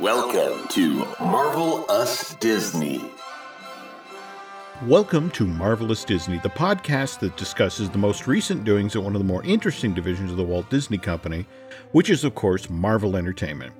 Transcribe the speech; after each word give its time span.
Welcome 0.00 0.66
to 0.68 1.04
Marvel 1.20 1.84
Us 1.90 2.34
Disney. 2.36 3.04
Welcome 4.86 5.30
to 5.32 5.46
Marvelous 5.46 6.04
Disney, 6.04 6.38
the 6.38 6.48
podcast 6.48 7.18
that 7.18 7.36
discusses 7.36 7.90
the 7.90 7.98
most 7.98 8.26
recent 8.26 8.64
doings 8.64 8.96
at 8.96 9.02
one 9.02 9.14
of 9.14 9.20
the 9.20 9.26
more 9.26 9.44
interesting 9.44 9.92
divisions 9.92 10.30
of 10.30 10.38
the 10.38 10.42
Walt 10.42 10.70
Disney 10.70 10.96
Company, 10.96 11.44
which 11.92 12.08
is, 12.08 12.24
of 12.24 12.34
course, 12.34 12.70
Marvel 12.70 13.14
Entertainment. 13.14 13.74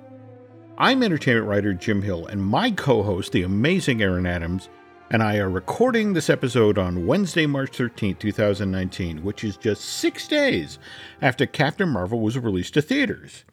I'm 0.77 1.01
entertainment 1.01 1.47
writer 1.47 1.73
Jim 1.73 2.03
Hill, 2.03 2.27
and 2.27 2.45
my 2.45 2.69
co 2.69 3.01
host, 3.01 3.31
the 3.31 3.41
amazing 3.41 4.03
Aaron 4.03 4.27
Adams, 4.27 4.69
and 5.09 5.23
I 5.23 5.37
are 5.37 5.49
recording 5.49 6.13
this 6.13 6.29
episode 6.29 6.77
on 6.77 7.07
Wednesday, 7.07 7.47
March 7.47 7.71
13th, 7.71 8.19
2019, 8.19 9.23
which 9.23 9.43
is 9.43 9.57
just 9.57 9.81
six 9.81 10.27
days 10.27 10.77
after 11.19 11.47
Captain 11.47 11.89
Marvel 11.89 12.19
was 12.19 12.37
released 12.37 12.75
to 12.75 12.83
theaters. 12.83 13.43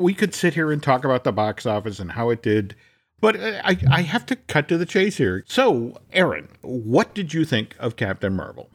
We 0.00 0.14
could 0.14 0.34
sit 0.34 0.54
here 0.54 0.72
and 0.72 0.82
talk 0.82 1.04
about 1.04 1.24
the 1.24 1.32
box 1.32 1.66
office 1.66 2.00
and 2.00 2.12
how 2.12 2.30
it 2.30 2.42
did, 2.42 2.74
but 3.20 3.36
I, 3.38 3.76
I 3.90 4.02
have 4.02 4.26
to 4.26 4.36
cut 4.36 4.66
to 4.68 4.78
the 4.78 4.86
chase 4.86 5.18
here. 5.18 5.44
So, 5.46 6.00
Aaron, 6.12 6.48
what 6.62 7.14
did 7.14 7.34
you 7.34 7.44
think 7.44 7.76
of 7.78 7.96
Captain 7.96 8.34
Marvel? 8.34 8.70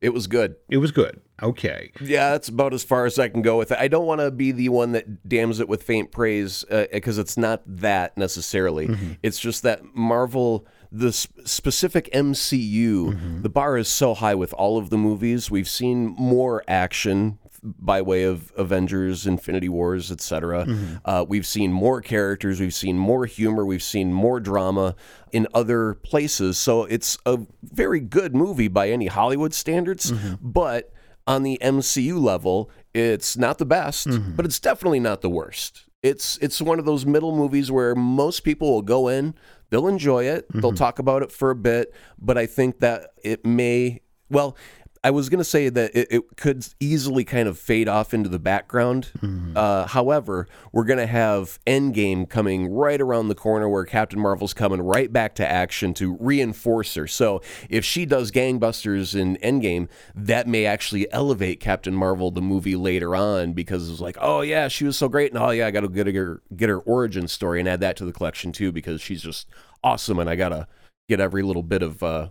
It 0.00 0.14
was 0.14 0.26
good. 0.26 0.56
It 0.68 0.78
was 0.78 0.92
good. 0.92 1.20
Okay. 1.42 1.92
Yeah, 2.00 2.30
that's 2.30 2.48
about 2.48 2.74
as 2.74 2.84
far 2.84 3.06
as 3.06 3.18
I 3.18 3.28
can 3.28 3.42
go 3.42 3.58
with 3.58 3.70
it. 3.70 3.78
I 3.78 3.88
don't 3.88 4.06
want 4.06 4.20
to 4.20 4.30
be 4.30 4.50
the 4.52 4.70
one 4.70 4.92
that 4.92 5.28
damns 5.28 5.60
it 5.60 5.68
with 5.68 5.82
faint 5.82 6.10
praise 6.10 6.64
because 6.92 7.18
uh, 7.18 7.22
it's 7.22 7.36
not 7.36 7.62
that 7.66 8.16
necessarily. 8.16 8.88
Mm-hmm. 8.88 9.12
It's 9.22 9.38
just 9.38 9.62
that 9.62 9.94
Marvel, 9.94 10.66
the 10.90 11.12
sp- 11.12 11.44
specific 11.44 12.10
MCU, 12.12 13.12
mm-hmm. 13.12 13.42
the 13.42 13.48
bar 13.48 13.76
is 13.76 13.88
so 13.88 14.14
high 14.14 14.34
with 14.34 14.52
all 14.54 14.78
of 14.78 14.90
the 14.90 14.98
movies. 14.98 15.50
We've 15.50 15.68
seen 15.68 16.14
more 16.18 16.64
action 16.66 17.38
by 17.62 18.00
way 18.02 18.22
of 18.22 18.52
Avengers, 18.56 19.26
Infinity 19.26 19.68
Wars, 19.68 20.10
etc. 20.10 20.64
Mm-hmm. 20.64 20.94
Uh, 21.04 21.24
we've 21.28 21.46
seen 21.46 21.72
more 21.72 22.00
characters, 22.00 22.60
we've 22.60 22.74
seen 22.74 22.98
more 22.98 23.26
humor, 23.26 23.66
we've 23.66 23.82
seen 23.82 24.12
more 24.12 24.40
drama 24.40 24.94
in 25.32 25.46
other 25.54 25.94
places. 25.94 26.58
So 26.58 26.84
it's 26.84 27.18
a 27.26 27.38
very 27.62 28.00
good 28.00 28.34
movie 28.34 28.68
by 28.68 28.90
any 28.90 29.06
Hollywood 29.06 29.54
standards, 29.54 30.12
mm-hmm. 30.12 30.34
but 30.40 30.92
on 31.26 31.42
the 31.42 31.58
MCU 31.62 32.20
level, 32.20 32.70
it's 32.94 33.36
not 33.36 33.58
the 33.58 33.66
best, 33.66 34.08
mm-hmm. 34.08 34.34
but 34.34 34.44
it's 34.44 34.58
definitely 34.58 35.00
not 35.00 35.20
the 35.20 35.30
worst. 35.30 35.84
It's 36.02 36.38
it's 36.38 36.62
one 36.62 36.78
of 36.78 36.86
those 36.86 37.04
middle 37.04 37.36
movies 37.36 37.70
where 37.70 37.94
most 37.94 38.40
people 38.40 38.72
will 38.72 38.82
go 38.82 39.08
in, 39.08 39.34
they'll 39.68 39.86
enjoy 39.86 40.24
it, 40.24 40.46
they'll 40.50 40.70
mm-hmm. 40.70 40.76
talk 40.76 40.98
about 40.98 41.22
it 41.22 41.30
for 41.30 41.50
a 41.50 41.54
bit, 41.54 41.94
but 42.18 42.38
I 42.38 42.46
think 42.46 42.80
that 42.80 43.10
it 43.22 43.44
may 43.44 44.00
well, 44.30 44.56
I 45.02 45.10
was 45.10 45.30
going 45.30 45.38
to 45.38 45.44
say 45.44 45.70
that 45.70 45.92
it, 45.94 46.08
it, 46.10 46.36
could 46.36 46.66
easily 46.78 47.24
kind 47.24 47.48
of 47.48 47.58
fade 47.58 47.88
off 47.88 48.12
into 48.12 48.28
the 48.28 48.38
background. 48.38 49.10
Mm-hmm. 49.18 49.56
Uh, 49.56 49.86
however, 49.86 50.46
we're 50.72 50.84
going 50.84 50.98
to 50.98 51.06
have 51.06 51.58
Endgame 51.66 52.28
coming 52.28 52.68
right 52.68 53.00
around 53.00 53.28
the 53.28 53.34
corner 53.34 53.66
where 53.66 53.86
Captain 53.86 54.20
Marvel's 54.20 54.52
coming 54.52 54.82
right 54.82 55.10
back 55.10 55.34
to 55.36 55.50
action 55.50 55.94
to 55.94 56.18
reinforce 56.20 56.94
her. 56.96 57.06
So 57.06 57.40
if 57.70 57.82
she 57.82 58.04
does 58.04 58.30
gangbusters 58.30 59.18
in 59.18 59.36
Endgame, 59.38 59.88
that 60.14 60.46
may 60.46 60.66
actually 60.66 61.10
elevate 61.12 61.60
Captain 61.60 61.94
Marvel, 61.94 62.30
the 62.30 62.42
movie 62.42 62.76
later 62.76 63.16
on, 63.16 63.54
because 63.54 63.88
it's 63.88 64.00
like, 64.00 64.18
oh 64.20 64.42
yeah, 64.42 64.68
she 64.68 64.84
was 64.84 64.98
so 64.98 65.08
great, 65.08 65.32
and 65.32 65.42
oh 65.42 65.50
yeah, 65.50 65.66
I 65.66 65.70
got 65.70 65.80
to 65.80 65.88
get 65.88 66.14
her 66.14 66.42
get 66.54 66.68
her 66.68 66.78
origin 66.78 67.26
story 67.26 67.58
and 67.58 67.68
add 67.68 67.80
that 67.80 67.96
to 67.96 68.04
the 68.04 68.12
collection 68.12 68.52
too, 68.52 68.70
because 68.70 69.00
she's 69.00 69.22
just 69.22 69.48
awesome, 69.82 70.18
and 70.18 70.28
I 70.28 70.36
gotta 70.36 70.68
get 71.08 71.20
every 71.20 71.42
little 71.42 71.62
bit 71.62 71.82
of 71.82 72.02
uh, 72.02 72.28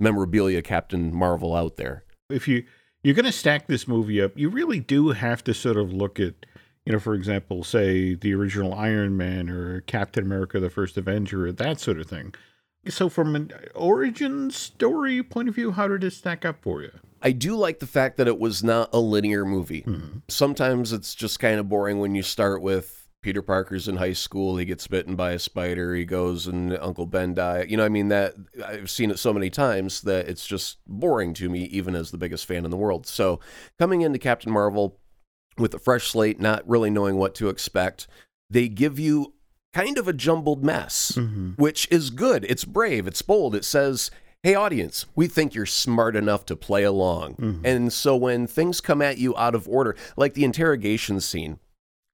memorabilia 0.00 0.62
Captain 0.62 1.14
Marvel 1.14 1.54
out 1.54 1.76
there 1.76 2.04
if 2.30 2.48
you 2.48 2.64
you're 3.02 3.14
going 3.14 3.24
to 3.24 3.32
stack 3.32 3.66
this 3.66 3.86
movie 3.86 4.20
up, 4.20 4.36
you 4.36 4.48
really 4.48 4.80
do 4.80 5.10
have 5.10 5.44
to 5.44 5.54
sort 5.54 5.76
of 5.76 5.92
look 5.92 6.18
at, 6.18 6.34
you 6.84 6.92
know, 6.92 6.98
for 6.98 7.14
example, 7.14 7.62
say 7.62 8.14
the 8.14 8.34
original 8.34 8.74
Iron 8.74 9.16
Man 9.16 9.48
or 9.48 9.82
Captain 9.82 10.24
America: 10.24 10.60
The 10.60 10.70
First 10.70 10.96
Avenger, 10.96 11.46
or 11.46 11.52
that 11.52 11.80
sort 11.80 12.00
of 12.00 12.06
thing. 12.06 12.34
So, 12.88 13.08
from 13.08 13.34
an 13.36 13.52
origin 13.74 14.50
story 14.50 15.22
point 15.22 15.48
of 15.48 15.54
view, 15.54 15.72
how 15.72 15.88
did 15.88 16.04
it 16.04 16.12
stack 16.12 16.44
up 16.44 16.62
for 16.62 16.82
you? 16.82 16.92
I 17.20 17.32
do 17.32 17.56
like 17.56 17.80
the 17.80 17.86
fact 17.86 18.16
that 18.16 18.28
it 18.28 18.38
was 18.38 18.62
not 18.62 18.90
a 18.92 19.00
linear 19.00 19.44
movie. 19.44 19.82
Mm-hmm. 19.82 20.18
Sometimes 20.28 20.92
it's 20.92 21.14
just 21.14 21.40
kind 21.40 21.58
of 21.58 21.68
boring 21.68 21.98
when 21.98 22.14
you 22.14 22.22
start 22.22 22.62
with 22.62 22.97
Peter 23.20 23.42
Parker's 23.42 23.88
in 23.88 23.96
high 23.96 24.12
school. 24.12 24.56
He 24.56 24.64
gets 24.64 24.86
bitten 24.86 25.16
by 25.16 25.32
a 25.32 25.38
spider. 25.38 25.94
He 25.94 26.04
goes 26.04 26.46
and 26.46 26.76
Uncle 26.78 27.06
Ben 27.06 27.34
dies. 27.34 27.66
You 27.68 27.76
know, 27.76 27.84
I 27.84 27.88
mean 27.88 28.08
that 28.08 28.34
I've 28.64 28.90
seen 28.90 29.10
it 29.10 29.18
so 29.18 29.32
many 29.32 29.50
times 29.50 30.02
that 30.02 30.28
it's 30.28 30.46
just 30.46 30.78
boring 30.86 31.34
to 31.34 31.48
me, 31.48 31.64
even 31.64 31.94
as 31.94 32.10
the 32.10 32.18
biggest 32.18 32.46
fan 32.46 32.64
in 32.64 32.70
the 32.70 32.76
world. 32.76 33.06
So 33.06 33.40
coming 33.78 34.02
into 34.02 34.18
Captain 34.18 34.52
Marvel 34.52 34.98
with 35.56 35.74
a 35.74 35.78
fresh 35.78 36.08
slate, 36.08 36.40
not 36.40 36.68
really 36.68 36.90
knowing 36.90 37.16
what 37.16 37.34
to 37.36 37.48
expect, 37.48 38.06
they 38.48 38.68
give 38.68 38.98
you 38.98 39.34
kind 39.74 39.98
of 39.98 40.06
a 40.06 40.12
jumbled 40.12 40.64
mess, 40.64 41.12
mm-hmm. 41.16 41.50
which 41.52 41.88
is 41.90 42.10
good. 42.10 42.46
It's 42.48 42.64
brave. 42.64 43.06
It's 43.06 43.22
bold. 43.22 43.54
It 43.54 43.64
says. 43.64 44.10
Hey, 44.44 44.54
audience, 44.54 45.04
we 45.16 45.26
think 45.26 45.52
you're 45.52 45.66
smart 45.66 46.14
enough 46.14 46.46
to 46.46 46.54
play 46.54 46.84
along. 46.84 47.34
Mm-hmm. 47.34 47.66
And 47.66 47.92
so 47.92 48.14
when 48.14 48.46
things 48.46 48.80
come 48.80 49.02
at 49.02 49.18
you 49.18 49.36
out 49.36 49.56
of 49.56 49.66
order, 49.66 49.96
like 50.16 50.34
the 50.34 50.44
interrogation 50.44 51.20
scene, 51.20 51.58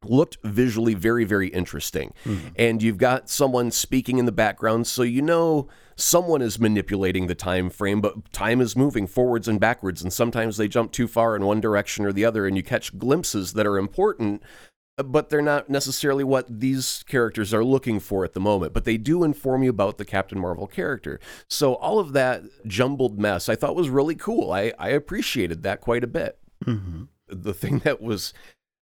looked 0.07 0.39
visually 0.43 0.95
very 0.95 1.25
very 1.25 1.49
interesting. 1.49 2.13
Mm-hmm. 2.25 2.49
and 2.57 2.83
you've 2.83 2.99
got 2.99 3.29
someone 3.29 3.71
speaking 3.71 4.19
in 4.19 4.27
the 4.27 4.33
background 4.33 4.87
so 4.87 5.03
you 5.03 5.23
know 5.23 5.69
someone 5.97 6.43
is 6.43 6.59
manipulating 6.59 7.27
the 7.27 7.35
time 7.35 7.71
frame 7.71 8.01
but 8.01 8.33
time 8.33 8.61
is 8.61 8.77
moving 8.77 9.07
forwards 9.07 9.49
and 9.49 9.61
backwards 9.61 10.03
and 10.03 10.13
sometimes 10.13 10.57
they 10.57 10.69
jump 10.69 10.93
too 10.93 11.07
far 11.07 11.37
in 11.37 11.45
one 11.45 11.61
direction 11.61 12.05
or 12.05 12.13
the 12.13 12.25
other 12.25 12.47
and 12.47 12.57
you 12.57 12.63
catch 12.63 12.97
glimpses 12.99 13.53
that 13.53 13.67
are 13.67 13.79
important 13.79 14.43
but 14.97 15.29
they're 15.29 15.43
not 15.43 15.69
necessarily 15.69 16.23
what 16.23 16.61
these 16.61 17.05
characters 17.09 17.53
are 17.53 17.65
looking 17.65 17.99
for 17.99 18.25
at 18.25 18.33
the 18.33 18.41
moment. 18.41 18.73
But 18.73 18.85
they 18.85 18.97
do 18.97 19.25
inform 19.25 19.63
you 19.63 19.71
about 19.71 19.99
the 19.99 20.05
captain 20.05 20.39
marvel 20.39 20.67
character. 20.67 21.19
So 21.49 21.75
all 21.75 21.99
of 21.99 22.13
that 22.13 22.43
jumbled 22.67 23.19
mess 23.19 23.49
i 23.49 23.57
thought 23.57 23.77
was 23.77 23.89
really 23.89 24.15
cool. 24.15 24.53
I, 24.53 24.73
I 24.79 24.91
appreciated 24.91 25.63
that 25.63 25.81
quite 25.81 26.05
a 26.05 26.09
bit. 26.09 26.39
Mm-hmm. 26.65 27.05
the 27.29 27.53
thing 27.53 27.81
that 27.81 28.01
was 28.01 28.33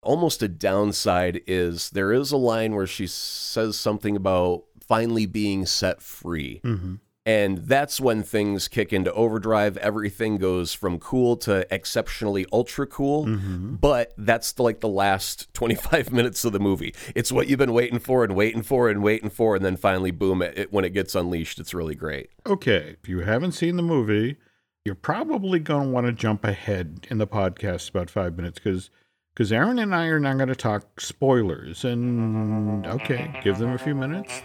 almost 0.02 0.42
a 0.42 0.48
downside 0.48 1.40
is 1.46 1.90
there 1.90 2.12
is 2.12 2.32
a 2.32 2.36
line 2.36 2.74
where 2.74 2.86
she 2.86 3.06
says 3.06 3.76
something 3.76 4.16
about 4.16 4.64
finally 4.86 5.26
being 5.26 5.64
set 5.64 6.02
free. 6.02 6.60
Mm-hmm. 6.64 6.94
And 7.24 7.58
that's 7.58 8.00
when 8.00 8.24
things 8.24 8.66
kick 8.66 8.92
into 8.92 9.12
overdrive. 9.12 9.76
Everything 9.76 10.38
goes 10.38 10.74
from 10.74 10.98
cool 10.98 11.36
to 11.38 11.72
exceptionally 11.72 12.46
ultra 12.52 12.84
cool. 12.84 13.26
Mm-hmm. 13.26 13.76
But 13.76 14.12
that's 14.18 14.52
the, 14.52 14.64
like 14.64 14.80
the 14.80 14.88
last 14.88 15.52
25 15.54 16.12
minutes 16.12 16.44
of 16.44 16.52
the 16.52 16.58
movie. 16.58 16.94
It's 17.14 17.30
what 17.30 17.46
you've 17.46 17.60
been 17.60 17.72
waiting 17.72 18.00
for 18.00 18.24
and 18.24 18.34
waiting 18.34 18.62
for 18.62 18.90
and 18.90 19.04
waiting 19.04 19.30
for. 19.30 19.54
And 19.54 19.64
then 19.64 19.76
finally, 19.76 20.10
boom, 20.10 20.42
it, 20.42 20.72
when 20.72 20.84
it 20.84 20.90
gets 20.90 21.14
unleashed, 21.14 21.60
it's 21.60 21.72
really 21.72 21.94
great. 21.94 22.30
Okay. 22.44 22.96
If 23.00 23.08
you 23.08 23.20
haven't 23.20 23.52
seen 23.52 23.76
the 23.76 23.82
movie, 23.82 24.36
you're 24.84 24.96
probably 24.96 25.60
going 25.60 25.84
to 25.84 25.90
want 25.90 26.06
to 26.06 26.12
jump 26.12 26.44
ahead 26.44 27.06
in 27.08 27.18
the 27.18 27.26
podcast 27.26 27.90
about 27.90 28.10
five 28.10 28.36
minutes 28.36 28.58
because 28.58 28.90
because 29.32 29.52
Aaron 29.52 29.78
and 29.78 29.94
I 29.94 30.06
are 30.06 30.20
now 30.20 30.34
going 30.34 30.48
to 30.48 30.54
talk 30.54 31.00
spoilers. 31.00 31.84
And 31.84 32.86
okay, 32.86 33.32
give 33.42 33.58
them 33.58 33.72
a 33.72 33.78
few 33.78 33.94
minutes. 33.94 34.42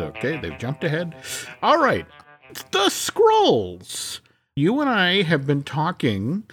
Okay, 0.00 0.38
they've 0.38 0.58
jumped 0.58 0.84
ahead. 0.84 1.14
All 1.62 1.82
right, 1.82 2.06
the 2.70 2.86
Skrulls. 2.88 4.20
You 4.54 4.80
and 4.80 4.88
I 4.88 5.22
have 5.22 5.46
been 5.46 5.62
talking 5.62 6.44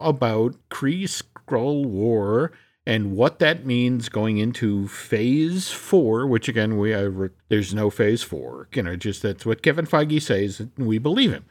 about 0.00 0.56
Kree 0.70 1.04
Skrull 1.04 1.86
War 1.86 2.52
and 2.86 3.16
what 3.16 3.38
that 3.38 3.64
means 3.64 4.08
going 4.08 4.38
into 4.38 4.88
phase 4.88 5.70
four, 5.70 6.26
which 6.26 6.48
again, 6.48 6.78
we 6.78 6.92
are, 6.92 7.32
there's 7.48 7.72
no 7.72 7.90
phase 7.90 8.22
four. 8.22 8.68
You 8.74 8.82
know, 8.82 8.96
just 8.96 9.22
that's 9.22 9.46
what 9.46 9.62
Kevin 9.62 9.86
Feige 9.86 10.20
says, 10.20 10.60
and 10.60 10.72
we 10.76 10.98
believe 10.98 11.32
him. 11.32 11.44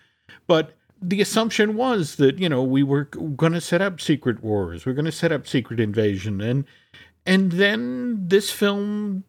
But 0.46 0.76
the 1.04 1.22
assumption 1.22 1.76
was 1.76 2.16
that 2.16 2.40
you 2.40 2.48
know 2.48 2.64
we 2.64 2.84
were 2.84 3.06
going 3.06 3.54
to 3.54 3.62
set 3.62 3.82
up 3.82 4.00
secret 4.00 4.44
wars 4.44 4.86
we're 4.86 4.94
going 4.94 5.06
to 5.06 5.12
set 5.12 5.32
up 5.32 5.48
secret 5.48 5.80
invasion 5.80 6.42
and 6.42 6.66
and 7.26 7.54
then 7.54 8.28
this 8.28 8.52
film 8.52 9.24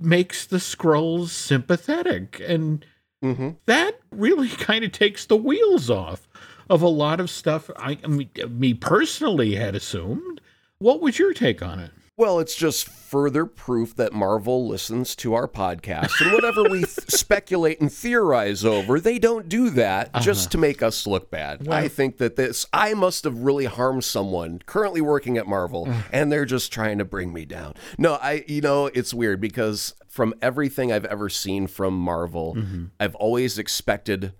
makes 0.00 0.46
the 0.46 0.56
Skrulls 0.56 1.28
sympathetic 1.28 2.42
and 2.46 2.84
mm-hmm. 3.22 3.50
that 3.66 4.00
really 4.10 4.48
kind 4.48 4.84
of 4.84 4.92
takes 4.92 5.26
the 5.26 5.36
wheels 5.36 5.90
off 5.90 6.28
of 6.68 6.82
a 6.82 6.88
lot 6.88 7.20
of 7.20 7.30
stuff 7.30 7.70
I, 7.76 7.98
I 8.02 8.06
mean, 8.06 8.30
me 8.48 8.74
personally 8.74 9.54
had 9.54 9.74
assumed 9.74 10.40
what 10.78 11.00
was 11.00 11.18
your 11.18 11.32
take 11.32 11.62
on 11.62 11.78
it 11.78 11.90
well, 12.16 12.38
it's 12.38 12.56
just 12.56 12.88
further 12.88 13.44
proof 13.44 13.94
that 13.96 14.12
Marvel 14.12 14.66
listens 14.66 15.14
to 15.16 15.34
our 15.34 15.46
podcast. 15.46 16.20
And 16.20 16.32
whatever 16.32 16.62
we 16.62 16.78
th- 16.78 16.88
speculate 17.08 17.80
and 17.80 17.92
theorize 17.92 18.64
over, 18.64 18.98
they 18.98 19.18
don't 19.18 19.48
do 19.48 19.68
that 19.70 20.08
uh-huh. 20.14 20.24
just 20.24 20.50
to 20.52 20.58
make 20.58 20.82
us 20.82 21.06
look 21.06 21.30
bad. 21.30 21.66
Well, 21.66 21.76
I 21.76 21.88
think 21.88 22.16
that 22.18 22.36
this, 22.36 22.66
I 22.72 22.94
must 22.94 23.24
have 23.24 23.40
really 23.40 23.66
harmed 23.66 24.04
someone 24.04 24.60
currently 24.64 25.02
working 25.02 25.36
at 25.36 25.46
Marvel, 25.46 25.92
and 26.10 26.32
they're 26.32 26.46
just 26.46 26.72
trying 26.72 26.98
to 26.98 27.04
bring 27.04 27.32
me 27.32 27.44
down. 27.44 27.74
No, 27.98 28.14
I, 28.14 28.44
you 28.48 28.62
know, 28.62 28.86
it's 28.86 29.12
weird 29.12 29.40
because 29.40 29.94
from 30.08 30.34
everything 30.40 30.90
I've 30.90 31.04
ever 31.04 31.28
seen 31.28 31.66
from 31.66 31.94
Marvel, 31.98 32.54
mm-hmm. 32.54 32.84
I've 32.98 33.14
always 33.16 33.58
expected 33.58 34.32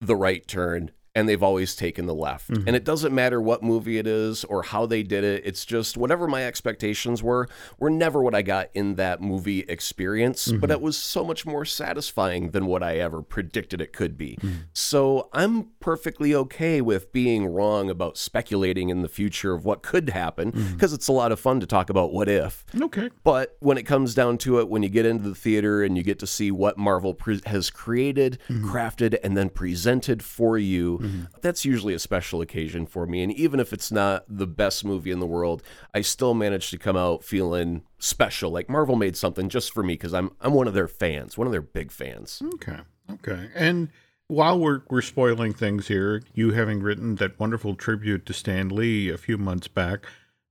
the 0.00 0.16
right 0.16 0.46
turn 0.46 0.90
and 1.16 1.28
they've 1.28 1.42
always 1.42 1.74
taken 1.74 2.06
the 2.06 2.14
left. 2.14 2.50
Mm-hmm. 2.50 2.68
And 2.68 2.76
it 2.76 2.84
doesn't 2.84 3.12
matter 3.14 3.40
what 3.40 3.62
movie 3.62 3.98
it 3.98 4.06
is 4.06 4.44
or 4.44 4.62
how 4.62 4.86
they 4.86 5.02
did 5.02 5.24
it. 5.24 5.42
It's 5.44 5.64
just 5.64 5.96
whatever 5.96 6.28
my 6.28 6.44
expectations 6.44 7.22
were 7.22 7.48
were 7.80 7.90
never 7.90 8.22
what 8.22 8.34
I 8.34 8.42
got 8.42 8.68
in 8.74 8.94
that 8.96 9.20
movie 9.20 9.60
experience, 9.60 10.46
Mm-hmm. 10.48 10.60
but 10.60 10.70
it 10.70 10.80
was 10.80 10.96
so 10.96 11.24
much 11.24 11.46
more 11.46 11.64
satisfying 11.64 12.50
than 12.50 12.66
what 12.66 12.82
I 12.82 12.98
ever 12.98 13.22
predicted 13.22 13.80
it 13.80 13.92
could 13.92 14.16
be. 14.18 14.36
Mm-hmm. 14.42 14.56
So 14.74 15.28
I'm 15.32 15.68
perfectly 15.80 16.34
okay 16.34 16.80
with 16.80 17.12
being 17.12 17.46
wrong 17.46 17.88
about 17.90 18.18
speculating 18.18 18.90
in 18.90 19.00
the 19.02 19.08
future 19.08 19.54
of 19.54 19.64
what 19.64 19.82
could 19.82 20.10
happen 20.10 20.52
Mm-hmm. 20.52 20.74
because 20.74 20.92
it's 20.92 21.08
a 21.08 21.12
lot 21.12 21.32
of 21.32 21.40
fun 21.40 21.60
to 21.60 21.66
talk 21.66 21.88
about 21.88 22.12
what 22.12 22.28
if. 22.28 22.64
Okay. 22.80 23.08
But 23.24 23.56
when 23.60 23.78
it 23.78 23.84
comes 23.84 24.14
down 24.14 24.36
to 24.38 24.60
it, 24.60 24.68
when 24.68 24.82
you 24.82 24.88
get 24.90 25.06
into 25.06 25.28
the 25.28 25.34
theater 25.34 25.82
and 25.82 25.96
you 25.96 26.02
get 26.02 26.18
to 26.18 26.26
see 26.26 26.50
what 26.50 26.76
Marvel 26.76 27.14
pre- 27.14 27.40
has 27.46 27.70
created, 27.70 28.38
crafted, 28.50 29.16
and 29.24 29.36
then 29.36 29.48
presented 29.48 30.22
for 30.22 30.58
you, 30.58 30.98
Mm-hmm. 31.06 31.24
that's 31.42 31.64
usually 31.64 31.94
a 31.94 31.98
special 31.98 32.40
occasion 32.40 32.86
for 32.86 33.06
me. 33.06 33.22
And 33.22 33.32
even 33.32 33.60
if 33.60 33.72
it's 33.72 33.90
not 33.92 34.24
the 34.28 34.46
best 34.46 34.84
movie 34.84 35.10
in 35.10 35.20
the 35.20 35.26
world, 35.26 35.62
I 35.94 36.00
still 36.00 36.34
manage 36.34 36.70
to 36.70 36.78
come 36.78 36.96
out 36.96 37.24
feeling 37.24 37.82
special. 37.98 38.50
Like 38.50 38.68
Marvel 38.68 38.96
made 38.96 39.16
something 39.16 39.48
just 39.48 39.72
for 39.72 39.82
me 39.82 39.94
because 39.94 40.14
I'm 40.14 40.30
I'm 40.40 40.54
one 40.54 40.68
of 40.68 40.74
their 40.74 40.88
fans, 40.88 41.38
one 41.38 41.46
of 41.46 41.52
their 41.52 41.62
big 41.62 41.90
fans. 41.90 42.42
Okay. 42.54 42.78
Okay. 43.10 43.48
And 43.54 43.88
while 44.28 44.58
we're 44.58 44.82
we're 44.90 45.02
spoiling 45.02 45.52
things 45.52 45.88
here, 45.88 46.22
you 46.34 46.52
having 46.52 46.82
written 46.82 47.16
that 47.16 47.38
wonderful 47.38 47.74
tribute 47.74 48.26
to 48.26 48.32
Stan 48.32 48.68
Lee 48.68 49.08
a 49.08 49.18
few 49.18 49.38
months 49.38 49.68
back. 49.68 50.06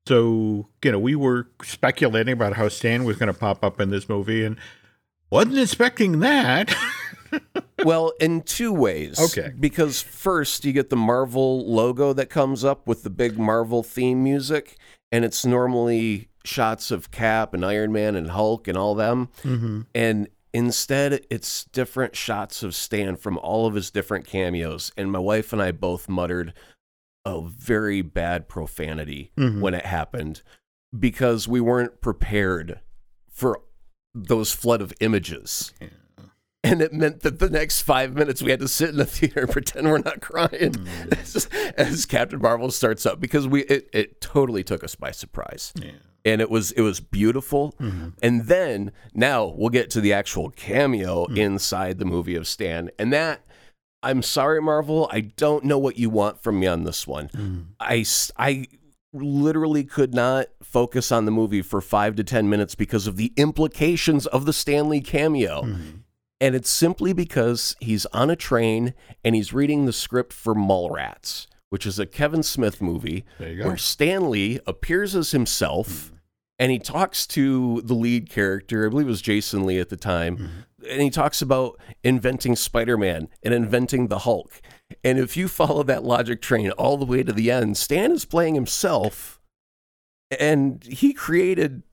So, 0.08 0.70
you 0.84 0.92
know, 0.92 1.00
we 1.00 1.16
were 1.16 1.48
speculating 1.64 2.34
about 2.34 2.54
how 2.54 2.68
Stan 2.70 3.06
was 3.06 3.18
going 3.18 3.34
to 3.34 3.38
pop 3.40 3.64
up 3.64 3.82
in 3.82 3.90
this 3.90 4.08
movie 4.08 4.46
and 4.46 4.56
wasn't 5.32 5.58
expecting 5.58 6.20
that. 6.20 6.76
Well, 7.84 8.14
in 8.20 8.42
two 8.42 8.74
ways. 8.74 9.20
Okay. 9.20 9.52
Because 9.60 10.02
first, 10.02 10.66
you 10.66 10.74
get 10.74 10.90
the 10.90 10.96
Marvel 10.96 11.66
logo 11.72 12.14
that 12.14 12.30
comes 12.30 12.64
up 12.64 12.88
with 12.88 13.04
the 13.04 13.10
big 13.10 13.38
Marvel 13.38 13.84
theme 13.84 14.24
music, 14.24 14.78
and 15.12 15.24
it's 15.26 15.46
normally 15.46 16.30
shots 16.44 16.92
of 16.92 17.12
Cap 17.12 17.54
and 17.54 17.66
Iron 17.66 17.92
Man 17.92 18.16
and 18.16 18.30
Hulk 18.32 18.68
and 18.68 18.78
all 18.78 18.96
them. 18.96 19.30
mm-hmm. 19.44 19.82
And 19.94 20.28
instead, 20.54 21.26
it's 21.30 21.66
different 21.66 22.16
shots 22.16 22.64
of 22.64 22.74
Stan 22.74 23.16
from 23.18 23.38
all 23.40 23.68
of 23.68 23.74
his 23.76 23.92
different 23.92 24.26
cameos. 24.26 24.92
And 24.98 25.12
my 25.12 25.20
wife 25.20 25.52
and 25.54 25.62
I 25.62 25.72
both 25.72 26.08
muttered 26.08 26.54
a 27.26 27.42
very 27.42 28.02
bad 28.02 28.48
profanity 28.48 29.32
Mhm. 29.38 29.60
when 29.60 29.74
it 29.74 29.86
happened 29.86 30.44
because 30.98 31.48
we 31.48 31.60
weren't 31.60 32.00
prepared 32.00 32.80
for 33.30 33.62
those 34.14 34.52
flood 34.54 34.82
of 34.82 34.94
images. 35.02 35.74
And 36.66 36.82
it 36.82 36.94
meant 36.94 37.22
that 37.22 37.38
the 37.38 37.50
next 37.50 37.84
five 37.84 38.16
minutes 38.16 38.42
we 38.42 38.50
had 38.50 38.60
to 38.60 38.68
sit 38.68 38.90
in 38.90 38.98
the 38.98 39.06
theater 39.06 39.42
and 39.42 39.50
pretend 39.50 39.88
we're 39.88 40.00
not 40.00 40.20
crying 40.20 40.72
mm. 40.72 41.20
as, 41.22 41.48
as 41.78 42.08
Captain 42.08 42.42
Marvel 42.42 42.72
starts 42.72 43.06
up 43.06 43.20
because 43.20 43.48
we 43.48 43.62
it, 43.66 43.88
it 43.94 44.20
totally 44.20 44.64
took 44.64 44.84
us 44.84 44.96
by 44.96 45.12
surprise. 45.12 45.74
Yeah. 45.76 45.92
And 46.26 46.42
it 46.42 46.50
was 46.50 46.72
it 46.72 46.82
was 46.82 47.00
beautiful. 47.00 47.76
Mm-hmm. 47.80 48.10
And 48.24 48.46
then 48.46 48.92
now 49.14 49.54
we'll 49.56 49.70
get 49.70 49.92
to 49.92 50.02
the 50.02 50.12
actual 50.12 50.50
cameo 50.50 51.28
mm. 51.28 51.38
inside 51.38 52.00
the 52.00 52.06
movie 52.06 52.36
of 52.36 52.48
Stan. 52.48 52.90
And 52.98 53.14
that 53.14 53.46
I'm 54.02 54.24
sorry, 54.24 54.60
Marvel. 54.60 55.08
I 55.12 55.22
don't 55.22 55.66
know 55.66 55.78
what 55.78 56.00
you 56.00 56.10
want 56.10 56.42
from 56.42 56.60
me 56.60 56.66
on 56.66 56.84
this 56.84 57.06
one. 57.06 57.30
Mm. 57.30 57.66
I 57.80 58.06
I 58.38 58.66
literally 59.14 59.84
could 59.84 60.16
not 60.16 60.48
focus 60.64 61.12
on 61.12 61.26
the 61.26 61.32
movie 61.32 61.62
for 61.62 61.80
five 61.80 62.16
to 62.16 62.24
10 62.24 62.50
minutes 62.50 62.76
because 62.76 63.08
of 63.08 63.18
the 63.18 63.32
implications 63.38 64.26
of 64.28 64.46
the 64.46 64.52
Stan 64.52 64.90
Lee 64.90 65.00
cameo. 65.00 65.78
And 66.42 66.56
it's 66.56 66.70
simply 66.70 67.14
because 67.14 67.76
he's 67.80 68.06
on 68.08 68.30
a 68.30 68.36
train 68.36 68.94
and 69.24 69.36
he's 69.36 69.54
reading 69.54 69.86
the 69.86 69.94
script 69.94 70.34
for 70.34 70.54
Mallrats, 70.54 71.48
which 71.70 71.86
is 71.86 71.98
a 71.98 72.06
Kevin 72.06 72.44
Smith 72.44 72.82
movie 72.82 73.26
There 73.40 73.52
you 73.52 73.58
go. 73.60 73.68
where 73.68 73.78
Stan 73.78 74.30
Lee 74.30 74.60
appears 74.68 75.16
as 75.16 75.32
himself 75.32 76.10
hmm. 76.10 76.16
and 76.60 76.72
he 76.72 76.80
talks 76.80 77.26
to 77.28 77.82
the 77.84 77.94
lead 77.94 78.30
character, 78.30 78.86
I 78.86 78.90
believe 78.90 79.08
it 79.08 79.10
was 79.10 79.22
Jason 79.22 79.66
Lee 79.66 79.80
at 79.80 79.90
the 79.90 79.96
time, 79.96 80.38
hmm. 80.38 80.88
and 80.90 81.02
he 81.02 81.10
talks 81.10 81.42
about 81.42 81.80
inventing 82.04 82.58
Spider 82.58 82.98
Man 82.98 83.30
and 83.42 83.54
inventing 83.54 84.08
the 84.08 84.20
Hulk. 84.20 84.62
And 85.04 85.18
if 85.18 85.38
you 85.38 85.48
follow 85.48 85.84
that 85.84 86.04
logic 86.04 86.42
train 86.42 86.70
all 86.72 86.98
the 86.98 87.06
way 87.06 87.24
to 87.24 87.34
the 87.34 87.50
end, 87.50 87.78
Stan 87.78 88.12
is 88.12 88.26
playing 88.26 88.56
himself 88.56 89.40
and 90.40 90.84
he 90.84 91.14
created 91.14 91.84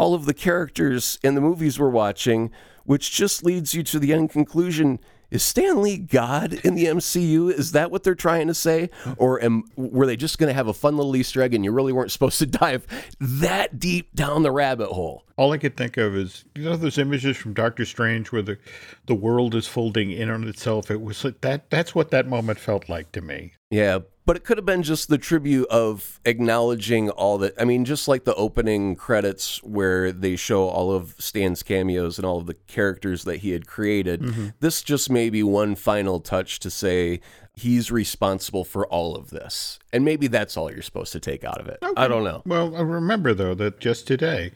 all 0.00 0.14
of 0.14 0.24
the 0.24 0.32
characters 0.32 1.18
in 1.22 1.34
the 1.34 1.42
movies 1.42 1.78
we're 1.78 1.90
watching, 1.90 2.50
which 2.84 3.12
just 3.12 3.44
leads 3.44 3.74
you 3.74 3.82
to 3.82 3.98
the 3.98 4.14
end 4.14 4.30
conclusion. 4.30 4.98
Is 5.30 5.42
Stan 5.42 5.82
Lee 5.82 5.98
God 5.98 6.54
in 6.64 6.74
the 6.74 6.86
MCU? 6.86 7.52
Is 7.52 7.72
that 7.72 7.90
what 7.90 8.02
they're 8.02 8.14
trying 8.14 8.46
to 8.46 8.54
say? 8.54 8.88
Or 9.18 9.44
am, 9.44 9.64
were 9.76 10.06
they 10.06 10.16
just 10.16 10.38
going 10.38 10.48
to 10.48 10.54
have 10.54 10.68
a 10.68 10.72
fun 10.72 10.96
little 10.96 11.14
Easter 11.14 11.42
egg 11.42 11.52
and 11.52 11.62
you 11.66 11.70
really 11.70 11.92
weren't 11.92 12.10
supposed 12.16 12.38
to 12.38 12.46
dive 12.46 12.86
that 13.20 13.78
deep 13.78 14.14
down 14.14 14.42
the 14.42 14.50
rabbit 14.50 14.88
hole? 14.88 15.24
All 15.36 15.52
I 15.52 15.58
could 15.58 15.76
think 15.76 15.98
of 15.98 16.16
is 16.16 16.46
you 16.54 16.64
know 16.64 16.76
those 16.76 16.96
images 16.96 17.36
from 17.36 17.52
Doctor 17.52 17.84
Strange 17.84 18.32
where 18.32 18.42
the 18.42 18.56
the 19.04 19.14
world 19.14 19.54
is 19.54 19.66
folding 19.66 20.10
in 20.10 20.30
on 20.30 20.48
itself. 20.48 20.90
It 20.90 21.02
was 21.02 21.24
like 21.24 21.42
that. 21.42 21.68
That's 21.68 21.94
what 21.94 22.10
that 22.10 22.26
moment 22.26 22.58
felt 22.58 22.88
like 22.88 23.12
to 23.12 23.20
me. 23.20 23.52
Yeah, 23.70 24.00
but 24.30 24.36
it 24.36 24.44
could 24.44 24.58
have 24.58 24.64
been 24.64 24.84
just 24.84 25.08
the 25.08 25.18
tribute 25.18 25.66
of 25.70 26.20
acknowledging 26.24 27.10
all 27.10 27.36
that. 27.36 27.52
I 27.60 27.64
mean, 27.64 27.84
just 27.84 28.06
like 28.06 28.22
the 28.22 28.34
opening 28.36 28.94
credits 28.94 29.60
where 29.64 30.12
they 30.12 30.36
show 30.36 30.68
all 30.68 30.92
of 30.92 31.16
Stan's 31.18 31.64
cameos 31.64 32.16
and 32.16 32.24
all 32.24 32.38
of 32.38 32.46
the 32.46 32.54
characters 32.54 33.24
that 33.24 33.38
he 33.38 33.50
had 33.50 33.66
created. 33.66 34.22
Mm-hmm. 34.22 34.46
This 34.60 34.82
just 34.82 35.10
may 35.10 35.30
be 35.30 35.42
one 35.42 35.74
final 35.74 36.20
touch 36.20 36.60
to 36.60 36.70
say 36.70 37.18
he's 37.54 37.90
responsible 37.90 38.62
for 38.62 38.86
all 38.86 39.16
of 39.16 39.30
this. 39.30 39.80
And 39.92 40.04
maybe 40.04 40.28
that's 40.28 40.56
all 40.56 40.70
you're 40.70 40.82
supposed 40.82 41.10
to 41.10 41.18
take 41.18 41.42
out 41.42 41.60
of 41.60 41.66
it. 41.66 41.80
I 41.96 42.06
don't 42.06 42.22
know. 42.22 42.42
Well, 42.46 42.76
I 42.76 42.82
remember 42.82 43.34
though 43.34 43.54
that 43.54 43.80
just 43.80 44.06
today 44.06 44.52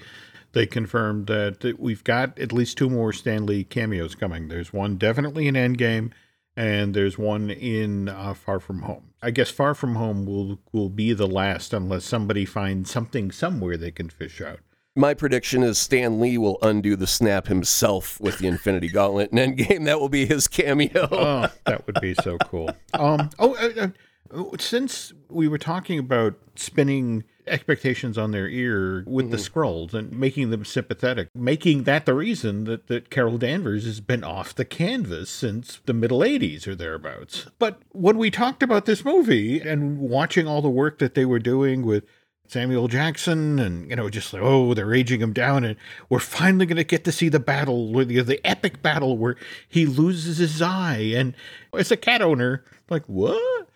they 0.52 0.66
confirmed 0.66 1.26
that 1.26 1.58
that 1.62 1.80
we've 1.80 2.04
got 2.04 2.38
at 2.38 2.52
least 2.52 2.78
two 2.78 2.88
more 2.88 3.12
Stan 3.12 3.44
Lee 3.44 3.64
cameos 3.64 4.14
coming. 4.14 4.46
There's 4.46 4.72
one 4.72 4.98
definitely 4.98 5.48
in 5.48 5.56
Endgame, 5.56 6.12
and 6.56 6.94
there's 6.94 7.18
one 7.18 7.50
in 7.50 8.08
uh, 8.08 8.34
Far 8.34 8.60
From 8.60 8.82
Home. 8.82 9.10
I 9.22 9.30
guess 9.30 9.50
Far 9.50 9.74
From 9.74 9.96
Home 9.96 10.26
will 10.26 10.58
will 10.72 10.90
be 10.90 11.12
the 11.12 11.26
last 11.26 11.72
unless 11.72 12.04
somebody 12.04 12.44
finds 12.44 12.90
something 12.90 13.30
somewhere 13.30 13.76
they 13.76 13.90
can 13.90 14.08
fish 14.08 14.40
out. 14.40 14.60
My 14.96 15.12
prediction 15.12 15.64
is 15.64 15.76
Stan 15.76 16.20
Lee 16.20 16.38
will 16.38 16.58
undo 16.62 16.94
the 16.94 17.08
snap 17.08 17.48
himself 17.48 18.20
with 18.20 18.38
the 18.38 18.46
Infinity 18.46 18.88
Gauntlet 18.88 19.32
and 19.32 19.40
Endgame. 19.40 19.86
That 19.86 19.98
will 19.98 20.08
be 20.08 20.24
his 20.26 20.46
cameo. 20.46 21.08
Oh, 21.10 21.48
that 21.66 21.86
would 21.86 22.00
be 22.00 22.14
so 22.14 22.38
cool. 22.38 22.70
Um, 22.92 23.30
oh, 23.40 23.54
uh, 23.56 23.88
uh, 24.30 24.56
since 24.58 25.12
we 25.28 25.48
were 25.48 25.58
talking 25.58 25.98
about 25.98 26.34
spinning 26.54 27.24
expectations 27.46 28.18
on 28.18 28.30
their 28.30 28.48
ear 28.48 29.04
with 29.06 29.30
the 29.30 29.36
mm-hmm. 29.36 29.58
Skrulls 29.58 29.94
and 29.94 30.12
making 30.12 30.50
them 30.50 30.64
sympathetic, 30.64 31.28
making 31.34 31.84
that 31.84 32.06
the 32.06 32.14
reason 32.14 32.64
that, 32.64 32.86
that 32.88 33.10
Carol 33.10 33.38
Danvers 33.38 33.84
has 33.84 34.00
been 34.00 34.24
off 34.24 34.54
the 34.54 34.64
canvas 34.64 35.30
since 35.30 35.80
the 35.86 35.94
middle 35.94 36.20
80s 36.20 36.66
or 36.66 36.74
thereabouts. 36.74 37.46
But 37.58 37.82
when 37.92 38.18
we 38.18 38.30
talked 38.30 38.62
about 38.62 38.86
this 38.86 39.04
movie 39.04 39.60
and 39.60 39.98
watching 39.98 40.46
all 40.46 40.62
the 40.62 40.68
work 40.68 40.98
that 40.98 41.14
they 41.14 41.24
were 41.24 41.38
doing 41.38 41.82
with 41.82 42.04
Samuel 42.46 42.88
Jackson, 42.88 43.58
and 43.58 43.88
you 43.88 43.96
know, 43.96 44.10
just 44.10 44.32
like 44.32 44.42
oh, 44.42 44.74
they're 44.74 44.92
aging 44.92 45.20
him 45.20 45.32
down, 45.32 45.64
and 45.64 45.76
we're 46.08 46.18
finally 46.18 46.66
going 46.66 46.76
to 46.76 46.84
get 46.84 47.04
to 47.04 47.12
see 47.12 47.28
the 47.28 47.40
battle, 47.40 47.92
where 47.92 48.04
the 48.04 48.20
the 48.20 48.46
epic 48.46 48.82
battle 48.82 49.16
where 49.16 49.36
he 49.66 49.86
loses 49.86 50.38
his 50.38 50.60
eye, 50.60 51.12
and 51.14 51.34
as 51.76 51.90
a 51.90 51.96
cat 51.96 52.20
owner, 52.20 52.62
like 52.90 53.04
what? 53.06 53.68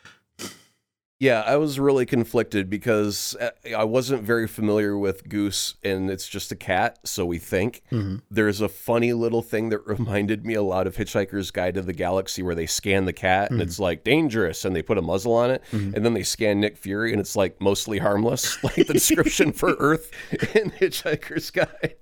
Yeah, 1.20 1.40
I 1.40 1.56
was 1.56 1.80
really 1.80 2.06
conflicted 2.06 2.70
because 2.70 3.34
uh, 3.40 3.50
I 3.76 3.82
wasn't 3.82 4.22
very 4.22 4.46
familiar 4.46 4.96
with 4.96 5.28
Goose, 5.28 5.74
and 5.82 6.08
it's 6.10 6.28
just 6.28 6.52
a 6.52 6.56
cat, 6.56 7.00
so 7.02 7.26
we 7.26 7.38
think. 7.38 7.82
Mm-hmm. 7.90 8.18
There's 8.30 8.60
a 8.60 8.68
funny 8.68 9.12
little 9.12 9.42
thing 9.42 9.70
that 9.70 9.80
reminded 9.86 10.46
me 10.46 10.54
a 10.54 10.62
lot 10.62 10.86
of 10.86 10.96
Hitchhiker's 10.96 11.50
Guide 11.50 11.74
to 11.74 11.82
the 11.82 11.92
Galaxy, 11.92 12.44
where 12.44 12.54
they 12.54 12.66
scan 12.66 13.04
the 13.04 13.12
cat 13.12 13.50
and 13.50 13.58
mm-hmm. 13.58 13.68
it's 13.68 13.80
like 13.80 14.04
dangerous, 14.04 14.64
and 14.64 14.76
they 14.76 14.82
put 14.82 14.96
a 14.96 15.02
muzzle 15.02 15.34
on 15.34 15.50
it, 15.50 15.62
mm-hmm. 15.72 15.92
and 15.94 16.04
then 16.04 16.14
they 16.14 16.22
scan 16.22 16.60
Nick 16.60 16.76
Fury, 16.76 17.10
and 17.10 17.20
it's 17.20 17.34
like 17.34 17.60
mostly 17.60 17.98
harmless, 17.98 18.62
like 18.62 18.76
the 18.76 18.84
description 18.84 19.50
for 19.50 19.70
Earth 19.80 20.12
in 20.54 20.70
Hitchhiker's 20.70 21.50
Guide. 21.50 21.96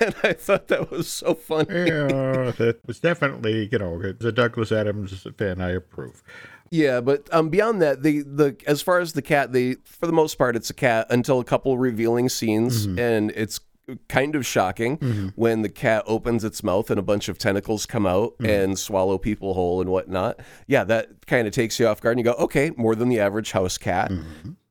And 0.00 0.14
I 0.22 0.34
thought 0.34 0.68
that 0.68 0.88
was 0.88 1.08
so 1.08 1.34
funny. 1.34 1.66
Yeah, 1.74 2.52
that 2.58 2.78
was 2.86 3.00
definitely 3.00 3.68
you 3.72 3.78
know, 3.78 4.00
as 4.00 4.24
a 4.24 4.30
Douglas 4.30 4.70
Adams 4.70 5.26
fan, 5.36 5.60
I 5.60 5.70
approve. 5.70 6.22
Yeah, 6.72 7.02
but 7.02 7.28
um, 7.34 7.50
beyond 7.50 7.82
that, 7.82 8.02
the 8.02 8.22
the 8.22 8.56
as 8.66 8.80
far 8.80 9.00
as 9.00 9.12
the 9.12 9.20
cat, 9.20 9.52
they 9.52 9.74
for 9.84 10.06
the 10.06 10.12
most 10.12 10.38
part 10.38 10.56
it's 10.56 10.70
a 10.70 10.74
cat 10.74 11.06
until 11.10 11.38
a 11.38 11.44
couple 11.44 11.76
revealing 11.76 12.30
scenes, 12.30 12.86
mm-hmm. 12.86 12.98
and 12.98 13.30
it's 13.32 13.60
kind 14.08 14.34
of 14.34 14.46
shocking 14.46 14.96
mm-hmm. 14.96 15.28
when 15.34 15.60
the 15.60 15.68
cat 15.68 16.02
opens 16.06 16.44
its 16.44 16.62
mouth 16.62 16.90
and 16.90 16.98
a 16.98 17.02
bunch 17.02 17.28
of 17.28 17.36
tentacles 17.36 17.84
come 17.84 18.06
out 18.06 18.32
mm-hmm. 18.38 18.46
and 18.46 18.78
swallow 18.78 19.18
people 19.18 19.52
whole 19.52 19.82
and 19.82 19.90
whatnot. 19.90 20.40
Yeah, 20.66 20.84
that 20.84 21.26
kind 21.26 21.46
of 21.46 21.52
takes 21.52 21.78
you 21.78 21.86
off 21.86 22.00
guard, 22.00 22.16
and 22.16 22.24
you 22.24 22.32
go, 22.32 22.38
okay, 22.38 22.70
more 22.74 22.94
than 22.94 23.10
the 23.10 23.20
average 23.20 23.52
house 23.52 23.76
cat. 23.76 24.10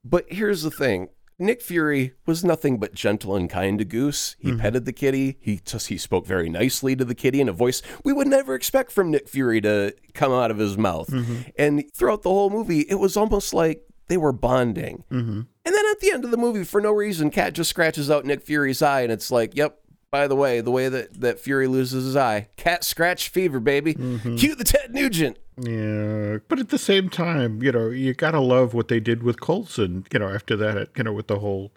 But 0.04 0.24
here's 0.28 0.62
the 0.62 0.72
thing. 0.72 1.08
Nick 1.42 1.60
Fury 1.60 2.14
was 2.26 2.44
nothing 2.44 2.78
but 2.78 2.94
gentle 2.94 3.36
and 3.36 3.50
kind 3.50 3.78
to 3.78 3.84
Goose. 3.84 4.36
He 4.38 4.50
Mm-hmm. 4.50 4.60
petted 4.60 4.84
the 4.84 4.92
kitty. 4.92 5.38
He 5.40 5.60
just 5.64 5.88
he 5.88 5.98
spoke 5.98 6.26
very 6.26 6.48
nicely 6.48 6.94
to 6.96 7.04
the 7.04 7.14
kitty 7.14 7.40
in 7.40 7.48
a 7.48 7.52
voice 7.52 7.82
we 8.04 8.12
would 8.12 8.26
never 8.28 8.54
expect 8.54 8.92
from 8.92 9.10
Nick 9.10 9.28
Fury 9.28 9.60
to 9.62 9.94
come 10.14 10.32
out 10.32 10.50
of 10.50 10.58
his 10.58 10.78
mouth. 10.78 11.08
Mm-hmm. 11.08 11.34
And 11.58 11.84
throughout 11.94 12.22
the 12.22 12.30
whole 12.30 12.50
movie, 12.50 12.80
it 12.80 12.96
was 12.96 13.16
almost 13.16 13.52
like 13.52 13.84
they 14.08 14.16
were 14.16 14.32
bonding. 14.32 15.04
Mm-hmm. 15.10 15.40
And 15.64 15.74
then 15.74 15.84
at 15.90 16.00
the 16.00 16.10
end 16.12 16.24
of 16.24 16.30
the 16.30 16.36
movie, 16.36 16.64
for 16.64 16.80
no 16.80 16.90
reason, 16.92 17.30
Cat 17.30 17.54
just 17.54 17.70
scratches 17.70 18.10
out 18.10 18.24
Nick 18.24 18.42
Fury's 18.42 18.82
eye, 18.82 19.02
and 19.02 19.12
it's 19.12 19.30
like, 19.30 19.56
yep. 19.56 19.78
By 20.12 20.28
the 20.28 20.36
way, 20.36 20.60
the 20.60 20.70
way 20.70 20.90
that, 20.90 21.22
that 21.22 21.40
Fury 21.40 21.66
loses 21.66 22.04
his 22.04 22.16
eye, 22.16 22.48
cat 22.56 22.84
scratch 22.84 23.30
fever, 23.30 23.58
baby. 23.58 23.94
Mm-hmm. 23.94 24.36
Cue 24.36 24.54
the 24.54 24.62
Ted 24.62 24.92
Nugent. 24.92 25.38
Yeah, 25.56 26.36
but 26.48 26.58
at 26.58 26.68
the 26.68 26.76
same 26.76 27.08
time, 27.08 27.62
you 27.62 27.72
know, 27.72 27.88
you 27.88 28.12
gotta 28.12 28.40
love 28.40 28.74
what 28.74 28.88
they 28.88 29.00
did 29.00 29.22
with 29.22 29.40
Coulson. 29.40 30.04
You 30.12 30.18
know, 30.18 30.28
after 30.28 30.54
that, 30.56 30.90
you 30.96 31.04
know, 31.04 31.14
with 31.14 31.28
the 31.28 31.38
whole, 31.38 31.72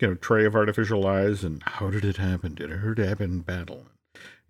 you 0.00 0.08
know, 0.08 0.14
tray 0.14 0.46
of 0.46 0.54
artificial 0.54 1.06
eyes 1.06 1.44
and 1.44 1.62
how 1.62 1.90
did 1.90 2.06
it 2.06 2.16
happen? 2.16 2.54
Did 2.54 2.70
it 2.70 3.06
happen 3.06 3.30
in 3.30 3.40
battle? 3.40 3.84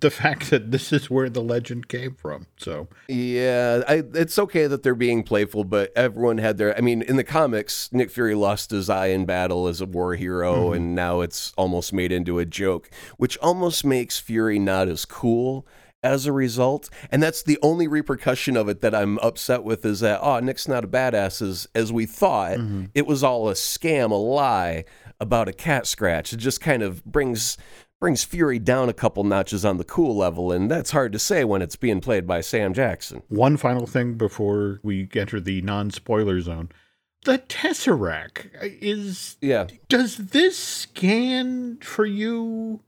The 0.01 0.11
fact 0.11 0.51
that 0.51 0.71
this 0.71 0.93
is 0.93 1.11
where 1.11 1.29
the 1.29 1.43
legend 1.43 1.89
came 1.89 2.15
from. 2.15 2.47
So 2.57 2.89
Yeah, 3.09 3.83
I, 3.89 4.05
it's 4.15 4.39
okay 4.39 4.67
that 4.67 4.83
they're 4.83 4.95
being 4.95 5.23
playful, 5.23 5.65
but 5.65 5.93
everyone 5.97 6.39
had 6.39 6.59
their. 6.59 6.77
I 6.77 6.81
mean, 6.81 7.03
in 7.03 7.17
the 7.17 7.25
comics, 7.25 7.93
Nick 7.93 8.11
Fury 8.11 8.35
lost 8.35 8.71
his 8.71 8.89
eye 8.89 9.09
in 9.09 9.25
battle 9.25 9.67
as 9.67 9.81
a 9.81 9.87
war 9.87 10.15
hero, 10.15 10.55
mm-hmm. 10.55 10.75
and 10.75 10.95
now 10.95 11.21
it's 11.21 11.53
almost 11.57 11.93
made 11.93 12.13
into 12.13 12.39
a 12.39 12.45
joke, 12.45 12.91
which 13.17 13.37
almost 13.39 13.85
makes 13.85 14.19
Fury 14.19 14.59
not 14.59 14.89
as 14.89 15.05
cool 15.05 15.67
as 16.03 16.27
a 16.27 16.33
result. 16.33 16.89
And 17.11 17.23
that's 17.23 17.43
the 17.43 17.59
only 17.63 17.89
repercussion 17.89 18.57
of 18.57 18.69
it 18.69 18.81
that 18.83 18.95
I'm 18.95 19.19
upset 19.19 19.65
with 19.65 19.85
is 19.85 20.01
that, 20.01 20.21
oh, 20.23 20.39
Nick's 20.41 20.69
not 20.69 20.85
a 20.85 20.89
badass 20.89 21.43
as, 21.43 21.67
as 21.75 21.93
we 21.93 22.07
thought. 22.07 22.59
Mm-hmm. 22.59 22.87
It 22.95 23.07
was 23.07 23.25
all 23.25 23.49
a 23.49 23.55
scam, 23.55 24.11
a 24.11 24.15
lie 24.15 24.85
about 25.21 25.49
a 25.49 25.53
cat 25.53 25.87
scratch. 25.87 26.33
It 26.33 26.37
just 26.37 26.61
kind 26.61 26.83
of 26.83 27.05
brings 27.05 27.59
brings 28.01 28.25
Fury 28.25 28.59
down 28.59 28.89
a 28.89 28.93
couple 28.93 29.25
notches 29.25 29.65
on 29.65 29.77
the 29.79 29.85
cool 29.85 30.17
level, 30.17 30.53
and 30.53 30.71
that's 30.71 30.93
hard 30.93 31.13
to 31.13 31.19
say 31.19 31.45
when 31.45 31.63
it's 31.63 31.77
being 31.77 32.01
played 32.01 32.27
by 32.27 32.41
Sam 32.41 32.73
Jackson. 32.73 33.23
one 33.29 33.57
final 33.57 33.87
thing 33.87 34.15
before 34.15 34.81
we 34.83 35.09
enter 35.15 35.41
the 35.41 35.61
non-spoiler 35.63 36.41
zone. 36.41 36.71
The 37.25 37.39
Tesseract 37.39 38.51
is 38.63 39.37
Yeah. 39.41 39.67
does 39.89 40.17
this 40.17 40.57
scan 40.57 41.79
for 41.83 42.07
you 42.07 42.81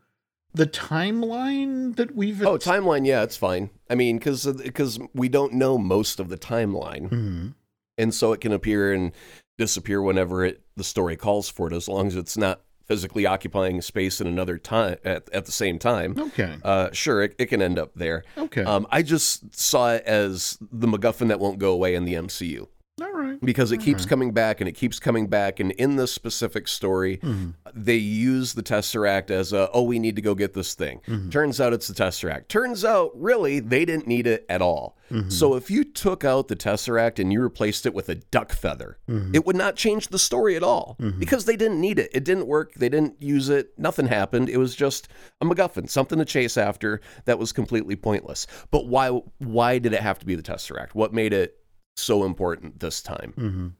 the 0.54 0.66
timeline 0.66 1.96
that 1.96 2.14
we've 2.14 2.42
Oh, 2.44 2.56
timeline. 2.58 3.06
Yeah, 3.06 3.22
it's 3.22 3.36
fine. 3.36 3.70
I 3.88 3.94
mean, 3.96 4.18
because 4.18 4.46
because 4.46 4.98
we 5.14 5.28
don't 5.28 5.54
know 5.54 5.78
most 5.78 6.20
of 6.20 6.28
the 6.28 6.38
timeline, 6.38 7.08
Mhm. 7.10 7.54
and 7.98 8.14
so 8.14 8.32
it 8.32 8.40
can 8.40 8.52
appear 8.52 8.92
and 8.92 9.12
disappear 9.58 10.00
whenever 10.00 10.44
it 10.44 10.62
the 10.76 10.84
story 10.84 11.16
calls 11.16 11.48
for 11.48 11.66
it, 11.66 11.72
as 11.72 11.88
long 11.88 12.06
as 12.06 12.16
it's 12.16 12.36
not 12.36 12.60
physically 12.90 13.24
occupying 13.24 13.80
space 13.80 14.20
in 14.20 14.26
another 14.26 14.58
time 14.58 14.96
at, 15.04 15.30
at 15.32 15.46
the 15.46 15.52
same 15.52 15.78
time. 15.78 16.18
Okay. 16.18 16.56
Uh, 16.64 16.90
sure, 16.90 17.22
it, 17.22 17.36
it 17.38 17.46
can 17.46 17.62
end 17.62 17.78
up 17.78 17.92
there. 17.94 18.24
Okay. 18.36 18.64
Um, 18.64 18.84
I 18.90 19.02
just 19.02 19.54
saw 19.54 19.92
it 19.92 20.02
as 20.06 20.58
the 20.60 20.88
MacGuffin 20.88 21.28
that 21.28 21.38
won't 21.38 21.60
go 21.60 21.70
away 21.70 21.94
in 21.94 22.04
the 22.04 22.14
MCU 22.14 22.66
All 23.00 23.12
right. 23.12 23.38
because 23.42 23.72
it 23.72 23.78
keeps 23.78 24.04
coming 24.04 24.32
back 24.32 24.60
and 24.60 24.68
it 24.68 24.72
keeps 24.72 24.98
coming 24.98 25.26
back. 25.26 25.60
And 25.60 25.70
in 25.72 25.96
this 25.96 26.12
specific 26.12 26.68
story, 26.68 27.18
Mhm. 27.18 27.54
they 27.74 27.96
use 27.96 28.54
the 28.54 28.62
Tesseract 28.62 29.30
as 29.30 29.52
a, 29.52 29.70
oh, 29.72 29.82
we 29.82 29.98
need 29.98 30.16
to 30.16 30.22
go 30.22 30.34
get 30.34 30.52
this 30.54 30.74
thing. 30.74 31.00
Mhm. 31.06 31.30
Turns 31.30 31.60
out 31.60 31.72
it's 31.72 31.88
the 31.88 31.94
Tesseract. 31.94 32.48
Turns 32.48 32.84
out, 32.84 33.10
really, 33.14 33.60
they 33.60 33.84
didn't 33.84 34.06
need 34.06 34.26
it 34.26 34.44
at 34.48 34.60
all. 34.60 34.96
Mhm. 35.10 35.32
So 35.32 35.54
if 35.54 35.70
you 35.70 35.84
took 35.84 36.24
out 36.24 36.48
the 36.48 36.56
Tesseract 36.56 37.18
and 37.18 37.32
you 37.32 37.40
replaced 37.40 37.86
it 37.86 37.94
with 37.94 38.08
a 38.08 38.14
duck 38.16 38.52
feather, 38.52 38.98
Mhm. 39.08 39.34
it 39.34 39.44
would 39.46 39.56
not 39.56 39.76
change 39.76 40.08
the 40.08 40.18
story 40.18 40.54
at 40.56 40.62
all 40.62 40.96
Mhm. 41.00 41.18
because 41.18 41.44
they 41.46 41.56
didn't 41.56 41.80
need 41.80 41.98
it. 41.98 42.10
It 42.12 42.24
didn't 42.24 42.46
work. 42.46 42.74
They 42.74 42.88
didn't 42.88 43.20
use 43.22 43.48
it. 43.48 43.72
Nothing 43.78 44.06
happened. 44.06 44.48
It 44.48 44.58
was 44.58 44.74
just 44.76 45.08
a 45.40 45.44
MacGuffin, 45.46 45.88
something 45.88 46.18
to 46.18 46.24
chase 46.24 46.56
after 46.56 47.00
that 47.24 47.38
was 47.38 47.52
completely 47.52 47.96
pointless. 47.96 48.46
But 48.70 48.86
why? 48.86 49.08
Why 49.38 49.78
did 49.78 49.92
it 49.92 50.00
have 50.00 50.18
to 50.20 50.26
be 50.26 50.34
the 50.34 50.42
Tesseract? 50.42 50.90
What 50.92 51.12
made 51.12 51.32
it 51.32 51.56
so 51.96 52.24
important 52.24 52.80
this 52.80 53.02
time? 53.02 53.34
Mhm. 53.36 53.72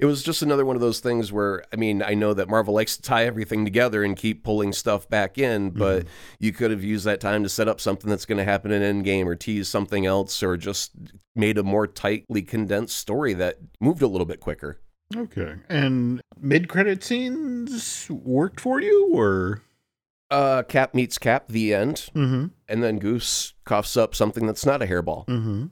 It 0.00 0.06
was 0.06 0.22
just 0.24 0.42
another 0.42 0.64
one 0.64 0.74
of 0.74 0.82
those 0.82 0.98
things 0.98 1.30
where, 1.30 1.62
I 1.72 1.76
mean, 1.76 2.02
I 2.02 2.14
know 2.14 2.34
that 2.34 2.48
Marvel 2.48 2.74
likes 2.74 2.96
to 2.96 3.02
tie 3.02 3.24
everything 3.24 3.64
together 3.64 4.02
and 4.02 4.16
keep 4.16 4.42
pulling 4.42 4.72
stuff 4.72 5.08
back 5.08 5.38
in, 5.38 5.70
but 5.70 6.06
you 6.40 6.52
could 6.52 6.72
have 6.72 6.82
used 6.82 7.04
that 7.04 7.20
time 7.20 7.44
to 7.44 7.48
set 7.48 7.68
up 7.68 7.80
something 7.80 8.10
that's 8.10 8.26
going 8.26 8.38
to 8.38 8.44
happen 8.44 8.72
in 8.72 8.82
Endgame 8.82 9.26
or 9.26 9.36
tease 9.36 9.68
something 9.68 10.04
else 10.04 10.42
or 10.42 10.56
just 10.56 10.90
made 11.36 11.56
a 11.56 11.62
more 11.62 11.86
tightly 11.86 12.42
condensed 12.42 12.96
story 12.96 13.32
that 13.34 13.58
moved 13.80 14.02
a 14.02 14.08
little 14.08 14.24
bit 14.26 14.40
quicker. 14.40 14.80
Okay. 15.14 15.54
And 15.68 16.20
mid-credit 16.40 17.04
scenes 17.04 18.08
worked 18.10 18.58
for 18.58 18.80
you, 18.80 19.10
or? 19.14 19.62
Uh, 20.32 20.64
Cap 20.64 20.94
meets 20.94 21.16
Cap, 21.16 21.46
the 21.46 21.72
end, 21.72 22.10
Mm-hmm. 22.12 22.46
and 22.68 22.82
then 22.82 22.98
Goose 22.98 23.54
coughs 23.64 23.96
up 23.96 24.16
something 24.16 24.46
that's 24.48 24.66
not 24.66 24.82
a 24.82 24.86
hairball. 24.86 25.28
Mm-hmm. 25.28 25.66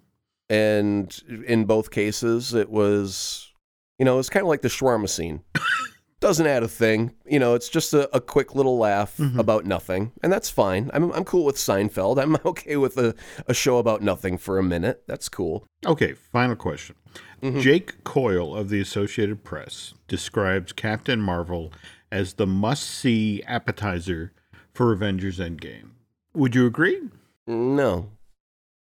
And 0.55 1.21
in 1.47 1.65
both 1.65 1.91
cases, 1.91 2.55
it 2.55 2.71
was, 2.71 3.51
you 3.99 4.05
know, 4.05 4.19
it's 4.19 4.29
kind 4.31 4.43
of 4.45 4.49
like 4.49 4.63
the 4.63 4.69
shawarma 4.69 5.09
scene. 5.09 5.43
Doesn't 6.21 6.47
add 6.47 6.63
a 6.63 6.69
thing. 6.69 7.13
You 7.27 7.39
know, 7.39 7.55
it's 7.55 7.69
just 7.69 7.93
a, 7.93 8.09
a 8.17 8.21
quick 8.21 8.55
little 8.55 8.79
laugh 8.79 9.17
Mhm. 9.19 9.39
about 9.39 9.67
nothing. 9.67 10.13
And 10.23 10.33
that's 10.33 10.49
fine. 10.49 10.91
I'm, 10.95 11.11
I'm 11.13 11.25
cool 11.25 11.45
with 11.45 11.57
Seinfeld. 11.57 12.23
I'm 12.23 12.37
okay 12.47 12.77
with 12.77 12.97
a, 12.97 13.15
a 13.47 13.53
show 13.55 13.79
about 13.79 14.01
nothing 14.03 14.39
for 14.39 14.59
a 14.59 14.63
minute. 14.63 15.03
That's 15.07 15.29
cool. 15.29 15.67
Okay. 15.85 16.15
Final 16.15 16.57
question. 16.57 16.97
Mhm. 17.43 17.61
Jake 17.61 18.05
Coyle 18.05 18.57
of 18.57 18.69
the 18.71 18.81
Associated 18.81 19.45
Press 19.45 19.93
describes 20.09 20.73
Captain 20.73 21.21
Marvel 21.21 21.73
as 22.11 22.35
the 22.35 22.47
must-see 22.47 23.43
appetizer 23.47 24.33
for 24.73 24.93
Avengers 24.93 25.39
Endgame. 25.39 25.91
Would 26.35 26.55
you 26.55 26.65
agree? 26.67 27.01
No. 27.47 28.09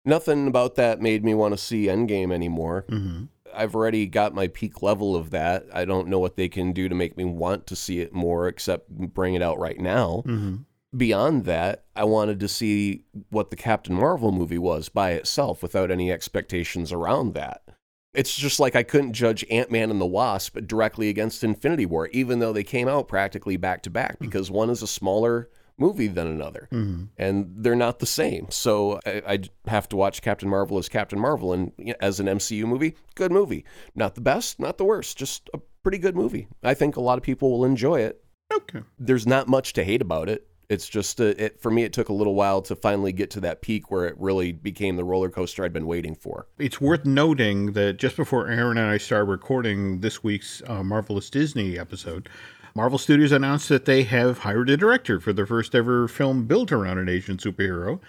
Nothing 0.05 0.47
about 0.47 0.77
that 0.77 1.01
made 1.01 1.25
me 1.25 1.35
want 1.35 1.53
to 1.53 1.59
see 1.59 1.87
Endgame 1.87 2.33
anymore. 2.33 2.85
Mm-hmm. 2.89 3.25
I've 3.55 3.75
already 3.75 4.07
got 4.07 4.35
my 4.35 4.49
peak 4.49 4.83
level 4.83 5.17
of 5.17 5.31
that. 5.31 5.67
I 5.73 5.85
don't 5.85 6.09
know 6.09 6.19
what 6.19 6.37
they 6.37 6.49
can 6.49 6.73
do 6.73 6.89
to 6.89 6.95
make 6.95 7.17
me 7.17 7.25
want 7.25 7.67
to 7.67 7.77
see 7.77 8.01
it 8.01 8.13
more 8.13 8.49
except 8.49 8.89
bring 8.91 9.35
it 9.35 9.43
out 9.43 9.59
right 9.59 9.79
now. 9.79 10.23
Mm-hmm. 10.27 10.57
Beyond 10.97 11.45
that, 11.45 11.85
I 11.95 12.05
wanted 12.05 12.41
to 12.41 12.49
see 12.49 13.05
what 13.29 13.51
the 13.51 13.57
Captain 13.57 13.95
Marvel 13.95 14.33
movie 14.33 14.59
was 14.59 14.89
by 14.89 15.11
itself 15.13 15.63
without 15.63 15.91
any 15.91 16.11
expectations 16.11 16.93
around 16.93 17.35
that. 17.35 17.63
It's 18.13 18.35
just 18.35 18.59
like 18.59 18.75
I 18.75 18.83
couldn't 18.83 19.13
judge 19.13 19.45
Ant 19.51 19.71
Man 19.71 19.91
and 19.91 20.01
the 20.01 20.07
Wasp 20.07 20.59
directly 20.67 21.09
against 21.09 21.45
Infinity 21.45 21.87
War, 21.87 22.09
even 22.09 22.41
though 22.41 22.53
they 22.53 22.65
came 22.65 22.89
out 22.89 23.07
practically 23.07 23.57
back 23.57 23.83
to 23.85 23.91
back, 23.91 24.19
because 24.19 24.51
one 24.51 24.69
is 24.69 24.83
a 24.83 24.89
smaller 24.89 25.49
movie 25.81 26.07
than 26.09 26.27
another 26.27 26.69
Mm-hmm. 26.71 27.05
and 27.19 27.53
they're 27.57 27.75
not 27.75 27.99
the 27.99 28.07
same. 28.07 28.47
So 28.51 29.01
I, 29.07 29.23
I 29.27 29.39
have 29.71 29.89
to 29.91 29.97
watch 29.97 30.23
Captain 30.23 30.49
Marvel 30.49 30.79
as 30.79 30.89
Captain 30.89 31.19
Marvel, 31.19 31.53
and 31.53 31.73
you 31.79 31.87
know, 31.87 31.95
as 32.01 32.21
an 32.21 32.27
MCU 32.27 32.65
movie, 32.65 32.95
good 33.15 33.33
movie. 33.33 33.65
Not 33.95 34.15
the 34.15 34.21
best, 34.21 34.61
not 34.61 34.79
the 34.79 34.85
worst, 34.85 35.17
just 35.17 35.49
a 35.55 35.59
pretty 35.83 35.99
good 35.99 36.15
movie. 36.17 36.47
I 36.63 36.75
think 36.75 36.97
a 36.97 37.01
lot 37.01 37.19
of 37.19 37.25
people 37.25 37.51
will 37.51 37.65
enjoy 37.65 38.01
it. 38.01 38.23
Okay. 38.53 38.81
There's 38.99 39.27
not 39.27 39.49
much 39.49 39.73
to 39.75 39.85
hate 39.85 40.03
about 40.03 40.29
it. 40.29 40.47
It's 40.69 40.89
just 40.89 41.21
uh, 41.21 41.35
it, 41.37 41.61
for 41.61 41.69
me, 41.71 41.83
it 41.83 41.93
took 41.93 42.11
a 42.11 42.13
little 42.13 42.37
while 42.37 42.63
to 42.63 42.77
finally 42.77 43.13
get 43.13 43.31
to 43.31 43.41
that 43.41 43.61
peak 43.61 43.91
where 43.91 44.07
it 44.07 44.15
really 44.19 44.53
became 44.53 44.95
the 44.95 45.03
roller 45.03 45.29
coaster 45.29 45.65
I'd 45.65 45.73
been 45.73 45.87
waiting 45.87 46.15
for. 46.15 46.47
It's 46.59 46.81
worth 46.81 47.05
noting 47.05 47.73
that 47.73 47.95
just 47.99 48.17
before 48.17 48.47
Aaron 48.47 48.79
and 48.79 48.87
I 48.89 48.97
started 48.99 49.25
recording 49.31 50.01
this 50.01 50.23
week's 50.23 50.63
uh, 50.69 50.85
Marvelous 50.85 51.29
Disney 51.29 51.77
episode, 51.77 52.29
Marvel 52.75 52.99
Studios 52.99 53.33
announced 53.33 53.69
that 53.69 53.85
they 53.85 54.05
have 54.05 54.39
hired 54.39 54.71
a 54.71 54.77
director 54.77 55.19
for 55.21 55.33
their 55.33 55.47
first 55.47 55.75
ever 55.75 56.07
film 56.07 56.45
built 56.45 56.71
around 56.71 56.99
an 56.99 57.09
Asian 57.09 57.37
superhero. 57.37 58.01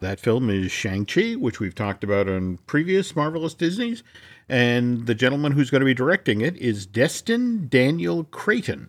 That 0.00 0.20
film 0.20 0.48
is 0.50 0.72
Shang-Chi, 0.72 1.34
which 1.34 1.60
we've 1.60 1.74
talked 1.74 2.04
about 2.04 2.28
on 2.28 2.58
previous 2.66 3.14
Marvelous 3.14 3.54
Disneys. 3.54 4.02
And 4.48 5.06
the 5.06 5.14
gentleman 5.14 5.52
who's 5.52 5.70
going 5.70 5.80
to 5.80 5.86
be 5.86 5.94
directing 5.94 6.40
it 6.40 6.56
is 6.56 6.86
Destin 6.86 7.68
Daniel 7.68 8.24
Cretton. 8.24 8.88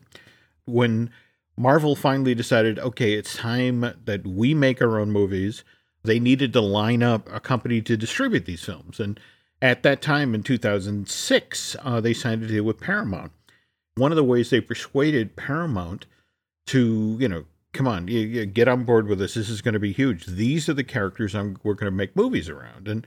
When 0.65 1.11
Marvel 1.57 1.95
finally 1.95 2.33
decided, 2.33 2.79
okay, 2.79 3.13
it's 3.13 3.35
time 3.35 3.93
that 4.05 4.25
we 4.25 4.53
make 4.53 4.81
our 4.81 4.99
own 4.99 5.11
movies, 5.11 5.63
they 6.03 6.19
needed 6.19 6.53
to 6.53 6.61
line 6.61 7.03
up 7.03 7.31
a 7.31 7.39
company 7.39 7.81
to 7.81 7.97
distribute 7.97 8.45
these 8.45 8.63
films. 8.63 8.99
And 8.99 9.19
at 9.61 9.83
that 9.83 10.01
time 10.01 10.33
in 10.33 10.43
2006, 10.43 11.75
uh, 11.81 12.01
they 12.01 12.13
signed 12.13 12.43
a 12.43 12.47
deal 12.47 12.63
with 12.63 12.79
Paramount. 12.79 13.31
One 13.95 14.11
of 14.11 14.15
the 14.15 14.23
ways 14.23 14.49
they 14.49 14.61
persuaded 14.61 15.35
Paramount 15.35 16.05
to, 16.67 17.17
you 17.19 17.27
know, 17.27 17.45
come 17.73 17.87
on, 17.87 18.07
you, 18.07 18.19
you 18.19 18.45
get 18.45 18.67
on 18.67 18.83
board 18.83 19.07
with 19.07 19.19
this. 19.19 19.33
This 19.33 19.49
is 19.49 19.61
going 19.61 19.73
to 19.73 19.79
be 19.79 19.91
huge. 19.91 20.25
These 20.25 20.69
are 20.69 20.73
the 20.73 20.83
characters 20.83 21.35
I'm, 21.35 21.57
we're 21.63 21.73
going 21.73 21.91
to 21.91 21.97
make 21.97 22.15
movies 22.15 22.49
around. 22.49 22.87
And 22.87 23.05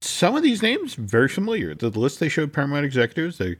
some 0.00 0.36
of 0.36 0.42
these 0.42 0.62
names 0.62 0.94
very 0.94 1.28
familiar. 1.28 1.74
The 1.74 1.90
list 1.90 2.20
they 2.20 2.28
showed 2.28 2.52
Paramount 2.52 2.84
executives, 2.84 3.38
they 3.38 3.56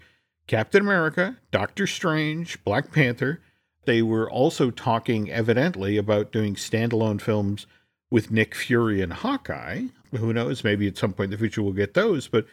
Captain 0.46 0.80
America, 0.80 1.36
Doctor 1.50 1.86
Strange, 1.86 2.62
Black 2.64 2.90
Panther. 2.90 3.40
They 3.84 4.02
were 4.02 4.30
also 4.30 4.70
talking 4.70 5.30
evidently 5.30 5.96
about 5.96 6.32
doing 6.32 6.54
standalone 6.54 7.20
films 7.20 7.66
with 8.10 8.30
Nick 8.30 8.54
Fury 8.54 9.02
and 9.02 9.12
Hawkeye. 9.12 9.84
Who 10.12 10.32
knows? 10.32 10.64
Maybe 10.64 10.88
at 10.88 10.96
some 10.96 11.12
point 11.12 11.26
in 11.26 11.30
the 11.32 11.38
future 11.38 11.62
we'll 11.62 11.72
get 11.72 11.94
those. 11.94 12.28
But 12.28 12.46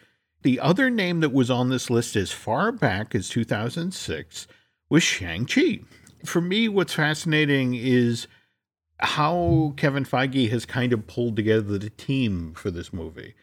the 0.45 0.59
other 0.59 0.91
name 0.91 1.21
that 1.21 1.33
was 1.33 1.49
on 1.49 1.69
this 1.69 1.89
list 1.89 2.15
as 2.15 2.31
far 2.31 2.71
back 2.71 3.15
as 3.15 3.29
2006 3.29 4.47
was 4.91 5.01
Shang-Chi. 5.01 5.79
For 6.23 6.39
me, 6.39 6.69
what's 6.69 6.93
fascinating 6.93 7.73
is 7.73 8.27
how 8.99 9.73
Kevin 9.75 10.05
Feige 10.05 10.51
has 10.51 10.67
kind 10.67 10.93
of 10.93 11.07
pulled 11.07 11.35
together 11.35 11.79
the 11.79 11.89
team 11.89 12.53
for 12.53 12.69
this 12.69 12.93
movie. 12.93 13.33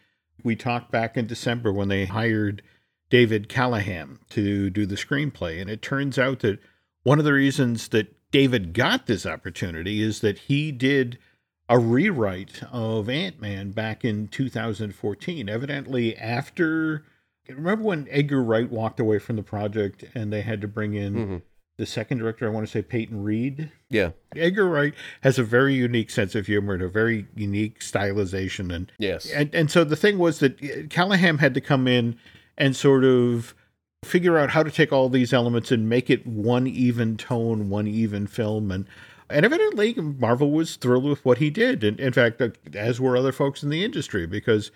We 0.45 0.55
talked 0.55 0.93
back 0.93 1.17
in 1.17 1.27
December 1.27 1.73
when 1.73 1.89
they 1.89 2.05
hired 2.05 2.63
David 3.11 3.49
Callahan 3.49 4.21
to 4.31 4.71
do 4.71 4.87
the 4.87 4.95
screenplay, 4.95 5.61
and 5.61 5.69
it 5.69 5.83
turns 5.83 6.21
out 6.21 6.39
that 6.41 6.61
one 7.03 7.19
of 7.19 7.25
the 7.25 7.33
reasons 7.33 7.89
that 7.89 8.15
David 8.31 8.75
got 8.75 9.07
this 9.07 9.27
opportunity 9.27 10.01
is 10.01 10.21
that 10.21 10.39
he 10.39 10.71
did 10.71 11.19
a 11.69 11.78
rewrite 11.78 12.62
of 12.71 13.09
Ant 13.09 13.40
Man 13.40 13.71
back 13.71 14.04
in 14.04 14.28
2014. 14.28 15.49
Evidently, 15.49 16.16
after 16.16 17.04
remember 17.49 17.85
when 17.85 18.07
Edgar 18.11 18.42
Wright 18.42 18.71
walked 18.71 19.00
away 19.00 19.19
from 19.19 19.37
the 19.37 19.42
project 19.42 20.04
and 20.14 20.33
they 20.33 20.42
had 20.42 20.61
to 20.61 20.69
bring 20.69 20.95
in 20.95 21.14
Mm-hmm. 21.14 21.37
the 21.78 21.87
second 21.87 22.19
director, 22.19 22.47
I 22.47 22.50
want 22.50 22.66
to 22.66 22.71
say 22.71 22.83
Peyton 22.83 23.23
Reed. 23.23 23.71
Yeah. 23.90 24.11
Edgar 24.37 24.69
Wright 24.69 24.95
has 25.23 25.38
a 25.38 25.42
very 25.45 25.75
unique 25.75 26.11
sense 26.11 26.35
of 26.35 26.47
humor 26.47 26.75
and 26.75 26.83
a 26.83 26.88
very 26.88 27.26
unique 27.35 27.81
stylization 27.81 28.73
and 28.75 28.92
Yes. 28.99 29.31
and 29.31 29.54
and 29.54 29.71
so 29.71 29.85
the 29.85 29.97
thing 29.97 30.19
was 30.19 30.38
that 30.40 30.88
Callahan 30.90 31.38
had 31.38 31.54
to 31.54 31.61
come 31.61 31.88
in 31.88 32.16
and 32.59 32.76
sort 32.76 33.04
of 33.04 33.54
figure 34.04 34.37
out 34.37 34.50
how 34.50 34.62
to 34.62 34.71
take 34.71 34.92
all 34.92 35.09
these 35.09 35.33
elements 35.33 35.71
and 35.71 35.88
make 35.88 36.11
it 36.11 36.26
one 36.26 36.66
even 36.66 37.16
tone, 37.16 37.71
one 37.71 37.87
even 37.87 38.26
film 38.26 38.71
and 38.73 38.85
and 39.33 39.45
evidently 39.45 39.95
Marvel 39.95 40.51
was 40.51 40.77
thrilled 40.77 41.05
with 41.05 41.25
what 41.25 41.39
he 41.39 41.51
did. 41.51 41.83
And 41.83 41.99
in 41.99 42.12
fact, 42.12 42.41
uh, 42.41 42.51
as 42.75 43.01
were 43.01 43.17
other 43.17 43.33
folks 43.33 43.62
in 43.62 43.71
the 43.71 43.85
industry, 43.85 44.27
because 44.27 44.71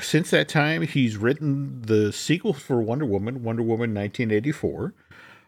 since 0.00 0.30
that 0.30 0.48
time 0.48 0.82
he's 0.82 1.16
written 1.16 1.82
the 1.82 2.12
sequel 2.12 2.52
for 2.52 2.80
Wonder 2.82 3.06
Woman, 3.06 3.42
Wonder 3.42 3.62
Woman 3.62 3.94
1984, 3.94 4.94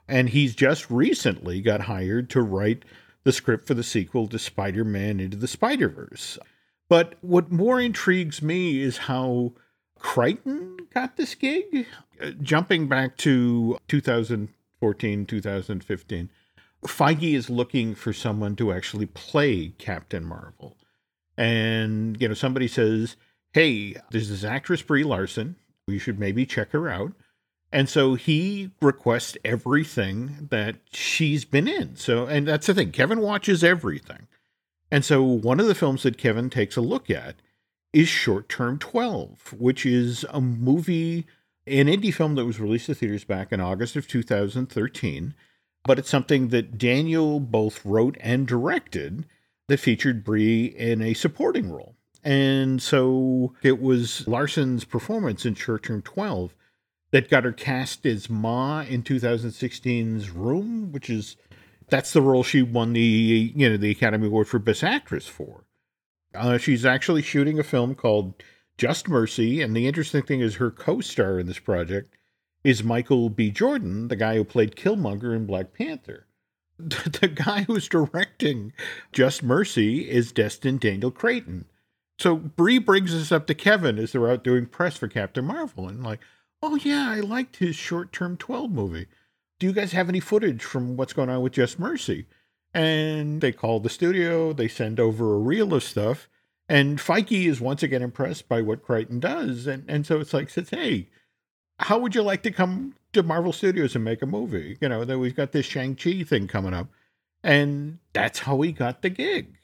and 0.08 0.30
he's 0.30 0.54
just 0.54 0.90
recently 0.90 1.60
got 1.60 1.82
hired 1.82 2.30
to 2.30 2.42
write 2.42 2.84
the 3.24 3.32
script 3.32 3.66
for 3.66 3.74
the 3.74 3.82
sequel 3.82 4.28
to 4.28 4.38
Spider-Man 4.38 5.18
Into 5.18 5.36
the 5.36 5.48
Spider-Verse. 5.48 6.38
But 6.88 7.14
what 7.20 7.50
more 7.50 7.80
intrigues 7.80 8.40
me 8.40 8.80
is 8.80 8.98
how 8.98 9.52
Cretton 9.98 10.76
got 10.94 11.16
this 11.16 11.34
gig. 11.34 11.86
Uh, 12.22 12.30
jumping 12.40 12.86
back 12.86 13.16
to 13.18 13.76
2014, 13.88 15.26
2015, 15.26 16.30
Feige 16.84 17.34
is 17.34 17.50
looking 17.50 17.94
for 17.94 18.12
someone 18.12 18.56
to 18.56 18.72
actually 18.72 19.06
play 19.06 19.68
Captain 19.78 20.24
Marvel. 20.24 20.76
And, 21.36 22.20
you 22.20 22.28
know, 22.28 22.34
somebody 22.34 22.68
says, 22.68 23.16
hey, 23.52 23.96
there's 24.10 24.28
this 24.28 24.44
actress, 24.44 24.82
Brie 24.82 25.04
Larson. 25.04 25.56
We 25.86 25.98
should 25.98 26.18
maybe 26.18 26.46
check 26.46 26.72
her 26.72 26.88
out. 26.88 27.12
And 27.72 27.88
so 27.88 28.14
he 28.14 28.70
requests 28.80 29.36
everything 29.44 30.48
that 30.50 30.76
she's 30.92 31.44
been 31.44 31.68
in. 31.68 31.96
So, 31.96 32.26
and 32.26 32.46
that's 32.46 32.68
the 32.68 32.74
thing, 32.74 32.92
Kevin 32.92 33.20
watches 33.20 33.64
everything. 33.64 34.28
And 34.90 35.04
so 35.04 35.22
one 35.22 35.58
of 35.58 35.66
the 35.66 35.74
films 35.74 36.04
that 36.04 36.16
Kevin 36.16 36.48
takes 36.48 36.76
a 36.76 36.80
look 36.80 37.10
at 37.10 37.36
is 37.92 38.08
Short 38.08 38.48
Term 38.48 38.78
12, 38.78 39.54
which 39.58 39.84
is 39.84 40.24
a 40.30 40.40
movie, 40.40 41.26
an 41.66 41.86
indie 41.86 42.14
film 42.14 42.36
that 42.36 42.44
was 42.44 42.60
released 42.60 42.86
to 42.86 42.94
theaters 42.94 43.24
back 43.24 43.52
in 43.52 43.60
August 43.60 43.96
of 43.96 44.06
2013. 44.06 45.34
But 45.86 45.98
it's 45.98 46.10
something 46.10 46.48
that 46.48 46.78
Daniel 46.78 47.38
both 47.38 47.84
wrote 47.84 48.16
and 48.20 48.46
directed 48.46 49.26
that 49.68 49.78
featured 49.78 50.24
Brie 50.24 50.66
in 50.66 51.00
a 51.00 51.14
supporting 51.14 51.70
role. 51.70 51.94
And 52.24 52.82
so 52.82 53.54
it 53.62 53.80
was 53.80 54.26
Larson's 54.26 54.84
performance 54.84 55.46
in 55.46 55.54
Short 55.54 55.84
Term 55.84 56.02
12 56.02 56.54
that 57.12 57.30
got 57.30 57.44
her 57.44 57.52
cast 57.52 58.04
as 58.04 58.28
Ma 58.28 58.80
in 58.82 59.04
2016's 59.04 60.30
Room, 60.30 60.90
which 60.90 61.08
is 61.08 61.36
that's 61.88 62.12
the 62.12 62.20
role 62.20 62.42
she 62.42 62.62
won 62.62 62.92
the 62.92 63.00
you 63.00 63.68
know 63.68 63.76
the 63.76 63.92
Academy 63.92 64.26
Award 64.26 64.48
for 64.48 64.58
Best 64.58 64.82
Actress 64.82 65.28
for. 65.28 65.64
Uh, 66.34 66.58
she's 66.58 66.84
actually 66.84 67.22
shooting 67.22 67.58
a 67.58 67.64
film 67.64 67.94
called 67.94 68.34
Just 68.76 69.08
Mercy, 69.08 69.62
and 69.62 69.74
the 69.74 69.86
interesting 69.86 70.22
thing 70.22 70.40
is 70.40 70.56
her 70.56 70.70
co-star 70.70 71.38
in 71.38 71.46
this 71.46 71.60
project 71.60 72.15
is 72.66 72.82
Michael 72.82 73.30
B. 73.30 73.52
Jordan, 73.52 74.08
the 74.08 74.16
guy 74.16 74.34
who 74.34 74.42
played 74.42 74.74
Killmonger 74.74 75.36
in 75.36 75.46
Black 75.46 75.72
Panther. 75.72 76.26
The 76.78 77.28
guy 77.32 77.62
who's 77.62 77.88
directing 77.88 78.72
Just 79.12 79.42
Mercy 79.44 80.10
is 80.10 80.32
Destin 80.32 80.76
Daniel 80.76 81.12
Cretton. 81.12 81.66
So 82.18 82.34
Brie 82.34 82.78
brings 82.78 83.12
this 83.12 83.30
up 83.30 83.46
to 83.46 83.54
Kevin 83.54 84.00
as 84.00 84.10
they're 84.10 84.28
out 84.28 84.42
doing 84.42 84.66
press 84.66 84.96
for 84.96 85.06
Captain 85.06 85.44
Marvel, 85.44 85.88
and 85.88 86.02
like, 86.02 86.18
oh 86.60 86.74
yeah, 86.74 87.08
I 87.08 87.20
liked 87.20 87.56
his 87.56 87.76
short-term 87.76 88.36
12 88.36 88.70
movie. 88.72 89.06
Do 89.60 89.68
you 89.68 89.72
guys 89.72 89.92
have 89.92 90.08
any 90.08 90.20
footage 90.20 90.64
from 90.64 90.96
what's 90.96 91.12
going 91.12 91.30
on 91.30 91.42
with 91.42 91.52
Just 91.52 91.78
Mercy? 91.78 92.26
And 92.74 93.40
they 93.40 93.52
call 93.52 93.78
the 93.78 93.88
studio, 93.88 94.52
they 94.52 94.68
send 94.68 94.98
over 94.98 95.34
a 95.34 95.38
reel 95.38 95.72
of 95.72 95.84
stuff, 95.84 96.28
and 96.68 96.98
Feige 96.98 97.46
is 97.46 97.60
once 97.60 97.84
again 97.84 98.02
impressed 98.02 98.48
by 98.48 98.60
what 98.60 98.82
Cretton 98.82 99.20
does. 99.20 99.68
And, 99.68 99.84
and 99.88 100.04
so 100.04 100.18
it's 100.18 100.34
like, 100.34 100.50
says, 100.50 100.70
hey, 100.70 101.08
how 101.78 101.98
would 101.98 102.14
you 102.14 102.22
like 102.22 102.42
to 102.42 102.50
come 102.50 102.94
to 103.12 103.22
Marvel 103.22 103.52
Studios 103.52 103.94
and 103.94 104.04
make 104.04 104.22
a 104.22 104.26
movie? 104.26 104.78
You 104.80 104.88
know, 104.88 105.04
that 105.04 105.18
we've 105.18 105.36
got 105.36 105.52
this 105.52 105.66
Shang-Chi 105.66 106.22
thing 106.24 106.48
coming 106.48 106.74
up. 106.74 106.88
And 107.42 107.98
that's 108.12 108.40
how 108.40 108.60
he 108.62 108.72
got 108.72 109.02
the 109.02 109.10
gig. 109.10 109.58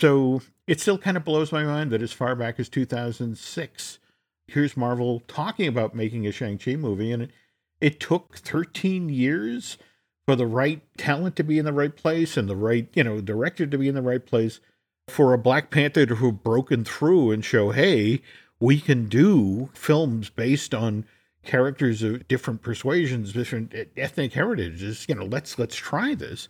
So 0.00 0.42
it 0.66 0.80
still 0.80 0.98
kind 0.98 1.16
of 1.16 1.24
blows 1.24 1.52
my 1.52 1.64
mind 1.64 1.90
that 1.90 2.02
as 2.02 2.12
far 2.12 2.34
back 2.34 2.60
as 2.60 2.68
2006, 2.68 3.98
here's 4.46 4.76
Marvel 4.76 5.20
talking 5.26 5.66
about 5.66 5.94
making 5.94 6.26
a 6.26 6.32
Shang-Chi 6.32 6.76
movie. 6.76 7.12
And 7.12 7.24
it, 7.24 7.30
it 7.80 8.00
took 8.00 8.36
13 8.38 9.08
years 9.08 9.78
for 10.26 10.36
the 10.36 10.46
right 10.46 10.82
talent 10.96 11.36
to 11.36 11.42
be 11.42 11.58
in 11.58 11.64
the 11.64 11.72
right 11.72 11.96
place 11.96 12.36
and 12.36 12.48
the 12.48 12.56
right, 12.56 12.88
you 12.94 13.02
know, 13.02 13.20
director 13.20 13.66
to 13.66 13.78
be 13.78 13.88
in 13.88 13.94
the 13.94 14.02
right 14.02 14.24
place 14.24 14.60
for 15.08 15.32
a 15.32 15.38
Black 15.38 15.70
Panther 15.70 16.06
to 16.06 16.14
have 16.14 16.42
broken 16.42 16.84
through 16.84 17.32
and 17.32 17.44
show, 17.44 17.70
hey, 17.70 18.22
we 18.60 18.80
can 18.80 19.08
do 19.08 19.70
films 19.72 20.30
based 20.30 20.74
on 20.74 21.04
characters 21.44 22.02
of 22.02 22.26
different 22.28 22.62
persuasions, 22.62 23.32
different 23.32 23.74
ethnic 23.96 24.32
heritages. 24.32 25.06
You 25.08 25.14
know, 25.14 25.24
let's 25.24 25.58
let's 25.58 25.76
try 25.76 26.14
this. 26.14 26.48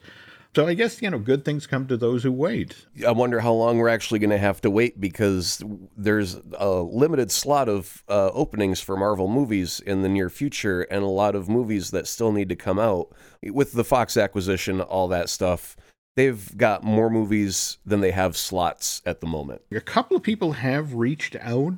So 0.56 0.66
I 0.66 0.74
guess 0.74 1.00
you 1.00 1.08
know, 1.10 1.18
good 1.20 1.44
things 1.44 1.66
come 1.66 1.86
to 1.86 1.96
those 1.96 2.24
who 2.24 2.32
wait. 2.32 2.86
I 3.06 3.12
wonder 3.12 3.38
how 3.38 3.52
long 3.52 3.78
we're 3.78 3.88
actually 3.88 4.18
going 4.18 4.30
to 4.30 4.38
have 4.38 4.60
to 4.62 4.70
wait 4.70 5.00
because 5.00 5.62
there's 5.96 6.40
a 6.58 6.70
limited 6.70 7.30
slot 7.30 7.68
of 7.68 8.02
uh, 8.08 8.30
openings 8.32 8.80
for 8.80 8.96
Marvel 8.96 9.28
movies 9.28 9.80
in 9.80 10.02
the 10.02 10.08
near 10.08 10.28
future, 10.28 10.82
and 10.82 11.04
a 11.04 11.08
lot 11.08 11.36
of 11.36 11.48
movies 11.48 11.92
that 11.92 12.08
still 12.08 12.32
need 12.32 12.48
to 12.48 12.56
come 12.56 12.80
out 12.80 13.14
with 13.44 13.72
the 13.72 13.84
Fox 13.84 14.16
acquisition, 14.16 14.80
all 14.80 15.06
that 15.08 15.28
stuff. 15.28 15.76
They've 16.16 16.56
got 16.56 16.82
more 16.82 17.08
movies 17.08 17.78
than 17.86 18.00
they 18.00 18.10
have 18.10 18.36
slots 18.36 19.00
at 19.06 19.20
the 19.20 19.28
moment. 19.28 19.62
A 19.70 19.80
couple 19.80 20.16
of 20.16 20.24
people 20.24 20.52
have 20.52 20.94
reached 20.94 21.36
out 21.36 21.74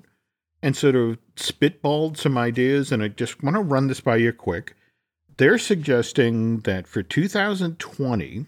and 0.62 0.76
sort 0.76 0.94
of 0.94 1.18
spitballed 1.36 2.16
some 2.16 2.38
ideas, 2.38 2.92
and 2.92 3.02
I 3.02 3.08
just 3.08 3.42
want 3.42 3.56
to 3.56 3.62
run 3.62 3.88
this 3.88 4.00
by 4.00 4.16
you 4.16 4.32
quick. 4.32 4.76
They're 5.36 5.58
suggesting 5.58 6.60
that 6.60 6.86
for 6.86 7.02
2020, 7.02 8.46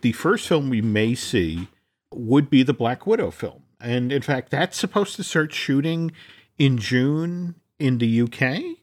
the 0.00 0.12
first 0.12 0.48
film 0.48 0.70
we 0.70 0.82
may 0.82 1.14
see 1.14 1.68
would 2.12 2.50
be 2.50 2.62
the 2.62 2.72
Black 2.72 3.06
Widow 3.06 3.30
film. 3.30 3.62
And 3.80 4.12
in 4.12 4.22
fact, 4.22 4.50
that's 4.50 4.78
supposed 4.78 5.16
to 5.16 5.24
start 5.24 5.52
shooting 5.52 6.10
in 6.58 6.78
June 6.78 7.54
in 7.78 7.98
the 7.98 8.22
UK. 8.22 8.76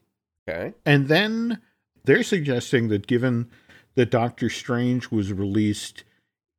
Okay. 0.48 0.74
And 0.86 1.08
then 1.08 1.60
they're 2.04 2.22
suggesting 2.22 2.88
that 2.88 3.06
given 3.06 3.50
that 3.94 4.10
Doctor 4.10 4.48
Strange 4.48 5.10
was 5.10 5.32
released, 5.32 6.04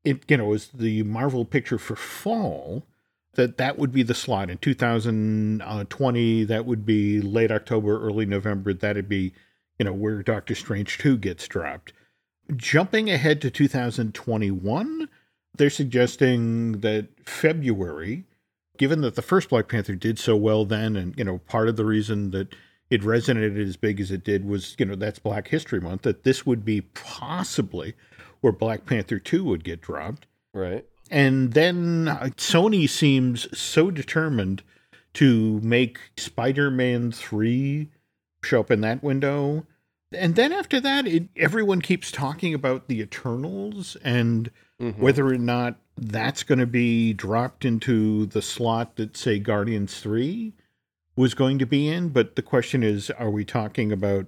it 0.04 0.24
you 0.28 0.38
know, 0.38 0.54
as 0.54 0.68
the 0.68 1.04
Marvel 1.04 1.46
picture 1.46 1.78
for 1.78 1.96
fall, 1.96 2.84
that 3.36 3.58
that 3.58 3.78
would 3.78 3.91
be 3.91 4.04
the 4.04 4.13
slot 4.13 4.50
in 4.50 4.58
2020. 4.60 6.43
That 6.43 6.65
would 6.65 6.86
be 6.86 7.22
late 7.22 7.52
October, 7.52 8.00
early 8.02 8.26
November. 8.26 8.74
That'd 8.74 9.10
be, 9.10 9.34
you 9.80 9.86
know, 9.86 9.93
where 9.93 10.22
Doctor 10.22 10.56
Strange 10.56 10.98
2 10.98 11.17
gets 11.17 11.48
dropped. 11.48 11.93
Jumping 12.56 13.10
ahead 13.10 13.41
to 13.41 13.50
2021, 13.50 15.10
they're 15.56 15.69
suggesting 15.69 16.82
that 16.82 17.08
February, 17.26 18.26
given 18.78 19.02
that 19.02 19.15
the 19.15 19.22
first 19.22 19.50
Black 19.50 19.67
Panther 19.67 19.96
did 19.96 20.19
so 20.19 20.36
well 20.36 20.65
then, 20.65 20.96
and, 20.96 21.17
you 21.17 21.24
know, 21.24 21.38
part 21.39 21.69
of 21.69 21.76
the 21.76 21.86
reason 21.86 22.32
that 22.32 22.54
it 22.89 23.02
resonated 23.02 23.67
as 23.67 23.78
big 23.78 24.00
as 24.00 24.12
it 24.12 24.24
did 24.24 24.46
was, 24.46 24.76
you 24.78 24.86
know, 24.86 24.96
that's 24.96 25.19
Black 25.19 25.48
History 25.48 25.80
Month, 25.80 26.04
that 26.04 26.24
this 26.24 26.46
would 26.46 26.63
be 26.65 26.82
possibly 26.82 27.93
where 28.41 28.54
Black 28.54 28.86
Panther 28.86 29.19
2 29.19 29.43
would 29.46 29.63
get 29.63 29.82
dropped. 29.82 30.28
Right. 30.54 30.86
And 31.12 31.54
then 31.54 32.08
uh, 32.08 32.30
Sony 32.38 32.89
seems 32.89 33.48
so 33.58 33.92
determined 33.92 34.63
to 35.16 35.60
make 35.62 36.00
Spider 36.18 36.72
Man 36.72 37.12
3 37.12 37.89
show 38.44 38.62
up 38.62 38.72
in 38.72 38.82
that 38.82 39.04
window. 39.04 39.66
And 40.12 40.36
then 40.36 40.52
after 40.52 40.80
that, 40.80 41.08
it, 41.08 41.24
everyone 41.36 41.82
keeps 41.82 42.12
talking 42.12 42.54
about 42.54 42.88
the 42.88 43.00
Eternals 43.02 43.96
and 44.04 44.50
Mhm. 44.82 44.98
whether 44.98 45.28
or 45.28 45.38
not 45.38 45.80
that's 45.96 46.42
going 46.44 46.58
to 46.60 46.66
be 46.66 47.13
dropped 47.13 47.63
into 47.63 48.26
the 48.26 48.42
slot 48.42 48.96
that, 48.96 49.16
say, 49.16 49.38
Guardians 49.38 50.00
3 50.00 50.54
was 51.16 51.36
going 51.36 51.60
to 51.60 51.66
be 51.68 51.88
in. 51.88 52.10
But 52.10 52.36
the 52.36 52.42
question 52.42 52.82
is 52.84 53.12
are 53.12 53.30
we 53.30 53.46
talking 53.46 53.92
about 53.92 54.28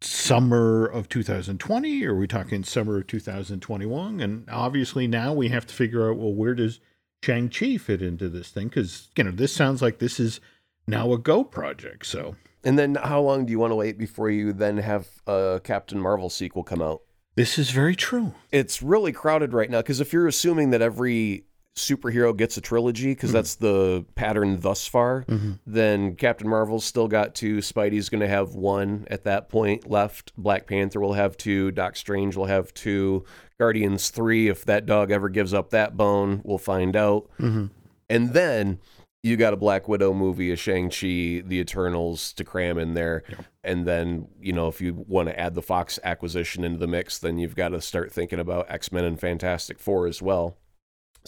summer 0.00 0.86
of 0.86 1.08
2020? 1.08 2.04
Are 2.04 2.14
we 2.14 2.26
talking 2.26 2.64
summer 2.64 2.98
of 2.98 3.06
2021? 3.06 4.20
And 4.20 4.48
obviously 4.50 5.06
now 5.06 5.32
we 5.32 5.48
have 5.48 5.66
to 5.66 5.74
figure 5.74 6.10
out 6.10 6.18
well, 6.18 6.34
where 6.34 6.54
does 6.54 6.80
Shang-Chi 7.22 7.78
fit 7.78 8.02
into 8.02 8.28
this 8.28 8.50
thing? 8.50 8.68
Because, 8.68 9.08
you 9.16 9.24
know, 9.24 9.30
this 9.30 9.52
sounds 9.52 9.82
like 9.82 9.98
this 9.98 10.20
is 10.20 10.40
now 10.86 11.12
a 11.12 11.18
go 11.18 11.44
project. 11.44 12.06
So. 12.06 12.36
And 12.62 12.78
then 12.78 12.96
how 12.96 13.20
long 13.20 13.46
do 13.46 13.52
you 13.52 13.58
want 13.58 13.70
to 13.70 13.76
wait 13.76 13.96
before 13.96 14.28
you 14.28 14.52
then 14.52 14.78
have 14.78 15.08
a 15.26 15.60
Captain 15.62 16.00
Marvel 16.00 16.28
sequel 16.28 16.64
come 16.64 16.82
out? 16.82 17.02
This 17.36 17.58
is 17.58 17.70
very 17.70 17.94
true. 17.94 18.34
It's 18.50 18.82
really 18.82 19.12
crowded 19.12 19.52
right 19.52 19.70
now 19.70 19.80
because 19.80 20.00
if 20.00 20.12
you're 20.12 20.26
assuming 20.26 20.70
that 20.70 20.82
every 20.82 21.45
superhero 21.76 22.36
gets 22.36 22.56
a 22.56 22.60
trilogy 22.60 23.12
because 23.12 23.30
mm-hmm. 23.30 23.36
that's 23.36 23.54
the 23.56 24.04
pattern 24.14 24.58
thus 24.60 24.86
far, 24.86 25.24
mm-hmm. 25.24 25.52
then 25.66 26.16
Captain 26.16 26.48
Marvel's 26.48 26.84
still 26.84 27.06
got 27.06 27.34
two, 27.34 27.58
Spidey's 27.58 28.08
going 28.08 28.20
to 28.20 28.28
have 28.28 28.54
one 28.54 29.06
at 29.10 29.24
that 29.24 29.48
point 29.48 29.88
left, 29.88 30.32
Black 30.36 30.66
Panther 30.66 31.00
will 31.00 31.12
have 31.12 31.36
two, 31.36 31.70
Doc 31.70 31.96
Strange 31.96 32.36
will 32.36 32.46
have 32.46 32.72
two, 32.74 33.24
Guardians 33.58 34.10
3 34.10 34.48
if 34.48 34.64
that 34.64 34.86
dog 34.86 35.10
ever 35.10 35.28
gives 35.28 35.54
up 35.54 35.70
that 35.70 35.96
bone, 35.96 36.40
we'll 36.44 36.58
find 36.58 36.96
out. 36.96 37.30
Mm-hmm. 37.38 37.66
And 38.08 38.32
then 38.32 38.78
you 39.22 39.36
got 39.36 39.52
a 39.52 39.56
Black 39.56 39.88
Widow 39.88 40.12
movie, 40.12 40.52
a 40.52 40.56
Shang-Chi, 40.56 41.42
the 41.44 41.58
Eternals 41.58 42.32
to 42.34 42.44
cram 42.44 42.78
in 42.78 42.94
there. 42.94 43.24
Yep. 43.28 43.44
And 43.64 43.86
then, 43.86 44.28
you 44.40 44.52
know, 44.52 44.68
if 44.68 44.80
you 44.80 45.04
want 45.08 45.28
to 45.28 45.38
add 45.38 45.54
the 45.54 45.62
Fox 45.62 45.98
acquisition 46.04 46.64
into 46.64 46.78
the 46.78 46.86
mix, 46.86 47.18
then 47.18 47.38
you've 47.38 47.56
got 47.56 47.70
to 47.70 47.80
start 47.80 48.12
thinking 48.12 48.38
about 48.38 48.70
X-Men 48.70 49.04
and 49.04 49.18
Fantastic 49.18 49.80
Four 49.80 50.06
as 50.06 50.22
well. 50.22 50.56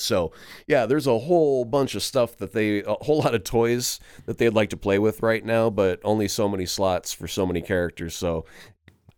So, 0.01 0.33
yeah, 0.67 0.87
there's 0.87 1.07
a 1.07 1.19
whole 1.19 1.65
bunch 1.65 1.95
of 1.95 2.03
stuff 2.03 2.37
that 2.39 2.53
they, 2.53 2.83
a 2.83 2.95
whole 3.01 3.19
lot 3.19 3.35
of 3.35 3.45
toys 3.45 4.01
that 4.27 4.39
they'd 4.39 4.51
like 4.51 4.71
to 4.71 4.77
play 4.77 4.99
with 4.99 5.23
right 5.23 5.45
now, 5.45 5.71
but 5.71 6.01
only 6.05 6.29
so 6.29 6.49
many 6.49 6.67
slots 6.67 7.13
for 7.13 7.29
so 7.29 7.47
many 7.47 7.63
characters. 7.63 8.15
So, 8.15 8.45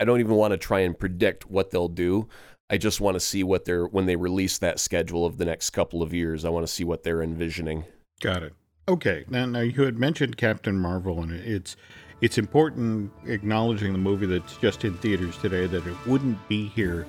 I 0.00 0.04
don't 0.04 0.20
even 0.20 0.34
want 0.34 0.52
to 0.52 0.56
try 0.56 0.80
and 0.80 0.98
predict 0.98 1.50
what 1.50 1.70
they'll 1.70 1.88
do. 1.88 2.26
I 2.70 2.78
just 2.78 3.00
want 3.00 3.16
to 3.16 3.20
see 3.20 3.44
what 3.44 3.66
they're, 3.66 3.84
when 3.86 4.06
they 4.06 4.16
release 4.16 4.56
that 4.58 4.80
schedule 4.80 5.26
of 5.26 5.36
the 5.36 5.44
next 5.44 5.70
couple 5.70 6.02
of 6.02 6.14
years, 6.14 6.44
I 6.44 6.48
want 6.48 6.66
to 6.66 6.72
see 6.72 6.84
what 6.84 7.02
they're 7.02 7.22
envisioning. 7.22 7.84
Got 8.20 8.44
it. 8.44 8.54
Okay. 8.88 9.24
Now, 9.28 9.44
now 9.44 9.60
you 9.60 9.82
had 9.82 9.98
mentioned 9.98 10.36
Captain 10.36 10.78
Marvel, 10.78 11.22
and 11.22 11.32
it's, 11.32 11.76
it's 12.20 12.38
important 12.38 13.12
acknowledging 13.26 13.92
the 13.92 13.98
movie 13.98 14.26
that's 14.26 14.56
just 14.56 14.84
in 14.84 14.96
theaters 14.98 15.36
today 15.36 15.66
that 15.66 15.86
it 15.86 16.06
wouldn't 16.06 16.48
be 16.48 16.68
here 16.68 17.06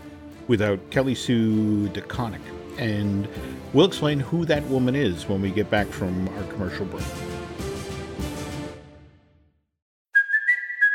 without 0.48 0.80
Kelly 0.90 1.16
Sue 1.16 1.88
DeConnick 1.90 2.42
and 2.78 3.28
we'll 3.74 3.88
explain 3.88 4.20
who 4.20 4.46
that 4.46 4.64
woman 4.68 4.96
is 4.96 5.28
when 5.28 5.42
we 5.42 5.52
get 5.52 5.70
back 5.70 5.88
from 5.88 6.28
our 6.30 6.44
commercial 6.44 6.86
break. 6.86 7.06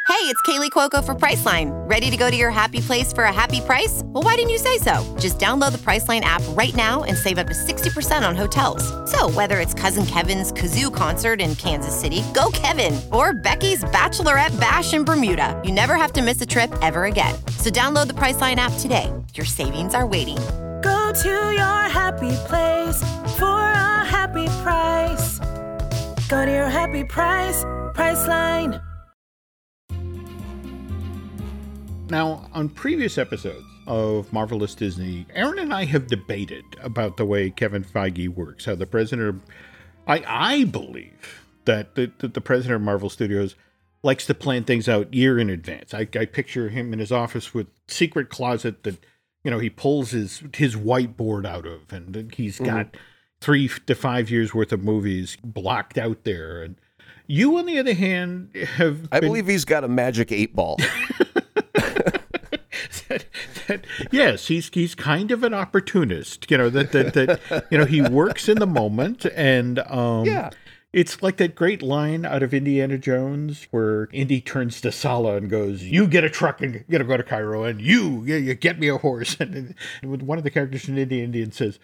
Hey, 0.08 0.32
it's 0.32 0.40
Kaley 0.42 0.70
Cuoco 0.70 1.04
for 1.04 1.14
Priceline. 1.14 1.70
Ready 1.88 2.10
to 2.10 2.16
go 2.16 2.30
to 2.30 2.36
your 2.36 2.50
happy 2.50 2.80
place 2.80 3.12
for 3.12 3.24
a 3.24 3.32
happy 3.32 3.60
price? 3.60 4.00
Well, 4.06 4.22
why 4.22 4.36
didn't 4.36 4.48
you 4.48 4.56
say 4.58 4.78
so? 4.78 4.94
Just 5.20 5.38
download 5.38 5.72
the 5.72 5.78
Priceline 5.78 6.22
app 6.22 6.42
right 6.50 6.74
now 6.74 7.04
and 7.04 7.18
save 7.18 7.36
up 7.36 7.48
to 7.48 7.52
60% 7.52 8.26
on 8.26 8.34
hotels. 8.34 8.82
So, 9.10 9.28
whether 9.30 9.60
it's 9.60 9.74
Cousin 9.74 10.06
Kevin's 10.06 10.52
Kazoo 10.52 10.92
concert 10.94 11.40
in 11.40 11.54
Kansas 11.56 11.94
City, 11.94 12.22
go 12.32 12.50
Kevin, 12.54 12.98
or 13.12 13.34
Becky's 13.34 13.84
Bachelorette 13.84 14.58
Bash 14.58 14.94
in 14.94 15.04
Bermuda, 15.04 15.60
you 15.62 15.70
never 15.70 15.96
have 15.96 16.12
to 16.14 16.22
miss 16.22 16.40
a 16.40 16.46
trip 16.46 16.74
ever 16.80 17.04
again. 17.04 17.34
So, 17.58 17.68
download 17.68 18.06
the 18.06 18.14
Priceline 18.14 18.56
app 18.56 18.72
today. 18.78 19.12
Your 19.34 19.46
savings 19.46 19.94
are 19.94 20.06
waiting 20.06 20.38
to 21.22 21.28
your 21.30 21.88
happy 21.88 22.36
place 22.46 23.00
for 23.38 23.46
a 23.46 24.04
happy 24.04 24.46
price. 24.62 25.38
Go 26.28 26.44
to 26.44 26.52
your 26.52 26.68
happy 26.68 27.04
price, 27.04 27.64
Priceline. 27.94 28.82
Now, 32.10 32.50
on 32.52 32.68
previous 32.68 33.16
episodes 33.16 33.64
of 33.86 34.30
Marvelous 34.30 34.74
Disney, 34.74 35.26
Aaron 35.34 35.58
and 35.58 35.72
I 35.72 35.86
have 35.86 36.06
debated 36.06 36.64
about 36.82 37.16
the 37.16 37.24
way 37.24 37.48
Kevin 37.48 37.82
Feige 37.82 38.28
works, 38.28 38.66
how 38.66 38.74
the 38.74 38.84
president 38.84 39.28
of, 39.28 39.42
I, 40.06 40.22
I 40.26 40.64
believe 40.64 41.44
that 41.64 41.94
the, 41.94 42.12
the, 42.18 42.28
the 42.28 42.40
president 42.42 42.76
of 42.76 42.82
Marvel 42.82 43.08
Studios 43.08 43.54
likes 44.02 44.26
to 44.26 44.34
plan 44.34 44.64
things 44.64 44.86
out 44.86 45.14
year 45.14 45.38
in 45.38 45.48
advance. 45.48 45.94
I, 45.94 46.00
I 46.00 46.26
picture 46.26 46.68
him 46.68 46.92
in 46.92 46.98
his 46.98 47.10
office 47.10 47.54
with 47.54 47.68
secret 47.88 48.28
closet 48.28 48.82
that 48.82 48.98
you 49.46 49.52
know 49.52 49.60
he 49.60 49.70
pulls 49.70 50.10
his 50.10 50.42
his 50.54 50.74
whiteboard 50.74 51.46
out 51.46 51.66
of, 51.66 51.92
and 51.92 52.34
he's 52.34 52.58
got 52.58 52.86
mm-hmm. 52.86 53.00
three 53.40 53.70
to 53.86 53.94
five 53.94 54.28
years 54.28 54.52
worth 54.52 54.72
of 54.72 54.82
movies 54.82 55.38
blocked 55.44 55.96
out 55.96 56.24
there. 56.24 56.64
And 56.64 56.74
you, 57.28 57.56
on 57.56 57.66
the 57.66 57.78
other 57.78 57.94
hand, 57.94 58.50
have 58.56 59.08
I 59.12 59.20
been... 59.20 59.28
believe 59.28 59.46
he's 59.46 59.64
got 59.64 59.84
a 59.84 59.88
magic 59.88 60.32
eight 60.32 60.56
ball. 60.56 60.78
that, 61.76 62.24
that, 63.68 63.86
yes, 64.10 64.48
he's 64.48 64.68
he's 64.74 64.96
kind 64.96 65.30
of 65.30 65.44
an 65.44 65.54
opportunist. 65.54 66.50
You 66.50 66.58
know 66.58 66.68
that 66.68 66.90
that 66.90 67.14
that 67.14 67.66
you 67.70 67.78
know 67.78 67.84
he 67.84 68.02
works 68.02 68.48
in 68.48 68.58
the 68.58 68.66
moment, 68.66 69.26
and 69.26 69.78
um, 69.78 70.24
yeah. 70.24 70.50
It's 70.96 71.22
like 71.22 71.36
that 71.36 71.54
great 71.54 71.82
line 71.82 72.24
out 72.24 72.42
of 72.42 72.54
Indiana 72.54 72.96
Jones 72.96 73.66
where 73.70 74.08
Indy 74.12 74.40
turns 74.40 74.80
to 74.80 74.90
Sallah 74.90 75.36
and 75.36 75.50
goes, 75.50 75.82
"You 75.82 76.06
get 76.06 76.24
a 76.24 76.30
truck 76.30 76.62
and 76.62 76.86
you 76.88 76.96
to 76.96 77.04
go 77.04 77.18
to 77.18 77.22
Cairo, 77.22 77.64
and 77.64 77.82
you, 77.82 78.24
you, 78.24 78.36
you 78.36 78.54
get 78.54 78.78
me 78.78 78.88
a 78.88 78.96
horse." 78.96 79.36
And, 79.40 79.74
and 80.00 80.22
one 80.22 80.38
of 80.38 80.44
the 80.44 80.50
characters 80.50 80.88
in 80.88 80.96
Indian 80.96 81.26
Indian 81.26 81.52
says, 81.52 81.78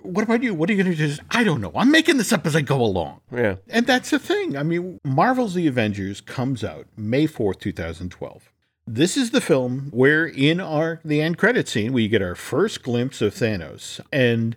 "What 0.00 0.24
about 0.24 0.42
you? 0.42 0.54
What 0.54 0.70
are 0.70 0.72
you 0.72 0.82
going 0.82 0.96
to 0.96 1.08
do?" 1.08 1.22
I 1.30 1.44
don't 1.44 1.60
know. 1.60 1.72
I'm 1.74 1.90
making 1.90 2.16
this 2.16 2.32
up 2.32 2.46
as 2.46 2.56
I 2.56 2.62
go 2.62 2.80
along. 2.80 3.20
Yeah, 3.30 3.56
and 3.68 3.86
that's 3.86 4.08
the 4.08 4.18
thing. 4.18 4.56
I 4.56 4.62
mean, 4.62 4.98
Marvel's 5.04 5.52
The 5.52 5.66
Avengers 5.66 6.22
comes 6.22 6.64
out 6.64 6.86
May 6.96 7.26
fourth, 7.26 7.58
two 7.58 7.72
thousand 7.72 8.12
twelve. 8.12 8.50
This 8.86 9.18
is 9.18 9.30
the 9.30 9.42
film 9.42 9.90
where, 9.92 10.24
in 10.24 10.58
our 10.58 11.00
the 11.04 11.20
end 11.20 11.36
credit 11.36 11.68
scene, 11.68 11.92
we 11.92 12.08
get 12.08 12.22
our 12.22 12.34
first 12.34 12.82
glimpse 12.82 13.20
of 13.20 13.34
Thanos 13.34 14.00
and 14.10 14.56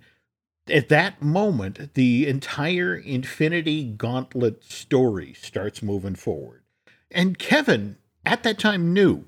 at 0.70 0.90
that 0.90 1.22
moment, 1.22 1.94
the 1.94 2.28
entire 2.28 2.96
Infinity 2.96 3.84
Gauntlet 3.84 4.64
story 4.64 5.34
starts 5.34 5.82
moving 5.82 6.16
forward. 6.16 6.62
And 7.12 7.40
Kevin, 7.40 7.98
at 8.26 8.44
that 8.44 8.60
time, 8.60 8.94
knew 8.94 9.26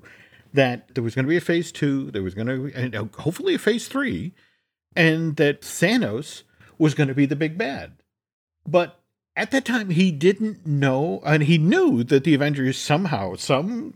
that 0.52 0.94
there 0.94 1.04
was 1.04 1.14
going 1.14 1.24
to 1.24 1.30
be 1.30 1.36
a 1.36 1.40
phase 1.40 1.72
two, 1.72 2.10
there 2.10 2.22
was 2.22 2.34
going 2.34 2.46
to, 2.46 2.98
uh, 2.98 3.04
hopefully 3.22 3.54
a 3.54 3.58
phase 3.58 3.88
three, 3.88 4.34
and 4.96 5.36
that 5.36 5.62
Thanos 5.62 6.42
was 6.78 6.94
going 6.94 7.08
to 7.08 7.14
be 7.14 7.26
the 7.26 7.36
big 7.36 7.56
bad. 7.56 7.92
But 8.66 9.00
at 9.36 9.50
that 9.52 9.64
time, 9.64 9.90
he 9.90 10.10
didn't 10.10 10.66
know, 10.66 11.22
and 11.24 11.44
he 11.44 11.56
knew 11.58 12.02
that 12.04 12.24
the 12.24 12.34
Avengers 12.34 12.78
somehow, 12.78 13.36
some, 13.36 13.94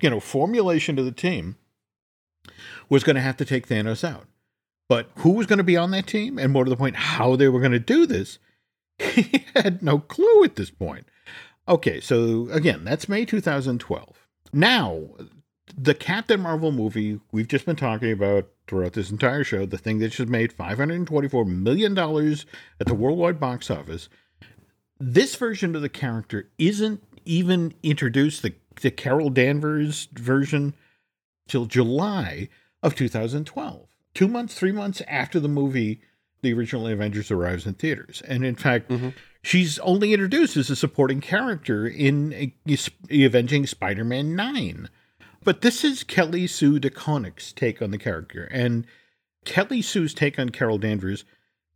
you 0.00 0.08
know, 0.08 0.20
formulation 0.20 0.96
to 0.96 1.02
the 1.02 1.12
team 1.12 1.56
was 2.88 3.04
going 3.04 3.16
to 3.16 3.22
have 3.22 3.36
to 3.38 3.44
take 3.44 3.68
Thanos 3.68 4.08
out. 4.08 4.26
But 4.88 5.10
who 5.16 5.30
was 5.30 5.46
going 5.46 5.58
to 5.58 5.64
be 5.64 5.76
on 5.76 5.90
that 5.90 6.06
team 6.06 6.38
and 6.38 6.52
more 6.52 6.64
to 6.64 6.70
the 6.70 6.76
point, 6.76 6.96
how 6.96 7.36
they 7.36 7.48
were 7.48 7.60
going 7.60 7.72
to 7.72 7.78
do 7.78 8.06
this, 8.06 8.38
he 8.98 9.44
had 9.54 9.82
no 9.82 9.98
clue 9.98 10.44
at 10.44 10.56
this 10.56 10.70
point. 10.70 11.06
Okay, 11.68 12.00
so 12.00 12.48
again, 12.50 12.84
that's 12.84 13.08
May 13.08 13.24
2012. 13.24 14.28
Now, 14.52 15.02
the 15.76 15.94
Captain 15.94 16.40
Marvel 16.40 16.70
movie 16.70 17.20
we've 17.32 17.48
just 17.48 17.66
been 17.66 17.76
talking 17.76 18.12
about 18.12 18.48
throughout 18.68 18.92
this 18.92 19.10
entire 19.10 19.44
show, 19.44 19.66
the 19.66 19.78
thing 19.78 19.98
that 19.98 20.12
just 20.12 20.28
made 20.28 20.56
$524 20.56 21.46
million 21.46 21.98
at 21.98 22.86
the 22.86 22.94
worldwide 22.94 23.40
box 23.40 23.70
office, 23.70 24.08
this 24.98 25.34
version 25.34 25.74
of 25.74 25.82
the 25.82 25.88
character 25.88 26.48
isn't 26.58 27.02
even 27.24 27.74
introduced, 27.82 28.42
the, 28.42 28.54
the 28.80 28.90
Carol 28.90 29.30
Danvers 29.30 30.08
version, 30.12 30.74
till 31.48 31.66
July 31.66 32.48
of 32.82 32.94
2012 32.94 33.95
two 34.16 34.26
months, 34.26 34.54
three 34.54 34.72
months 34.72 35.02
after 35.06 35.38
the 35.38 35.46
movie, 35.46 36.00
the 36.40 36.52
original 36.54 36.86
Avengers 36.86 37.30
arrives 37.30 37.66
in 37.66 37.74
theaters. 37.74 38.22
And 38.26 38.46
in 38.46 38.54
fact, 38.54 38.88
mm-hmm. 38.88 39.10
she's 39.42 39.78
only 39.80 40.14
introduced 40.14 40.56
as 40.56 40.70
a 40.70 40.76
supporting 40.76 41.20
character 41.20 41.86
in 41.86 42.52
Avenging 43.10 43.66
Spider 43.66 44.04
Man 44.04 44.34
9. 44.34 44.88
But 45.44 45.60
this 45.60 45.84
is 45.84 46.02
Kelly 46.02 46.46
Sue 46.46 46.80
DeConnick's 46.80 47.52
take 47.52 47.82
on 47.82 47.90
the 47.90 47.98
character. 47.98 48.48
And 48.50 48.86
Kelly 49.44 49.82
Sue's 49.82 50.14
take 50.14 50.38
on 50.38 50.48
Carol 50.48 50.78
Danvers 50.78 51.24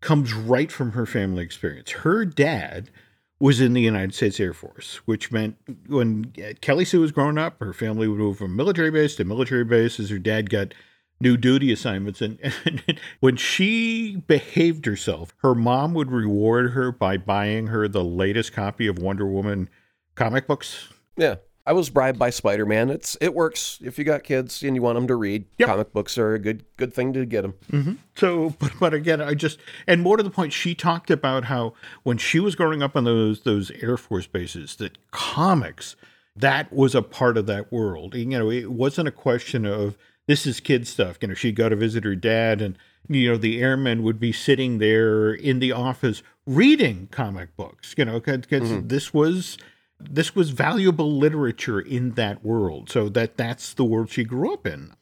comes 0.00 0.32
right 0.32 0.72
from 0.72 0.92
her 0.92 1.04
family 1.04 1.44
experience. 1.44 1.90
Her 1.90 2.24
dad 2.24 2.90
was 3.38 3.60
in 3.60 3.74
the 3.74 3.82
United 3.82 4.14
States 4.14 4.40
Air 4.40 4.54
Force, 4.54 4.96
which 5.04 5.30
meant 5.30 5.56
when 5.88 6.32
Kelly 6.62 6.86
Sue 6.86 7.00
was 7.00 7.12
growing 7.12 7.36
up, 7.36 7.60
her 7.60 7.74
family 7.74 8.08
would 8.08 8.18
move 8.18 8.38
from 8.38 8.56
military 8.56 8.90
base 8.90 9.14
to 9.16 9.24
military 9.24 9.64
base 9.64 10.00
as 10.00 10.08
her 10.08 10.18
dad 10.18 10.48
got 10.48 10.72
new 11.20 11.36
duty 11.36 11.72
assignments. 11.72 12.20
And, 12.20 12.38
and, 12.64 13.00
when 13.20 13.36
she 13.36 14.16
behaved 14.16 14.86
herself, 14.86 15.34
her 15.38 15.54
mom 15.54 15.94
would 15.94 16.10
reward 16.10 16.72
her 16.72 16.90
by 16.92 17.16
buying 17.16 17.68
her 17.68 17.88
the 17.88 18.04
latest 18.04 18.52
copy 18.52 18.86
of 18.86 18.98
Wonder 18.98 19.26
Woman 19.26 19.68
comic 20.14 20.46
books. 20.46 20.88
Yeah. 21.16 21.36
I 21.66 21.72
was 21.72 21.90
bribed 21.90 22.18
by 22.18 22.30
Spider 22.30 22.64
Man. 22.64 22.88
It's 22.88 23.16
it 23.20 23.34
works 23.34 23.78
if 23.82 23.98
you 23.98 24.04
got 24.04 24.24
kids 24.24 24.62
and 24.62 24.74
you 24.74 24.82
want 24.82 24.96
them 24.96 25.06
to 25.06 25.14
read. 25.14 25.44
Yep. 25.58 25.68
Comic 25.68 25.92
books 25.92 26.16
are 26.16 26.34
a 26.34 26.38
good 26.38 26.64
good 26.78 26.92
thing 26.92 27.12
to 27.12 27.26
get 27.26 27.42
them. 27.42 27.54
Mm-hmm. 27.70 27.92
So, 28.16 28.50
but 28.58 28.72
but 28.80 28.94
again, 28.94 29.20
I 29.20 29.34
just 29.34 29.60
and 29.86 30.02
more 30.02 30.16
to 30.16 30.22
the 30.22 30.30
point, 30.30 30.52
she 30.52 30.74
talked 30.74 31.10
about 31.10 31.44
how 31.44 31.74
when 32.02 32.16
she 32.16 32.40
was 32.40 32.56
growing 32.56 32.82
up 32.82 32.96
on 32.96 33.04
those 33.04 33.42
those 33.42 33.70
Air 33.82 33.98
Force 33.98 34.26
bases, 34.26 34.76
that 34.76 34.98
comics 35.10 35.96
that 36.34 36.72
was 36.72 36.94
a 36.94 37.02
part 37.02 37.36
of 37.36 37.46
that 37.46 37.70
world. 37.70 38.14
You 38.14 38.26
know, 38.26 38.50
it 38.50 38.72
wasn't 38.72 39.08
a 39.08 39.12
question 39.12 39.66
of 39.66 39.98
this 40.30 40.46
is 40.46 40.60
kid 40.60 40.86
stuff. 40.86 41.18
You 41.20 41.28
know, 41.28 41.34
she'd 41.34 41.56
go 41.56 41.68
to 41.68 41.76
visit 41.76 42.04
her 42.04 42.14
dad, 42.14 42.62
and 42.62 42.78
you 43.08 43.30
know 43.30 43.36
the 43.36 43.60
airmen 43.60 44.02
would 44.04 44.20
be 44.20 44.32
sitting 44.32 44.78
there 44.78 45.32
in 45.34 45.58
the 45.58 45.72
office 45.72 46.22
reading 46.46 47.08
comic 47.10 47.56
books. 47.56 47.94
You 47.98 48.04
know, 48.04 48.20
because 48.20 48.46
Mm-hmm. 48.70 48.88
this 48.88 49.12
was 49.12 49.58
this 49.98 50.34
was 50.34 50.50
valuable 50.50 51.18
literature 51.18 51.80
in 51.80 52.12
that 52.12 52.44
world. 52.44 52.88
So 52.90 53.08
that 53.10 53.36
that's 53.36 53.74
the 53.74 53.84
world 53.84 54.10
she 54.10 54.24
grew 54.24 54.52
up 54.54 54.66
in. 54.66 54.94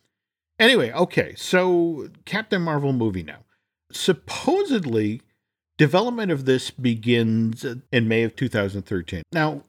Anyway, 0.59 0.91
okay, 0.91 1.35
so 1.37 2.09
Captain 2.25 2.61
Marvel 2.63 2.93
movie 2.93 3.23
now. 3.23 3.45
Supposedly, 3.93 5.23
development 5.77 6.33
of 6.33 6.45
this 6.47 6.71
begins 6.71 7.65
in 7.93 8.09
May 8.09 8.25
of 8.25 8.35
2013. 8.35 9.23
Now, 9.33 9.63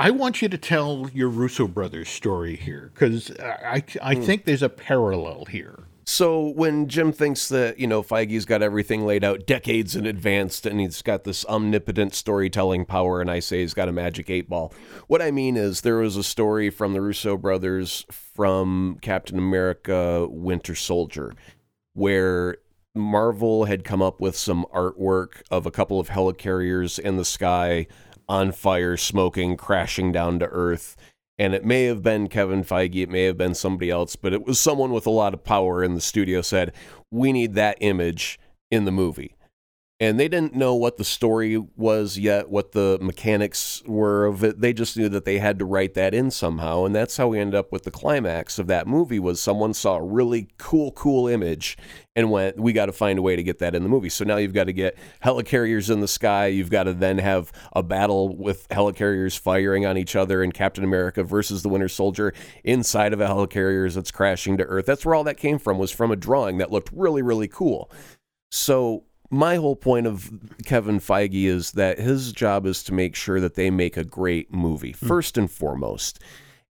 I 0.00 0.10
want 0.12 0.40
you 0.40 0.48
to 0.48 0.56
tell 0.56 1.10
your 1.12 1.28
Russo 1.28 1.68
brothers 1.68 2.08
story 2.08 2.56
here 2.56 2.90
because 2.94 3.30
I, 3.38 3.84
I 4.00 4.14
hmm. 4.14 4.22
think 4.22 4.46
there's 4.46 4.62
a 4.62 4.70
parallel 4.70 5.44
here. 5.44 5.84
So 6.06 6.48
when 6.48 6.88
Jim 6.88 7.12
thinks 7.12 7.50
that, 7.50 7.78
you 7.78 7.86
know, 7.86 8.02
Feige's 8.02 8.46
got 8.46 8.62
everything 8.62 9.04
laid 9.04 9.22
out 9.24 9.46
decades 9.46 9.94
in 9.94 10.06
advance 10.06 10.64
and 10.64 10.80
he's 10.80 11.02
got 11.02 11.24
this 11.24 11.44
omnipotent 11.44 12.14
storytelling 12.14 12.86
power, 12.86 13.20
and 13.20 13.30
I 13.30 13.40
say 13.40 13.60
he's 13.60 13.74
got 13.74 13.90
a 13.90 13.92
magic 13.92 14.30
eight 14.30 14.48
ball, 14.48 14.72
what 15.06 15.20
I 15.20 15.30
mean 15.30 15.58
is 15.58 15.82
there 15.82 15.98
was 15.98 16.16
a 16.16 16.24
story 16.24 16.70
from 16.70 16.94
the 16.94 17.02
Russo 17.02 17.36
brothers 17.36 18.06
from 18.10 18.96
Captain 19.02 19.36
America 19.36 20.26
Winter 20.30 20.74
Soldier 20.74 21.34
where 21.92 22.56
Marvel 22.94 23.66
had 23.66 23.84
come 23.84 24.00
up 24.00 24.18
with 24.18 24.34
some 24.34 24.64
artwork 24.74 25.42
of 25.50 25.66
a 25.66 25.70
couple 25.70 26.00
of 26.00 26.08
helicarriers 26.08 26.98
in 26.98 27.18
the 27.18 27.24
sky 27.24 27.86
on 28.30 28.52
fire, 28.52 28.96
smoking, 28.96 29.56
crashing 29.56 30.12
down 30.12 30.38
to 30.38 30.46
Earth. 30.46 30.96
And 31.36 31.52
it 31.52 31.64
may 31.64 31.84
have 31.84 32.00
been 32.00 32.28
Kevin 32.28 32.62
Feige, 32.62 33.02
it 33.02 33.10
may 33.10 33.24
have 33.24 33.36
been 33.36 33.56
somebody 33.56 33.90
else, 33.90 34.14
but 34.14 34.32
it 34.32 34.46
was 34.46 34.60
someone 34.60 34.92
with 34.92 35.04
a 35.04 35.10
lot 35.10 35.34
of 35.34 35.42
power 35.42 35.82
in 35.82 35.94
the 35.94 36.00
studio 36.00 36.40
said, 36.40 36.72
We 37.10 37.32
need 37.32 37.54
that 37.54 37.76
image 37.80 38.38
in 38.70 38.84
the 38.84 38.92
movie. 38.92 39.34
And 40.02 40.18
they 40.18 40.28
didn't 40.28 40.54
know 40.56 40.74
what 40.74 40.96
the 40.96 41.04
story 41.04 41.58
was 41.76 42.18
yet, 42.18 42.48
what 42.48 42.72
the 42.72 42.96
mechanics 43.02 43.82
were 43.84 44.24
of 44.24 44.42
it. 44.42 44.58
They 44.58 44.72
just 44.72 44.96
knew 44.96 45.10
that 45.10 45.26
they 45.26 45.38
had 45.38 45.58
to 45.58 45.66
write 45.66 45.92
that 45.92 46.14
in 46.14 46.30
somehow. 46.30 46.86
And 46.86 46.94
that's 46.94 47.18
how 47.18 47.28
we 47.28 47.38
ended 47.38 47.54
up 47.54 47.70
with 47.70 47.82
the 47.82 47.90
climax 47.90 48.58
of 48.58 48.66
that 48.68 48.86
movie 48.86 49.18
was 49.18 49.42
someone 49.42 49.74
saw 49.74 49.96
a 49.96 50.02
really 50.02 50.48
cool, 50.56 50.90
cool 50.92 51.28
image 51.28 51.76
and 52.16 52.30
went, 52.30 52.58
we 52.58 52.72
got 52.72 52.86
to 52.86 52.92
find 52.92 53.18
a 53.18 53.22
way 53.22 53.36
to 53.36 53.42
get 53.42 53.58
that 53.58 53.74
in 53.74 53.82
the 53.82 53.90
movie. 53.90 54.08
So 54.08 54.24
now 54.24 54.38
you've 54.38 54.54
got 54.54 54.64
to 54.64 54.72
get 54.72 54.96
helicarriers 55.22 55.90
in 55.90 56.00
the 56.00 56.08
sky. 56.08 56.46
You've 56.46 56.70
got 56.70 56.84
to 56.84 56.94
then 56.94 57.18
have 57.18 57.52
a 57.74 57.82
battle 57.82 58.34
with 58.34 58.66
helicarriers 58.70 59.38
firing 59.38 59.84
on 59.84 59.98
each 59.98 60.16
other 60.16 60.42
and 60.42 60.54
Captain 60.54 60.82
America 60.82 61.22
versus 61.22 61.62
the 61.62 61.68
Winter 61.68 61.88
Soldier 61.88 62.32
inside 62.64 63.12
of 63.12 63.20
a 63.20 63.26
helicarrier 63.26 63.92
that's 63.92 64.10
crashing 64.10 64.56
to 64.56 64.64
Earth. 64.64 64.86
That's 64.86 65.04
where 65.04 65.14
all 65.14 65.24
that 65.24 65.36
came 65.36 65.58
from, 65.58 65.78
was 65.78 65.90
from 65.90 66.10
a 66.10 66.16
drawing 66.16 66.56
that 66.56 66.72
looked 66.72 66.88
really, 66.90 67.20
really 67.20 67.48
cool. 67.48 67.90
So 68.50 69.04
my 69.30 69.56
whole 69.56 69.76
point 69.76 70.06
of 70.06 70.30
Kevin 70.64 70.98
Feige 70.98 71.44
is 71.44 71.72
that 71.72 71.98
his 71.98 72.32
job 72.32 72.66
is 72.66 72.82
to 72.84 72.94
make 72.94 73.14
sure 73.14 73.40
that 73.40 73.54
they 73.54 73.70
make 73.70 73.96
a 73.96 74.04
great 74.04 74.52
movie, 74.52 74.92
hmm. 74.92 75.06
first 75.06 75.38
and 75.38 75.50
foremost. 75.50 76.18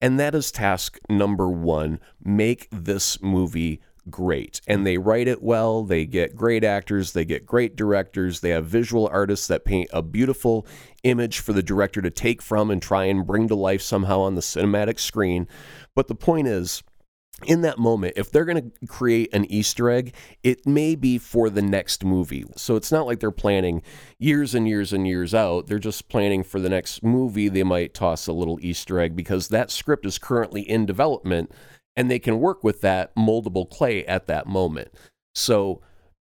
And 0.01 0.19
that 0.19 0.35
is 0.35 0.51
task 0.51 0.99
number 1.09 1.49
one 1.49 1.99
make 2.23 2.67
this 2.71 3.21
movie 3.21 3.81
great. 4.09 4.61
And 4.67 4.85
they 4.85 4.97
write 4.97 5.27
it 5.27 5.41
well, 5.41 5.83
they 5.83 6.05
get 6.05 6.35
great 6.35 6.63
actors, 6.63 7.13
they 7.13 7.25
get 7.25 7.45
great 7.45 7.75
directors, 7.75 8.39
they 8.39 8.51
have 8.51 8.65
visual 8.65 9.09
artists 9.11 9.47
that 9.47 9.65
paint 9.65 9.89
a 9.91 10.01
beautiful 10.01 10.65
image 11.03 11.39
for 11.39 11.53
the 11.53 11.63
director 11.63 12.01
to 12.01 12.09
take 12.09 12.41
from 12.41 12.71
and 12.71 12.81
try 12.81 13.05
and 13.05 13.25
bring 13.25 13.47
to 13.47 13.55
life 13.55 13.81
somehow 13.81 14.21
on 14.21 14.35
the 14.35 14.41
cinematic 14.41 14.99
screen. 14.99 15.47
But 15.95 16.07
the 16.07 16.15
point 16.15 16.47
is, 16.47 16.83
in 17.45 17.61
that 17.61 17.77
moment, 17.77 18.13
if 18.15 18.31
they're 18.31 18.45
going 18.45 18.71
to 18.71 18.87
create 18.87 19.31
an 19.31 19.45
Easter 19.45 19.89
egg, 19.89 20.13
it 20.43 20.65
may 20.65 20.95
be 20.95 21.17
for 21.19 21.49
the 21.49 21.61
next 21.61 22.03
movie. 22.03 22.45
So 22.55 22.75
it's 22.75 22.91
not 22.91 23.05
like 23.05 23.19
they're 23.19 23.31
planning 23.31 23.83
years 24.17 24.55
and 24.55 24.67
years 24.67 24.91
and 24.91 25.07
years 25.07 25.35
out. 25.35 25.67
They're 25.67 25.77
just 25.77 26.09
planning 26.09 26.43
for 26.43 26.59
the 26.59 26.69
next 26.69 27.03
movie. 27.03 27.47
They 27.47 27.63
might 27.63 27.93
toss 27.93 28.25
a 28.25 28.33
little 28.33 28.57
Easter 28.61 28.99
egg 28.99 29.15
because 29.15 29.49
that 29.49 29.69
script 29.69 30.05
is 30.05 30.17
currently 30.17 30.61
in 30.61 30.87
development 30.87 31.51
and 31.95 32.09
they 32.09 32.19
can 32.19 32.39
work 32.39 32.63
with 32.63 32.81
that 32.81 33.15
moldable 33.15 33.69
clay 33.69 34.03
at 34.05 34.27
that 34.27 34.47
moment. 34.47 34.89
So 35.35 35.81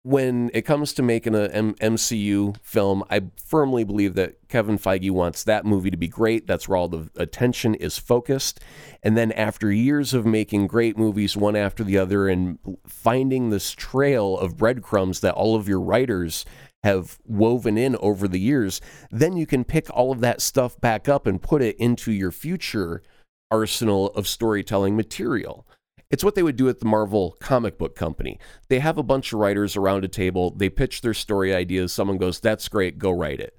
when 0.03 0.51
it 0.53 0.63
comes 0.63 0.93
to 0.93 1.01
making 1.01 1.33
a 1.33 1.45
M- 1.45 1.75
MCU 1.75 2.57
film, 2.61 3.03
I 3.09 3.23
firmly 3.37 3.85
believe 3.85 4.15
that 4.15 4.49
Kevin 4.49 4.77
Feige 4.77 5.09
wants 5.11 5.45
that 5.45 5.65
movie 5.65 5.91
to 5.91 5.97
be 5.97 6.09
great. 6.09 6.45
That's 6.45 6.67
where 6.67 6.77
all 6.77 6.89
the 6.89 7.09
attention 7.15 7.73
is 7.75 7.97
focused. 7.97 8.59
And 9.01 9.15
then 9.15 9.31
after 9.31 9.71
years 9.71 10.13
of 10.13 10.25
making 10.25 10.67
great 10.67 10.97
movies 10.97 11.37
one 11.37 11.55
after 11.55 11.85
the 11.85 11.97
other 11.97 12.27
and 12.27 12.59
finding 12.85 13.49
this 13.49 13.71
trail 13.71 14.37
of 14.37 14.57
breadcrumbs 14.57 15.21
that 15.21 15.35
all 15.35 15.55
of 15.55 15.69
your 15.69 15.79
writers 15.79 16.45
have 16.83 17.17
woven 17.25 17.77
in 17.77 17.95
over 18.01 18.27
the 18.27 18.39
years, 18.39 18.81
then 19.09 19.37
you 19.37 19.45
can 19.45 19.63
pick 19.63 19.89
all 19.89 20.11
of 20.11 20.19
that 20.19 20.41
stuff 20.41 20.79
back 20.81 21.07
up 21.07 21.25
and 21.25 21.41
put 21.41 21.61
it 21.61 21.77
into 21.77 22.11
your 22.11 22.31
future 22.31 23.01
arsenal 23.49 24.07
of 24.07 24.27
storytelling 24.27 24.97
material. 24.97 25.65
It's 26.13 26.23
what 26.23 26.35
they 26.35 26.43
would 26.43 26.57
do 26.57 26.69
at 26.69 26.79
the 26.79 26.85
Marvel 26.85 27.35
comic 27.39 27.79
book 27.79 27.95
company. 27.95 28.37
They 28.69 28.77
have 28.77 28.99
a 28.99 29.03
bunch 29.03 29.33
of 29.33 29.39
writers 29.39 29.75
around 29.75 30.05
a 30.05 30.07
table, 30.07 30.51
they 30.51 30.69
pitch 30.69 31.01
their 31.01 31.15
story 31.15 31.55
ideas, 31.55 31.91
someone 31.91 32.19
goes, 32.19 32.39
That's 32.39 32.67
great, 32.67 32.99
go 32.99 33.09
write 33.09 33.39
it. 33.39 33.57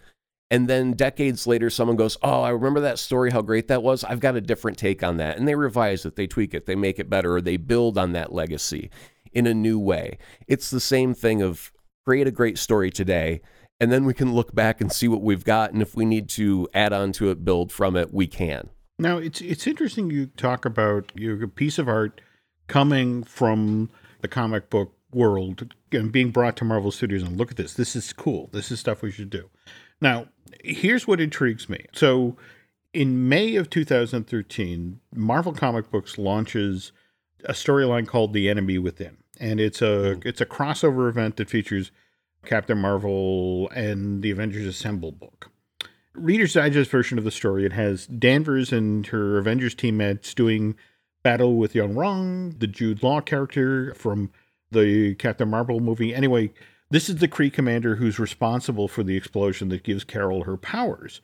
And 0.52 0.68
then 0.68 0.92
decades 0.92 1.48
later, 1.48 1.68
someone 1.68 1.96
goes, 1.96 2.16
Oh, 2.22 2.42
I 2.42 2.50
remember 2.50 2.78
that 2.78 3.00
story, 3.00 3.32
how 3.32 3.42
great 3.42 3.66
that 3.66 3.82
was. 3.82 4.04
I've 4.04 4.20
got 4.20 4.36
a 4.36 4.40
different 4.40 4.78
take 4.78 5.02
on 5.02 5.16
that. 5.16 5.36
And 5.36 5.48
they 5.48 5.56
revise 5.56 6.06
it, 6.06 6.14
they 6.14 6.28
tweak 6.28 6.54
it, 6.54 6.64
they 6.64 6.76
make 6.76 7.00
it 7.00 7.10
better, 7.10 7.34
or 7.34 7.40
they 7.40 7.56
build 7.56 7.98
on 7.98 8.12
that 8.12 8.32
legacy 8.32 8.88
in 9.32 9.48
a 9.48 9.52
new 9.52 9.80
way. 9.80 10.16
It's 10.46 10.70
the 10.70 10.78
same 10.78 11.12
thing 11.12 11.42
of 11.42 11.72
create 12.06 12.28
a 12.28 12.30
great 12.30 12.56
story 12.56 12.92
today, 12.92 13.40
and 13.80 13.90
then 13.90 14.04
we 14.04 14.14
can 14.14 14.32
look 14.32 14.54
back 14.54 14.80
and 14.80 14.92
see 14.92 15.08
what 15.08 15.22
we've 15.22 15.42
got. 15.42 15.72
And 15.72 15.82
if 15.82 15.96
we 15.96 16.04
need 16.04 16.28
to 16.28 16.68
add 16.72 16.92
on 16.92 17.10
to 17.14 17.32
it, 17.32 17.44
build 17.44 17.72
from 17.72 17.96
it, 17.96 18.14
we 18.14 18.28
can. 18.28 18.68
Now 18.96 19.18
it's 19.18 19.40
it's 19.40 19.66
interesting 19.66 20.12
you 20.12 20.26
talk 20.26 20.64
about 20.64 21.10
you 21.16 21.42
a 21.42 21.48
piece 21.48 21.80
of 21.80 21.88
art 21.88 22.20
coming 22.66 23.22
from 23.22 23.90
the 24.20 24.28
comic 24.28 24.70
book 24.70 24.92
world 25.12 25.72
and 25.92 26.10
being 26.10 26.30
brought 26.30 26.56
to 26.56 26.64
Marvel 26.64 26.90
Studios 26.90 27.22
and 27.22 27.36
look 27.36 27.50
at 27.50 27.56
this. 27.56 27.74
This 27.74 27.94
is 27.94 28.12
cool. 28.12 28.50
This 28.52 28.70
is 28.70 28.80
stuff 28.80 29.02
we 29.02 29.10
should 29.10 29.30
do. 29.30 29.50
Now, 30.00 30.28
here's 30.62 31.06
what 31.06 31.20
intrigues 31.20 31.68
me. 31.68 31.86
So, 31.92 32.36
in 32.92 33.28
May 33.28 33.56
of 33.56 33.70
2013, 33.70 35.00
Marvel 35.14 35.52
Comic 35.52 35.90
Books 35.90 36.16
launches 36.16 36.92
a 37.44 37.52
storyline 37.52 38.06
called 38.06 38.32
The 38.32 38.48
Enemy 38.48 38.78
Within, 38.78 39.16
and 39.40 39.60
it's 39.60 39.82
a 39.82 40.14
hmm. 40.14 40.20
it's 40.24 40.40
a 40.40 40.46
crossover 40.46 41.08
event 41.08 41.36
that 41.36 41.50
features 41.50 41.90
Captain 42.44 42.78
Marvel 42.78 43.68
and 43.70 44.22
the 44.22 44.30
Avengers 44.30 44.66
Assemble 44.66 45.12
book. 45.12 45.50
Reader's 46.14 46.52
Digest 46.52 46.90
version 46.90 47.18
of 47.18 47.24
the 47.24 47.32
story, 47.32 47.66
it 47.66 47.72
has 47.72 48.06
Danvers 48.06 48.72
and 48.72 49.06
her 49.08 49.38
Avengers 49.38 49.74
teammates 49.74 50.32
doing 50.32 50.76
battle 51.24 51.56
with 51.56 51.74
Yon-Rogg, 51.74 52.60
the 52.60 52.68
Jude 52.68 53.02
Law 53.02 53.20
character 53.20 53.92
from 53.94 54.30
the 54.70 55.16
Captain 55.16 55.48
Marvel 55.48 55.80
movie. 55.80 56.14
Anyway, 56.14 56.52
this 56.90 57.08
is 57.08 57.16
the 57.16 57.26
Kree 57.26 57.52
commander 57.52 57.96
who's 57.96 58.20
responsible 58.20 58.86
for 58.86 59.02
the 59.02 59.16
explosion 59.16 59.68
that 59.70 59.82
gives 59.82 60.04
Carol 60.04 60.44
her 60.44 60.56
powers. 60.56 61.20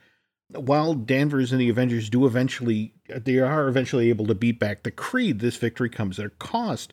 While 0.48 0.94
Danvers 0.94 1.52
and 1.52 1.60
the 1.60 1.68
Avengers 1.68 2.10
do 2.10 2.26
eventually, 2.26 2.94
they 3.08 3.38
are 3.38 3.68
eventually 3.68 4.08
able 4.08 4.26
to 4.26 4.34
beat 4.34 4.58
back 4.58 4.82
the 4.82 4.90
Kree, 4.90 5.38
this 5.38 5.56
victory 5.56 5.88
comes 5.88 6.18
at 6.18 6.26
a 6.26 6.30
cost 6.30 6.92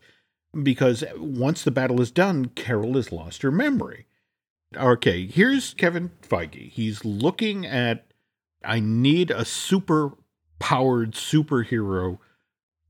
because 0.64 1.04
once 1.18 1.64
the 1.64 1.72
battle 1.72 2.02
is 2.02 2.12
done, 2.12 2.46
Carol 2.50 2.94
has 2.94 3.12
lost 3.12 3.42
her 3.42 3.52
memory. 3.52 4.06
Okay, 4.76 5.26
here's 5.26 5.74
Kevin 5.74 6.12
Feige. 6.22 6.70
He's 6.70 7.06
looking 7.06 7.66
at 7.66 8.06
I 8.64 8.80
need 8.80 9.32
a 9.32 9.46
super 9.46 10.18
powered 10.60 11.14
superhero 11.14 12.20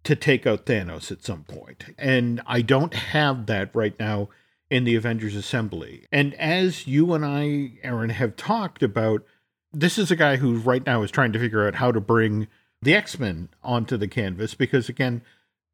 to 0.07 0.15
take 0.15 0.47
out 0.47 0.65
Thanos 0.65 1.11
at 1.11 1.25
some 1.25 1.43
point. 1.43 1.83
And 1.97 2.41
I 2.47 2.61
don't 2.61 2.93
have 2.93 3.45
that 3.47 3.75
right 3.75 3.93
now 3.99 4.29
in 4.69 4.85
the 4.85 4.95
Avengers 4.95 5.35
Assembly. 5.35 6.05
And 6.13 6.33
as 6.35 6.87
you 6.87 7.13
and 7.13 7.25
I, 7.25 7.73
Aaron, 7.83 8.11
have 8.11 8.37
talked 8.37 8.81
about, 8.81 9.25
this 9.73 9.97
is 9.97 10.09
a 10.09 10.15
guy 10.15 10.37
who 10.37 10.59
right 10.59 10.85
now 10.85 11.03
is 11.03 11.11
trying 11.11 11.33
to 11.33 11.39
figure 11.39 11.67
out 11.67 11.75
how 11.75 11.91
to 11.91 11.99
bring 11.99 12.47
the 12.81 12.95
X 12.95 13.19
Men 13.19 13.49
onto 13.61 13.97
the 13.97 14.07
canvas 14.07 14.53
because, 14.53 14.87
again, 14.87 15.23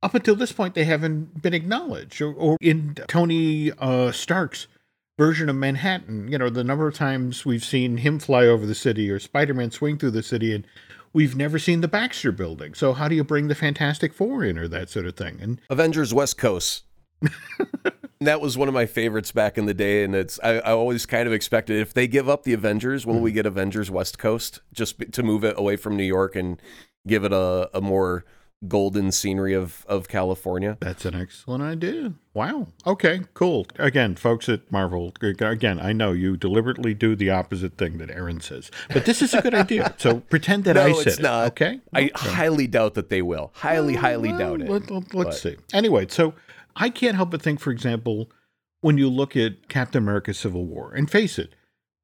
up 0.02 0.16
until 0.16 0.36
this 0.36 0.52
point, 0.52 0.74
they 0.74 0.86
haven't 0.86 1.44
been 1.44 1.54
acknowledged. 1.54 2.20
Or, 2.20 2.34
or 2.34 2.58
in 2.60 2.96
Tony 3.08 3.72
uh, 3.78 4.12
Stark's 4.12 4.66
version 5.16 5.48
of 5.48 5.58
Manhattan, 5.58 6.32
you 6.32 6.40
know, 6.40 6.50
the 6.50 6.64
number 6.64 6.88
of 6.88 6.96
times 6.96 7.46
we've 7.46 7.64
seen 7.64 7.98
him 7.98 8.18
fly 8.18 8.48
over 8.48 8.66
the 8.66 8.74
city 8.74 9.12
or 9.12 9.20
Spider 9.20 9.54
Man 9.54 9.70
swing 9.70 10.00
through 10.00 10.12
the 10.12 10.24
city, 10.24 10.56
and 10.56 10.66
we've 11.14 11.36
never 11.36 11.60
seen 11.60 11.82
the 11.82 11.88
Baxter 11.88 12.32
building. 12.32 12.74
So, 12.74 12.94
how 12.94 13.08
do 13.08 13.16
you 13.16 13.24
bring 13.24 13.48
the 13.48 13.56
Fantastic 13.56 14.14
Four 14.14 14.44
in 14.44 14.58
or 14.58 14.68
that 14.68 14.90
sort 14.90 15.06
of 15.06 15.16
thing? 15.16 15.40
And 15.42 15.62
Avengers 15.70 16.14
West 16.14 16.38
Coast. 16.38 16.84
that 18.22 18.42
was 18.42 18.58
one 18.58 18.68
of 18.68 18.74
my 18.74 18.86
favorites 18.86 19.32
back 19.32 19.58
in 19.58 19.66
the 19.66 19.74
day, 19.74 20.04
and 20.04 20.14
it's 20.16 20.40
I, 20.44 20.56
I 20.56 20.72
always 20.72 21.06
kind 21.06 21.28
of 21.28 21.34
expected 21.34 21.80
if 21.80 21.94
they 21.94 22.08
give 22.08 22.28
up 22.28 22.44
the 22.44 22.54
Avengers, 22.54 23.06
will 23.06 23.20
we 23.20 23.30
mm-hmm. 23.30 23.36
get 23.36 23.46
Avengers 23.46 23.90
West 23.90 24.20
Coast 24.20 24.62
just 24.74 25.00
to 25.12 25.24
move 25.24 25.44
it 25.44 25.58
away 25.58 25.76
from 25.78 25.96
New 25.96 26.04
York 26.04 26.36
and 26.36 26.62
give 27.08 27.24
it 27.24 27.32
a, 27.32 27.70
a 27.74 27.82
more 27.82 28.26
golden 28.68 29.12
scenery 29.12 29.54
of 29.54 29.86
of 29.88 30.08
California? 30.08 30.78
That's 30.80 31.06
an 31.06 31.16
excellent 31.16 31.64
idea. 31.64 32.14
Wow. 32.34 32.68
Okay, 32.88 33.22
cool. 33.34 33.68
Again, 33.78 34.16
folks 34.16 34.50
at 34.50 34.72
Marvel, 34.72 35.14
again, 35.22 35.80
I 35.80 35.94
know 35.94 36.12
you 36.12 36.36
deliberately 36.38 36.94
do 36.94 37.16
the 37.16 37.30
opposite 37.30 37.78
thing 37.78 37.98
that 38.00 38.10
Aaron 38.10 38.40
says, 38.42 38.72
but 38.92 39.06
this 39.06 39.22
is 39.22 39.34
a 39.34 39.42
good 39.42 39.54
idea. 39.54 39.94
So 40.00 40.20
pretend 40.22 40.64
that 40.64 40.74
No, 40.76 40.84
I 40.86 40.94
said 40.94 41.08
it's 41.08 41.20
it. 41.20 41.24
not. 41.24 41.48
Okay. 41.50 41.80
I 41.94 42.10
highly 42.16 42.68
doubt 42.68 42.96
that 42.96 43.10
they 43.10 43.22
will. 43.22 43.52
Highly, 43.56 43.94
highly 43.96 44.30
Well, 44.30 44.58
doubt 44.58 44.62
it. 44.62 45.14
Let, 45.14 45.28
us 45.28 45.42
see. 45.42 45.58
Anyway, 45.72 46.08
so 46.10 46.34
I 46.76 46.90
can't 46.90 47.16
help 47.16 47.32
but 47.32 47.42
think, 47.42 47.60
for 47.60 47.72
example, 47.72 48.32
when 48.82 48.98
you 48.98 49.10
look 49.10 49.38
at 49.38 49.70
Captain 49.70 50.02
America 50.04 50.34
Civil 50.34 50.66
War, 50.66 50.92
and 50.94 51.10
face 51.10 51.38
it, 51.38 51.54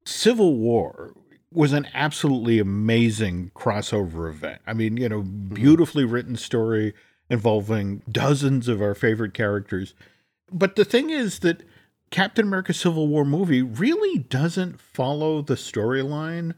Civil 0.04 0.56
War 0.56 1.12
was 1.52 1.72
an 1.72 1.88
absolutely 1.94 2.58
amazing 2.58 3.50
crossover 3.54 4.28
event. 4.30 4.60
I 4.66 4.72
mean, 4.72 4.96
you 4.96 5.08
know, 5.08 5.22
beautifully 5.22 6.04
written 6.04 6.36
story 6.36 6.94
involving 7.28 8.02
dozens 8.10 8.68
of 8.68 8.80
our 8.80 8.94
favorite 8.94 9.34
characters. 9.34 9.94
But 10.52 10.76
the 10.76 10.84
thing 10.84 11.10
is 11.10 11.40
that 11.40 11.62
Captain 12.10 12.46
America 12.46 12.72
Civil 12.72 13.08
War 13.08 13.24
movie 13.24 13.62
really 13.62 14.18
doesn't 14.18 14.80
follow 14.80 15.42
the 15.42 15.54
storyline 15.54 16.54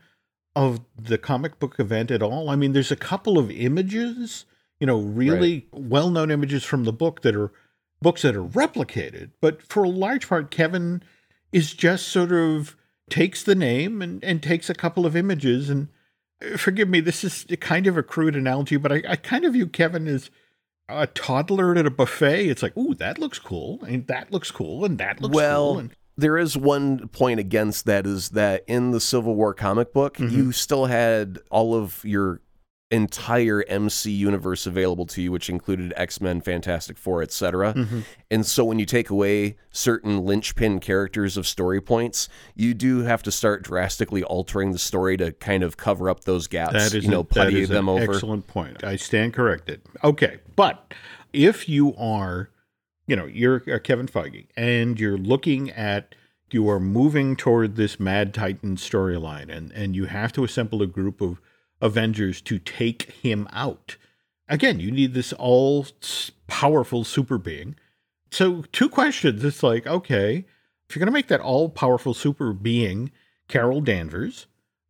of 0.55 0.81
the 0.97 1.19
comic 1.19 1.59
book 1.59 1.79
event 1.79 2.11
at 2.11 2.23
all. 2.23 2.51
I 2.51 2.57
mean, 2.57 2.73
there's 2.73 2.93
a 2.93 2.97
couple 2.97 3.39
of 3.39 3.51
images, 3.51 4.45
you 4.81 4.87
know, 4.87 4.99
really 4.99 5.69
well 5.73 6.11
known 6.11 6.31
images 6.31 6.65
from 6.65 6.85
the 6.85 6.93
book 6.93 7.23
that 7.23 7.37
are 7.37 7.53
books 8.01 8.23
that 8.23 8.37
are 8.37 8.45
replicated. 8.45 9.31
But 9.41 9.63
for 9.63 9.85
a 9.85 9.89
large 9.89 10.29
part, 10.29 10.51
Kevin 10.51 11.03
is 11.53 11.73
just 11.75 12.09
sort 12.09 12.33
of 12.33 12.77
takes 13.13 13.43
the 13.43 13.55
name 13.55 14.01
and, 14.01 14.25
and 14.25 14.43
takes 14.43 14.71
a 14.71 14.75
couple 14.75 15.05
of 15.05 15.15
images. 15.15 15.69
And 15.69 15.89
uh, 16.43 16.57
forgive 16.57 16.89
me, 16.89 17.01
this 17.01 17.23
is 17.23 17.47
kind 17.61 17.87
of 17.87 17.97
a 17.97 18.03
crude 18.03 18.35
analogy, 18.35 18.79
but 18.79 18.91
I, 18.91 19.03
I 19.09 19.17
kind 19.17 19.45
of 19.45 19.53
view 19.53 19.67
Kevin 19.67 20.09
as 20.09 20.31
a 20.89 21.07
toddler 21.07 21.77
at 21.77 21.87
a 21.87 21.91
buffet. 21.91 22.49
It's 22.49 22.63
like, 22.63 22.77
ooh, 22.77 22.95
that 22.95 23.19
looks 23.19 23.39
cool, 23.39 23.81
and 23.85 24.07
that 24.07 24.33
looks 24.33 24.51
cool, 24.51 24.85
and 24.85 24.99
that 24.99 25.21
looks 25.21 25.35
well, 25.35 25.73
cool. 25.73 25.79
And, 25.79 25.97
there 26.17 26.37
is 26.37 26.57
one 26.57 27.09
point 27.09 27.41
against 27.41 27.87
that 27.87 28.07
is 28.07 28.31
that 28.31 28.65
in 28.67 28.91
the 28.91 29.01
Civil 29.01 29.35
War 29.35 29.55
comic 29.55 29.93
book, 29.95 30.17
Mm-hmm. 30.19 30.37
you 30.37 30.53
still 30.53 30.87
had 30.87 31.39
all 31.51 31.75
of 31.75 32.05
your 32.05 32.41
entire 32.93 33.65
MC 33.67 34.11
universe 34.11 34.67
available 34.67 35.07
to 35.07 35.23
you, 35.23 35.33
which 35.33 35.49
included 35.49 35.93
X 35.97 36.21
Men, 36.21 36.41
Fantastic 36.41 36.99
Four, 36.99 37.23
etc. 37.23 37.73
Mm-hmm. 37.73 38.01
And 38.31 38.47
so 38.47 38.65
when 38.65 38.79
you 38.79 38.87
take 38.87 39.11
away 39.11 39.57
certain 39.71 40.25
linchpin 40.25 40.79
characters 40.79 41.37
of 41.37 41.47
story 41.47 41.81
points, 41.81 42.29
you 42.55 42.75
do 42.75 43.01
have 43.01 43.23
to 43.25 43.33
start 43.33 43.63
drastically 43.63 44.23
altering 44.23 44.73
the 44.73 44.79
story 44.79 45.17
to 45.17 45.33
kind 45.33 45.63
of 45.63 45.77
cover 45.77 46.11
up 46.11 46.25
those 46.25 46.47
gaps. 46.47 46.75
That 46.75 46.95
is 46.95 47.05
you 47.05 47.11
know, 47.11 47.21
an- 47.21 47.29
that 47.31 47.45
putty 47.45 47.63
is 47.63 47.71
them 47.71 47.89
an 47.89 48.03
over. 48.03 48.13
excellent 48.13 48.47
point. 48.47 48.85
I 48.85 48.97
stand 48.97 49.33
corrected. 49.33 49.81
Okay, 50.05 50.39
but 50.55 50.93
if 51.33 51.69
you 51.69 51.97
are, 51.97 52.51
you 53.07 53.17
know, 53.17 53.25
you're 53.25 53.63
uh, 53.73 53.79
Kevin 53.79 54.07
Feige 54.07 54.47
and 54.55 55.01
you're 55.01 55.19
looking 55.19 55.71
at 55.71 56.15
you 56.51 56.69
are 56.69 56.79
moving 56.79 57.35
toward 57.35 57.77
this 57.77 57.99
Mad 57.99 58.35
Titan 58.35 58.77
storyline, 58.77 59.49
and 59.49 59.73
and 59.73 59.97
you 59.97 60.05
have 60.05 60.33
to 60.35 60.45
assemble 60.45 60.83
a 60.83 60.87
group 60.87 61.23
of 61.23 61.41
Avengers 61.83 62.41
to 62.43 62.59
take 62.59 63.13
him 63.13 63.47
out. 63.53 63.97
Again, 64.49 64.81
you 64.81 64.91
need 64.91 65.13
this 65.13 65.33
all 65.35 65.87
powerful 66.47 67.05
super 67.05 67.37
being. 67.37 67.75
So, 68.31 68.63
two 68.73 68.89
questions. 68.89 69.45
It's 69.45 69.63
like, 69.63 69.87
okay, 69.87 70.47
if 70.89 70.97
you're 70.97 71.01
going 71.01 71.13
to 71.13 71.13
make 71.13 71.29
that 71.29 71.41
all 71.41 71.69
powerful 71.69 72.15
super 72.15 72.53
being 72.53 73.11
Carol 73.49 73.81
Danvers, 73.81 74.47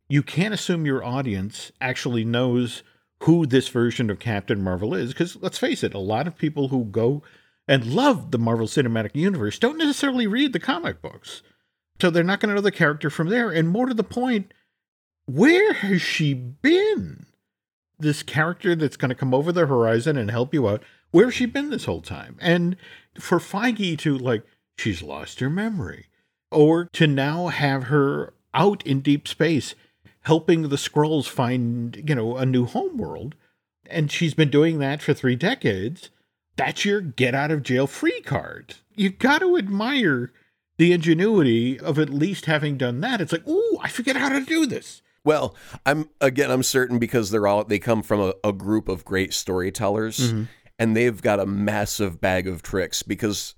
you 0.07 0.23
can't 0.23 0.53
assume 0.53 0.85
your 0.85 1.03
audience 1.03 1.71
actually 1.81 2.23
knows 2.23 2.83
who 3.23 3.45
this 3.45 3.69
version 3.69 4.09
of 4.09 4.19
Captain 4.19 4.61
Marvel 4.61 4.93
is. 4.93 5.09
Because 5.09 5.37
let's 5.37 5.57
face 5.57 5.83
it, 5.83 5.93
a 5.93 5.99
lot 5.99 6.27
of 6.27 6.37
people 6.37 6.67
who 6.67 6.85
go 6.85 7.23
and 7.67 7.85
love 7.85 8.31
the 8.31 8.37
Marvel 8.37 8.67
Cinematic 8.67 9.15
Universe 9.15 9.57
don't 9.57 9.77
necessarily 9.77 10.27
read 10.27 10.53
the 10.53 10.59
comic 10.59 11.01
books. 11.01 11.41
So 12.01 12.09
they're 12.09 12.23
not 12.23 12.39
going 12.39 12.49
to 12.49 12.55
know 12.55 12.61
the 12.61 12.71
character 12.71 13.09
from 13.09 13.29
there. 13.29 13.49
And 13.49 13.69
more 13.69 13.85
to 13.85 13.93
the 13.93 14.03
point, 14.03 14.53
where 15.25 15.73
has 15.73 16.01
she 16.01 16.33
been? 16.33 17.25
This 17.99 18.23
character 18.23 18.75
that's 18.75 18.97
going 18.97 19.09
to 19.09 19.15
come 19.15 19.33
over 19.33 19.51
the 19.51 19.67
horizon 19.67 20.17
and 20.17 20.29
help 20.29 20.53
you 20.53 20.67
out, 20.67 20.83
where 21.11 21.25
has 21.25 21.33
she 21.35 21.45
been 21.45 21.69
this 21.69 21.85
whole 21.85 22.01
time? 22.01 22.37
And 22.41 22.75
for 23.19 23.39
Feige 23.39 23.97
to, 23.99 24.17
like, 24.17 24.43
she's 24.77 25.01
lost 25.01 25.39
her 25.39 25.49
memory, 25.49 26.07
or 26.51 26.85
to 26.93 27.07
now 27.07 27.47
have 27.47 27.85
her 27.85 28.33
out 28.53 28.85
in 28.85 29.01
deep 29.01 29.27
space 29.27 29.75
helping 30.23 30.63
the 30.63 30.75
Skrulls 30.75 31.27
find, 31.27 32.01
you 32.07 32.15
know, 32.15 32.37
a 32.37 32.45
new 32.45 32.65
home 32.65 32.97
world. 32.97 33.35
And 33.89 34.11
she's 34.11 34.33
been 34.33 34.49
doing 34.49 34.79
that 34.79 35.01
for 35.01 35.13
three 35.13 35.35
decades. 35.35 36.09
That's 36.55 36.85
your 36.85 37.01
get 37.01 37.35
out 37.35 37.51
of 37.51 37.63
jail 37.63 37.87
free 37.87 38.21
card. 38.21 38.75
You 38.95 39.09
got 39.09 39.39
to 39.39 39.57
admire 39.57 40.31
the 40.77 40.93
ingenuity 40.93 41.79
of 41.79 41.99
at 41.99 42.09
least 42.09 42.45
having 42.45 42.77
done 42.77 43.01
that. 43.01 43.21
It's 43.21 43.31
like, 43.31 43.47
ooh, 43.47 43.77
I 43.81 43.89
forget 43.89 44.15
how 44.15 44.29
to 44.29 44.41
do 44.41 44.65
this. 44.65 45.01
Well, 45.25 45.55
I'm 45.85 46.09
again, 46.19 46.51
I'm 46.51 46.63
certain 46.63 46.99
because 46.99 47.31
they're 47.31 47.47
all 47.47 47.63
they 47.63 47.79
come 47.79 48.03
from 48.03 48.19
a, 48.19 48.33
a 48.43 48.51
group 48.53 48.89
of 48.89 49.05
great 49.05 49.33
storytellers, 49.33 50.19
Mm-hmm. 50.19 50.43
and 50.79 50.95
they've 50.95 51.21
got 51.21 51.39
a 51.39 51.45
massive 51.45 52.19
bag 52.19 52.47
of 52.47 52.61
tricks. 52.61 53.03
Because 53.03 53.55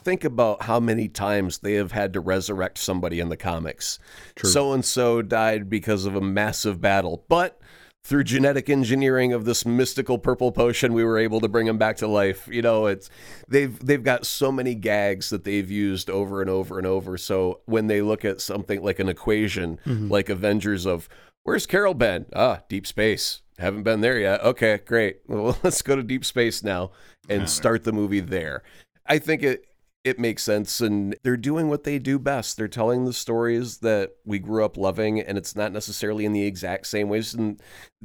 think 0.00 0.22
about 0.24 0.62
how 0.62 0.78
many 0.78 1.08
times 1.08 1.58
they 1.58 1.74
have 1.74 1.92
had 1.92 2.12
to 2.12 2.20
resurrect 2.20 2.78
somebody 2.78 3.18
in 3.18 3.28
the 3.30 3.36
comics. 3.36 3.98
So 4.44 4.72
and 4.72 4.84
so 4.84 5.22
died 5.22 5.68
because 5.68 6.04
of 6.06 6.14
a 6.14 6.20
massive 6.20 6.80
battle, 6.80 7.24
but 7.28 7.60
through 8.04 8.24
genetic 8.24 8.70
engineering 8.70 9.32
of 9.32 9.44
this 9.44 9.66
mystical 9.66 10.18
purple 10.18 10.50
potion, 10.50 10.94
we 10.94 11.04
were 11.04 11.18
able 11.18 11.40
to 11.40 11.48
bring 11.48 11.66
him 11.66 11.76
back 11.78 11.96
to 11.98 12.06
life. 12.06 12.48
You 12.50 12.62
know, 12.62 12.86
it's 12.86 13.10
they've 13.48 13.78
they've 13.84 14.02
got 14.02 14.24
so 14.24 14.50
many 14.50 14.74
gags 14.74 15.30
that 15.30 15.44
they've 15.44 15.70
used 15.70 16.08
over 16.08 16.40
and 16.40 16.48
over 16.50 16.78
and 16.78 16.86
over. 16.86 17.18
So 17.18 17.60
when 17.66 17.86
they 17.86 18.00
look 18.00 18.24
at 18.24 18.40
something 18.40 18.82
like 18.82 18.98
an 18.98 19.08
equation, 19.08 19.78
like 20.08 20.28
Avengers 20.28 20.86
of 20.86 21.08
where's 21.44 21.66
Carol 21.66 21.94
been? 21.94 22.26
Ah, 22.34 22.60
deep 22.68 22.86
space. 22.86 23.42
Haven't 23.58 23.82
been 23.82 24.00
there 24.00 24.18
yet. 24.18 24.42
Okay, 24.42 24.78
great. 24.86 25.18
Well, 25.28 25.58
let's 25.62 25.82
go 25.82 25.96
to 25.96 26.02
deep 26.02 26.24
space 26.24 26.62
now 26.62 26.92
and 27.28 27.48
start 27.50 27.84
the 27.84 27.92
movie 27.92 28.20
there. 28.20 28.62
I 29.06 29.18
think 29.18 29.42
it 29.42 29.64
it 30.08 30.18
makes 30.18 30.42
sense 30.42 30.80
and 30.80 31.16
they're 31.22 31.36
doing 31.36 31.68
what 31.68 31.84
they 31.84 31.98
do 31.98 32.18
best. 32.18 32.56
They're 32.56 32.68
telling 32.68 33.04
the 33.04 33.12
stories 33.12 33.78
that 33.78 34.12
we 34.24 34.38
grew 34.38 34.64
up 34.64 34.76
loving 34.76 35.20
and 35.20 35.38
it's 35.38 35.54
not 35.54 35.72
necessarily 35.72 36.24
in 36.24 36.32
the 36.32 36.44
exact 36.44 36.86
same 36.86 37.08
ways 37.08 37.34
and 37.34 37.60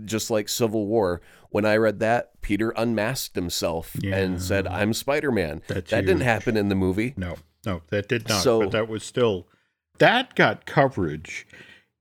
just 0.06 0.30
like 0.30 0.50
Civil 0.50 0.86
War, 0.88 1.22
when 1.50 1.66
I 1.66 1.78
read 1.78 2.00
that, 2.00 2.42
Peter 2.42 2.72
unmasked 2.76 3.36
himself 3.36 3.96
and 4.04 4.42
said, 4.42 4.68
"I'm 4.68 4.94
Spider-Man." 4.94 5.62
That's 5.68 5.92
that 5.92 6.06
didn't 6.06 6.22
happen 6.22 6.58
in 6.58 6.70
the 6.70 6.76
movie. 6.76 7.14
No, 7.16 7.36
no, 7.66 7.82
that 7.90 8.08
did 8.08 8.28
not. 8.28 8.42
So- 8.44 8.62
but 8.62 8.72
that 8.72 8.88
was 8.88 9.04
still 9.04 9.48
that 10.00 10.34
got 10.36 10.66
coverage 10.66 11.46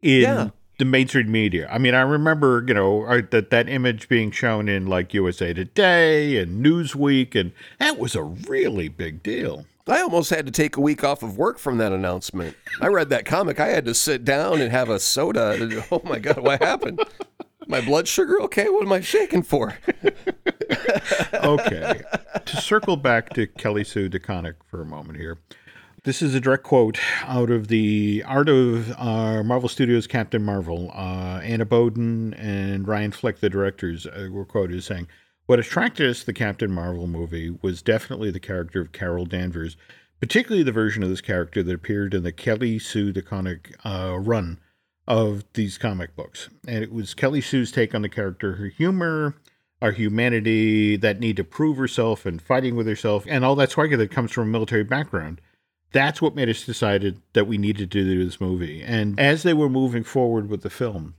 in 0.00 0.22
Yeah. 0.22 0.48
the 0.78 0.86
mainstream 0.86 1.30
media. 1.30 1.68
I 1.70 1.76
mean, 1.76 1.94
I 1.94 2.00
remember, 2.00 2.64
you 2.66 2.72
know, 2.72 3.20
that 3.30 3.50
that 3.50 3.68
image 3.68 4.08
being 4.08 4.30
shown 4.30 4.68
in 4.70 4.86
like 4.86 5.12
USA 5.12 5.52
Today 5.52 6.38
and 6.38 6.64
Newsweek, 6.64 7.38
and 7.38 7.52
that 7.78 7.98
was 7.98 8.14
a 8.16 8.22
really 8.22 8.88
big 8.88 9.22
deal. 9.22 9.66
I 9.86 10.00
almost 10.00 10.30
had 10.30 10.46
to 10.46 10.52
take 10.52 10.76
a 10.76 10.80
week 10.80 11.02
off 11.02 11.22
of 11.22 11.36
work 11.36 11.58
from 11.58 11.78
that 11.78 11.92
announcement. 11.92 12.56
I 12.80 12.86
read 12.86 13.08
that 13.10 13.24
comic. 13.24 13.58
I 13.58 13.68
had 13.68 13.84
to 13.86 13.94
sit 13.94 14.24
down 14.24 14.60
and 14.60 14.70
have 14.70 14.88
a 14.88 15.00
soda. 15.00 15.82
Oh 15.90 16.00
my 16.04 16.18
god, 16.18 16.38
what 16.38 16.62
happened? 16.62 17.00
My 17.66 17.80
blood 17.80 18.06
sugar 18.08 18.40
okay? 18.42 18.68
What 18.68 18.84
am 18.84 18.92
I 18.92 19.00
shaking 19.00 19.42
for? 19.42 19.76
Okay, 21.34 22.00
to 22.44 22.56
circle 22.56 22.96
back 22.96 23.30
to 23.30 23.46
Kelly 23.46 23.82
Sue 23.84 24.08
DeConnick 24.08 24.54
for 24.70 24.80
a 24.80 24.86
moment 24.86 25.18
here. 25.18 25.38
This 26.04 26.22
is 26.22 26.34
a 26.34 26.40
direct 26.40 26.62
quote 26.62 26.98
out 27.24 27.50
of 27.50 27.68
the 27.68 28.22
Art 28.26 28.48
of 28.48 28.90
uh, 28.98 29.42
Marvel 29.42 29.68
Studios 29.68 30.06
Captain 30.06 30.42
Marvel. 30.44 30.90
Uh, 30.94 31.40
Anna 31.42 31.64
Boden 31.64 32.34
and 32.34 32.86
Ryan 32.86 33.10
Fleck, 33.12 33.40
the 33.40 33.50
directors, 33.50 34.06
uh, 34.06 34.28
were 34.30 34.44
quoted 34.44 34.76
as 34.76 34.84
saying, 34.84 35.08
What 35.52 35.60
attracted 35.60 36.08
us 36.08 36.20
to 36.20 36.26
the 36.26 36.32
Captain 36.32 36.72
Marvel 36.72 37.06
movie 37.06 37.54
was 37.60 37.82
definitely 37.82 38.30
the 38.30 38.40
character 38.40 38.80
of 38.80 38.92
Carol 38.92 39.26
Danvers, 39.26 39.76
particularly 40.18 40.62
the 40.62 40.72
version 40.72 41.02
of 41.02 41.10
this 41.10 41.20
character 41.20 41.62
that 41.62 41.74
appeared 41.74 42.14
in 42.14 42.22
the 42.22 42.32
Kelly 42.32 42.78
Sue 42.78 43.12
DeConnick 43.12 43.74
uh, 43.84 44.18
run 44.18 44.60
of 45.06 45.44
these 45.52 45.76
comic 45.76 46.16
books. 46.16 46.48
And 46.66 46.82
it 46.82 46.90
was 46.90 47.12
Kelly 47.12 47.42
Sue's 47.42 47.70
take 47.70 47.94
on 47.94 48.00
the 48.00 48.08
character, 48.08 48.54
her 48.54 48.68
humor, 48.68 49.36
our 49.82 49.92
humanity, 49.92 50.96
that 50.96 51.20
need 51.20 51.36
to 51.36 51.44
prove 51.44 51.76
herself 51.76 52.24
and 52.24 52.40
fighting 52.40 52.74
with 52.74 52.86
herself, 52.86 53.26
and 53.28 53.44
all 53.44 53.56
that 53.56 53.72
swagger 53.72 53.98
that 53.98 54.10
comes 54.10 54.32
from 54.32 54.48
a 54.48 54.52
military 54.52 54.84
background. 54.84 55.42
That's 55.92 56.22
what 56.22 56.34
made 56.34 56.48
us 56.48 56.64
decided 56.64 57.20
that 57.34 57.46
we 57.46 57.58
needed 57.58 57.90
to 57.90 58.02
do 58.02 58.24
this 58.24 58.40
movie. 58.40 58.82
And 58.82 59.20
as 59.20 59.42
they 59.42 59.52
were 59.52 59.68
moving 59.68 60.02
forward 60.02 60.48
with 60.48 60.62
the 60.62 60.70
film, 60.70 61.14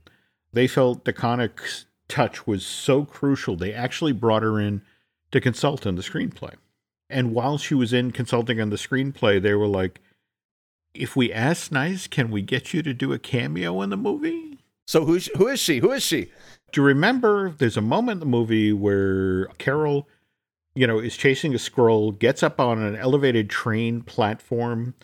they 0.52 0.66
felt 0.66 1.04
DeConnick's 1.04 1.86
touch 2.14 2.46
was 2.46 2.64
so 2.64 3.04
crucial. 3.04 3.56
They 3.56 3.72
actually 3.72 4.12
brought 4.12 4.44
her 4.44 4.60
in 4.60 4.82
to 5.32 5.40
consult 5.40 5.84
on 5.84 5.96
the 5.96 6.02
screenplay. 6.02 6.54
And 7.10 7.34
while 7.34 7.58
she 7.58 7.74
was 7.74 7.92
in 7.92 8.12
consulting 8.12 8.60
on 8.60 8.70
the 8.70 8.76
screenplay, 8.76 9.42
they 9.42 9.54
were 9.54 9.66
like, 9.66 10.00
if 10.94 11.16
we 11.16 11.32
ask 11.32 11.72
nice, 11.72 12.06
can 12.06 12.30
we 12.30 12.40
get 12.40 12.72
you 12.72 12.82
to 12.82 12.94
do 12.94 13.12
a 13.12 13.18
cameo 13.18 13.82
in 13.82 13.90
the 13.90 13.96
movie? 13.96 14.58
So 14.86 15.04
who's 15.04 15.28
who 15.36 15.48
is 15.48 15.58
she? 15.58 15.80
Who 15.80 15.90
is 15.90 16.04
she? 16.04 16.30
Do 16.70 16.82
you 16.82 16.86
remember 16.86 17.50
there's 17.50 17.76
a 17.76 17.82
moment 17.82 18.16
in 18.16 18.20
the 18.20 18.26
movie 18.26 18.72
where 18.72 19.46
Carol, 19.58 20.08
you 20.76 20.86
know, 20.86 21.00
is 21.00 21.16
chasing 21.16 21.52
a 21.52 21.58
Skrull, 21.58 22.16
gets 22.16 22.44
up 22.44 22.60
on 22.60 22.80
an 22.80 22.94
elevated 22.94 23.50
train 23.50 24.02
platform 24.02 24.94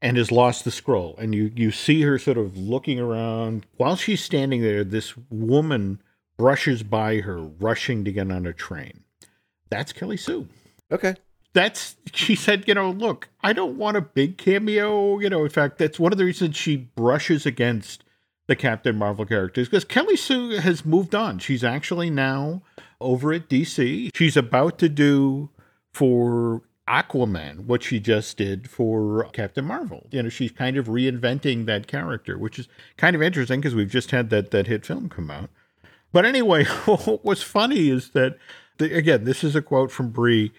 and 0.00 0.16
has 0.16 0.30
lost 0.30 0.64
the 0.64 0.70
Skrull. 0.70 1.18
And 1.18 1.34
you 1.34 1.50
you 1.56 1.72
see 1.72 2.02
her 2.02 2.16
sort 2.16 2.38
of 2.38 2.56
looking 2.56 3.00
around. 3.00 3.66
While 3.76 3.96
she's 3.96 4.22
standing 4.22 4.62
there, 4.62 4.84
this 4.84 5.14
woman 5.30 6.00
brushes 6.36 6.82
by 6.82 7.18
her, 7.18 7.42
rushing 7.42 8.04
to 8.04 8.12
get 8.12 8.30
on 8.30 8.46
a 8.46 8.52
train. 8.52 9.04
That's 9.70 9.92
Kelly 9.92 10.16
Sue. 10.16 10.48
Okay. 10.90 11.14
That's 11.52 11.96
she 12.12 12.34
said, 12.34 12.64
you 12.66 12.74
know, 12.74 12.90
look, 12.90 13.28
I 13.42 13.52
don't 13.52 13.78
want 13.78 13.96
a 13.96 14.00
big 14.00 14.38
cameo. 14.38 15.18
You 15.20 15.30
know, 15.30 15.44
in 15.44 15.50
fact, 15.50 15.78
that's 15.78 16.00
one 16.00 16.12
of 16.12 16.18
the 16.18 16.24
reasons 16.24 16.56
she 16.56 16.76
brushes 16.76 17.46
against 17.46 18.04
the 18.46 18.56
Captain 18.56 18.96
Marvel 18.96 19.24
characters 19.24 19.68
because 19.68 19.84
Kelly 19.84 20.16
Sue 20.16 20.50
has 20.58 20.84
moved 20.84 21.14
on. 21.14 21.38
She's 21.38 21.64
actually 21.64 22.10
now 22.10 22.62
over 23.00 23.32
at 23.32 23.48
DC. 23.48 24.10
She's 24.14 24.36
about 24.36 24.78
to 24.80 24.88
do 24.88 25.50
for 25.92 26.62
Aquaman 26.88 27.66
what 27.66 27.82
she 27.82 27.98
just 27.98 28.36
did 28.36 28.68
for 28.68 29.28
Captain 29.32 29.64
Marvel. 29.64 30.06
You 30.10 30.24
know, 30.24 30.28
she's 30.28 30.52
kind 30.52 30.76
of 30.76 30.86
reinventing 30.86 31.66
that 31.66 31.86
character, 31.86 32.36
which 32.36 32.58
is 32.58 32.68
kind 32.96 33.16
of 33.16 33.22
interesting 33.22 33.60
because 33.60 33.74
we've 33.74 33.90
just 33.90 34.10
had 34.10 34.30
that 34.30 34.50
that 34.50 34.66
hit 34.66 34.84
film 34.84 35.08
come 35.08 35.30
out. 35.30 35.50
But 36.14 36.24
anyway, 36.24 36.64
what's 37.22 37.42
funny 37.42 37.90
is 37.90 38.10
that 38.10 38.38
the, 38.78 38.96
again, 38.96 39.24
this 39.24 39.42
is 39.42 39.56
a 39.56 39.60
quote 39.60 39.90
from 39.90 40.10
Brie 40.10 40.52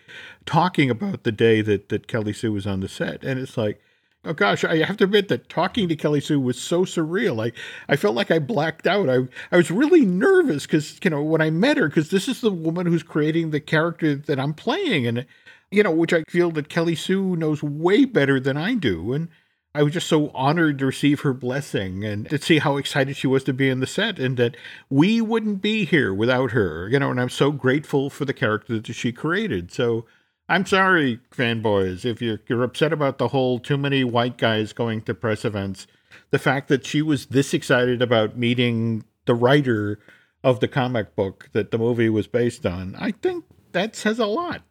talking 0.45 0.89
about 0.89 1.24
the 1.24 1.32
day 1.32 1.62
that 1.62 1.88
that 1.88 2.08
Kelly 2.08 2.34
Sue 2.34 2.51
was 2.51 2.68
on 2.68 2.82
the 2.82 2.89
set, 2.89 3.24
and 3.24 3.39
it's 3.39 3.56
like, 3.56 3.82
oh 4.26 4.34
gosh, 4.34 4.66
I 4.66 4.84
have 4.84 4.97
to 4.97 5.06
admit 5.06 5.30
that 5.30 5.47
talking 5.47 5.88
to 5.88 5.95
Kelly 5.95 6.20
Sue 6.20 6.41
was 6.41 6.62
so 6.62 6.84
surreal. 6.84 7.41
I 7.41 7.53
I 7.88 7.95
felt 7.95 8.16
like 8.16 8.32
I 8.32 8.39
blacked 8.39 8.86
out. 8.86 9.10
I 9.10 9.30
I 9.49 9.56
was 9.56 9.72
really 9.72 10.06
nervous 10.06 10.66
because 10.66 10.99
you 11.01 11.10
know 11.10 11.24
when 11.24 11.39
I 11.39 11.51
met 11.51 11.78
her 11.78 11.88
because 11.88 12.10
this 12.10 12.28
is 12.28 12.41
the 12.41 12.51
woman 12.51 12.86
who's 12.86 13.03
creating 13.03 13.51
the 13.51 13.62
character 13.62 14.14
that 14.14 14.41
I'm 14.41 14.53
playing, 14.53 15.08
and 15.08 15.26
you 15.72 15.84
know 15.84 15.91
which 15.91 16.12
I 16.12 16.24
feel 16.28 16.51
that 16.51 16.68
Kelly 16.68 16.95
Sue 16.95 17.38
knows 17.38 17.64
way 17.64 18.03
better 18.03 18.41
than 18.41 18.58
I 18.58 18.74
do, 18.74 19.14
and 19.14 19.30
I 19.76 19.84
was 19.84 19.92
just 19.92 20.08
so 20.08 20.30
honored 20.34 20.80
to 20.80 20.86
receive 20.86 21.20
her 21.22 21.34
blessing 21.34 22.06
and 22.06 22.30
to 22.30 22.38
see 22.38 22.60
how 22.60 22.78
excited 22.78 23.18
she 23.18 23.28
was 23.28 23.44
to 23.44 23.54
be 23.54 23.70
in 23.70 23.82
the 23.82 23.88
set 23.88 24.20
and 24.20 24.38
that 24.38 24.56
we 24.90 25.20
wouldn't 25.20 25.62
be 25.62 25.84
here 25.84 26.14
without 26.14 26.52
her, 26.52 26.88
you 26.88 26.98
know, 26.98 27.12
and 27.12 27.20
I'm 27.20 27.30
so 27.30 27.52
grateful 27.52 28.10
for 28.10 28.24
the 28.24 28.34
character 28.34 28.80
that 28.80 28.94
she 28.94 29.12
created. 29.12 29.74
So 29.74 30.06
I'm 30.48 30.66
sorry, 30.66 31.20
fanboys, 31.30 32.06
if 32.06 32.22
you're, 32.22 32.40
you're 32.48 32.64
upset 32.64 32.94
about 32.94 33.18
the 33.18 33.28
whole 33.28 33.60
too 33.60 33.78
many 33.78 34.06
white 34.06 34.38
guys 34.38 34.72
going 34.72 35.02
to 35.02 35.14
press 35.14 35.44
events. 35.44 35.88
The 36.32 36.40
fact 36.40 36.70
that 36.70 36.86
she 36.86 37.02
was 37.02 37.26
this 37.26 37.54
excited 37.54 38.02
about 38.02 38.38
meeting 38.38 39.04
the 39.26 39.36
writer 39.36 40.00
of 40.42 40.62
the 40.62 40.70
comic 40.70 41.18
book 41.18 41.50
that 41.52 41.72
the 41.72 41.78
movie 41.78 42.10
was 42.10 42.28
based 42.28 42.66
on, 42.66 42.96
I 42.98 43.12
think 43.12 43.44
that 43.74 43.94
says 43.98 44.20
a 44.20 44.26
lot. 44.26 44.62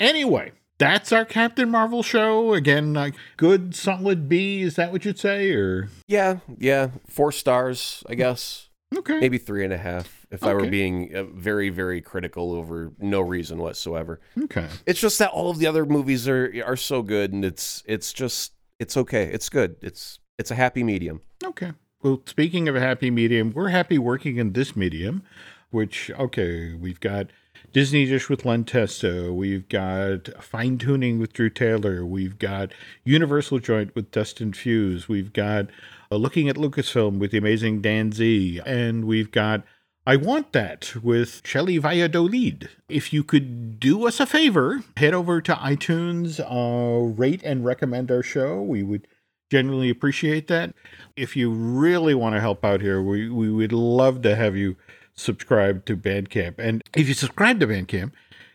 Anyway, 0.00 0.50
that's 0.80 1.12
our 1.12 1.24
Captain 1.24 1.70
Marvel 1.70 2.02
show. 2.02 2.54
Again, 2.54 2.92
like 2.94 3.14
good 3.36 3.74
solid 3.76 4.28
B. 4.28 4.62
Is 4.62 4.74
that 4.74 4.90
what 4.90 5.04
you'd 5.04 5.18
say? 5.20 5.52
Or 5.52 5.88
Yeah, 6.08 6.38
yeah. 6.58 6.88
Four 7.08 7.30
stars, 7.30 8.02
I 8.08 8.16
guess. 8.16 8.68
okay, 8.96 9.20
Maybe 9.20 9.38
three 9.38 9.62
and 9.62 9.72
a 9.72 9.78
half 9.78 10.26
if 10.32 10.42
I 10.42 10.54
were 10.54 10.66
being 10.66 11.14
uh, 11.14 11.24
very, 11.24 11.68
very 11.68 12.00
critical 12.00 12.52
over 12.52 12.92
no 12.98 13.20
reason 13.20 13.58
whatsoever. 13.58 14.20
okay, 14.44 14.66
It's 14.86 15.00
just 15.00 15.18
that 15.20 15.30
all 15.30 15.50
of 15.50 15.58
the 15.58 15.66
other 15.68 15.84
movies 15.86 16.26
are 16.28 16.52
are 16.66 16.76
so 16.76 17.02
good, 17.02 17.32
and 17.32 17.44
it's 17.44 17.82
it's 17.86 18.12
just 18.12 18.52
it's 18.80 18.96
okay. 18.96 19.24
It's 19.24 19.48
good. 19.48 19.76
It's 19.82 20.18
it's 20.38 20.50
a 20.50 20.54
happy 20.56 20.82
medium. 20.82 21.20
okay. 21.44 21.72
Well, 22.02 22.22
speaking 22.24 22.66
of 22.66 22.74
a 22.74 22.80
happy 22.80 23.10
medium, 23.10 23.52
we're 23.54 23.68
happy 23.68 23.98
working 23.98 24.38
in 24.38 24.54
this 24.54 24.74
medium. 24.74 25.22
Which 25.70 26.10
okay, 26.18 26.72
we've 26.74 26.98
got 27.00 27.26
Disney 27.72 28.04
Dish 28.04 28.28
with 28.28 28.44
Len 28.44 28.64
Testa. 28.64 29.32
We've 29.32 29.68
got 29.68 30.28
Fine 30.42 30.78
Tuning 30.78 31.20
with 31.20 31.32
Drew 31.32 31.50
Taylor. 31.50 32.04
We've 32.04 32.36
got 32.36 32.72
Universal 33.04 33.60
Joint 33.60 33.94
with 33.94 34.10
Dustin 34.10 34.52
Fuse. 34.52 35.08
We've 35.08 35.32
got 35.32 35.66
uh, 36.10 36.16
Looking 36.16 36.48
at 36.48 36.56
Lucasfilm 36.56 37.18
with 37.18 37.30
the 37.30 37.38
amazing 37.38 37.80
Dan 37.80 38.10
Z. 38.10 38.60
And 38.66 39.04
we've 39.04 39.30
got 39.30 39.62
I 40.04 40.16
Want 40.16 40.52
That 40.52 40.94
with 41.00 41.42
Shelley 41.44 41.78
Valladolid. 41.78 42.70
If 42.88 43.12
you 43.12 43.22
could 43.22 43.78
do 43.78 44.04
us 44.04 44.18
a 44.18 44.26
favor, 44.26 44.82
head 44.96 45.14
over 45.14 45.40
to 45.40 45.54
iTunes, 45.54 46.40
uh, 46.40 47.04
rate 47.04 47.42
and 47.44 47.64
recommend 47.64 48.10
our 48.10 48.24
show. 48.24 48.60
We 48.60 48.82
would 48.82 49.06
genuinely 49.48 49.90
appreciate 49.90 50.48
that. 50.48 50.74
If 51.14 51.36
you 51.36 51.52
really 51.52 52.14
want 52.14 52.34
to 52.34 52.40
help 52.40 52.64
out 52.64 52.80
here, 52.80 53.00
we, 53.00 53.28
we 53.28 53.52
would 53.52 53.72
love 53.72 54.22
to 54.22 54.34
have 54.34 54.56
you 54.56 54.76
subscribe 55.20 55.84
to 55.86 55.96
Bandcamp. 55.96 56.54
And 56.58 56.82
if 56.94 57.08
you 57.08 57.14
subscribe 57.14 57.60
to 57.60 57.66
Bandcamp, 57.66 58.12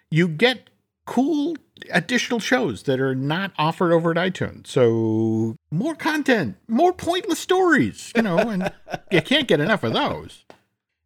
you 0.09 0.27
get 0.27 0.69
cool 1.05 1.55
additional 1.91 2.39
shows 2.39 2.83
that 2.83 2.99
are 2.99 3.15
not 3.15 3.51
offered 3.57 3.91
over 3.91 4.11
at 4.11 4.17
iTunes. 4.17 4.67
So 4.67 5.55
more 5.71 5.95
content, 5.95 6.57
more 6.67 6.93
pointless 6.93 7.39
stories, 7.39 8.11
you 8.15 8.21
know, 8.21 8.37
and 8.37 8.71
you 9.11 9.21
can't 9.21 9.47
get 9.47 9.59
enough 9.59 9.83
of 9.83 9.93
those. 9.93 10.45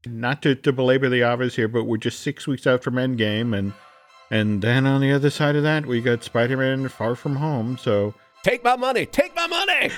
Not 0.05 0.41
to, 0.43 0.55
to 0.55 0.71
belabor 0.71 1.09
the 1.09 1.23
obvious 1.23 1.55
here, 1.55 1.67
but 1.67 1.83
we're 1.83 1.97
just 1.97 2.21
six 2.21 2.47
weeks 2.47 2.65
out 2.65 2.83
from 2.83 2.95
Endgame, 2.95 3.57
and 3.57 3.73
and 4.31 4.61
then 4.61 4.85
on 4.85 5.01
the 5.01 5.11
other 5.11 5.29
side 5.29 5.57
of 5.57 5.63
that, 5.63 5.85
we 5.85 5.99
got 5.99 6.23
Spider-Man 6.23 6.87
Far 6.87 7.15
From 7.15 7.35
Home. 7.35 7.77
So 7.77 8.13
Take 8.43 8.63
my 8.63 8.77
money. 8.77 9.05
Take 9.05 9.35
my 9.35 9.47
money. 9.47 9.91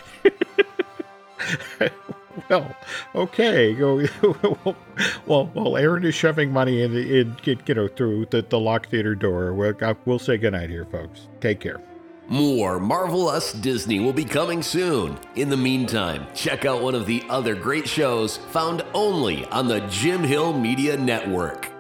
well, 2.50 2.76
okay, 3.16 3.74
well, 5.26 5.46
while 5.54 5.78
Aaron 5.78 6.06
is 6.06 6.16
shoving 6.16 6.52
money 6.52 6.82
in, 6.82 6.96
in 6.96 7.38
you 7.46 7.74
know, 7.74 7.88
through 7.88 8.28
the, 8.28 8.42
the 8.42 8.60
lock 8.60 8.90
theater 8.90 9.16
door, 9.16 9.54
we'll, 9.54 9.76
uh, 9.82 9.94
we'll 10.06 10.20
say 10.20 10.38
goodnight 10.38 10.70
here, 10.70 10.86
folks. 10.86 11.28
Take 11.40 11.60
care. 11.60 11.82
More 12.28 12.80
Marvelous 12.80 13.52
Disney 13.52 14.00
will 14.00 14.14
be 14.14 14.24
coming 14.24 14.62
soon. 14.62 15.20
In 15.36 15.50
the 15.50 15.58
meantime, 15.58 16.28
check 16.34 16.66
out 16.66 16.82
one 16.82 16.96
of 16.96 17.06
the 17.06 17.24
other 17.30 17.56
great 17.56 17.88
shows 17.88 18.38
found 18.38 18.86
only 18.94 19.46
on 19.48 19.68
the 19.68 19.82
Jim 19.88 20.24
Hill 20.24 20.54
Media 20.58 20.96
Network. 20.96 21.71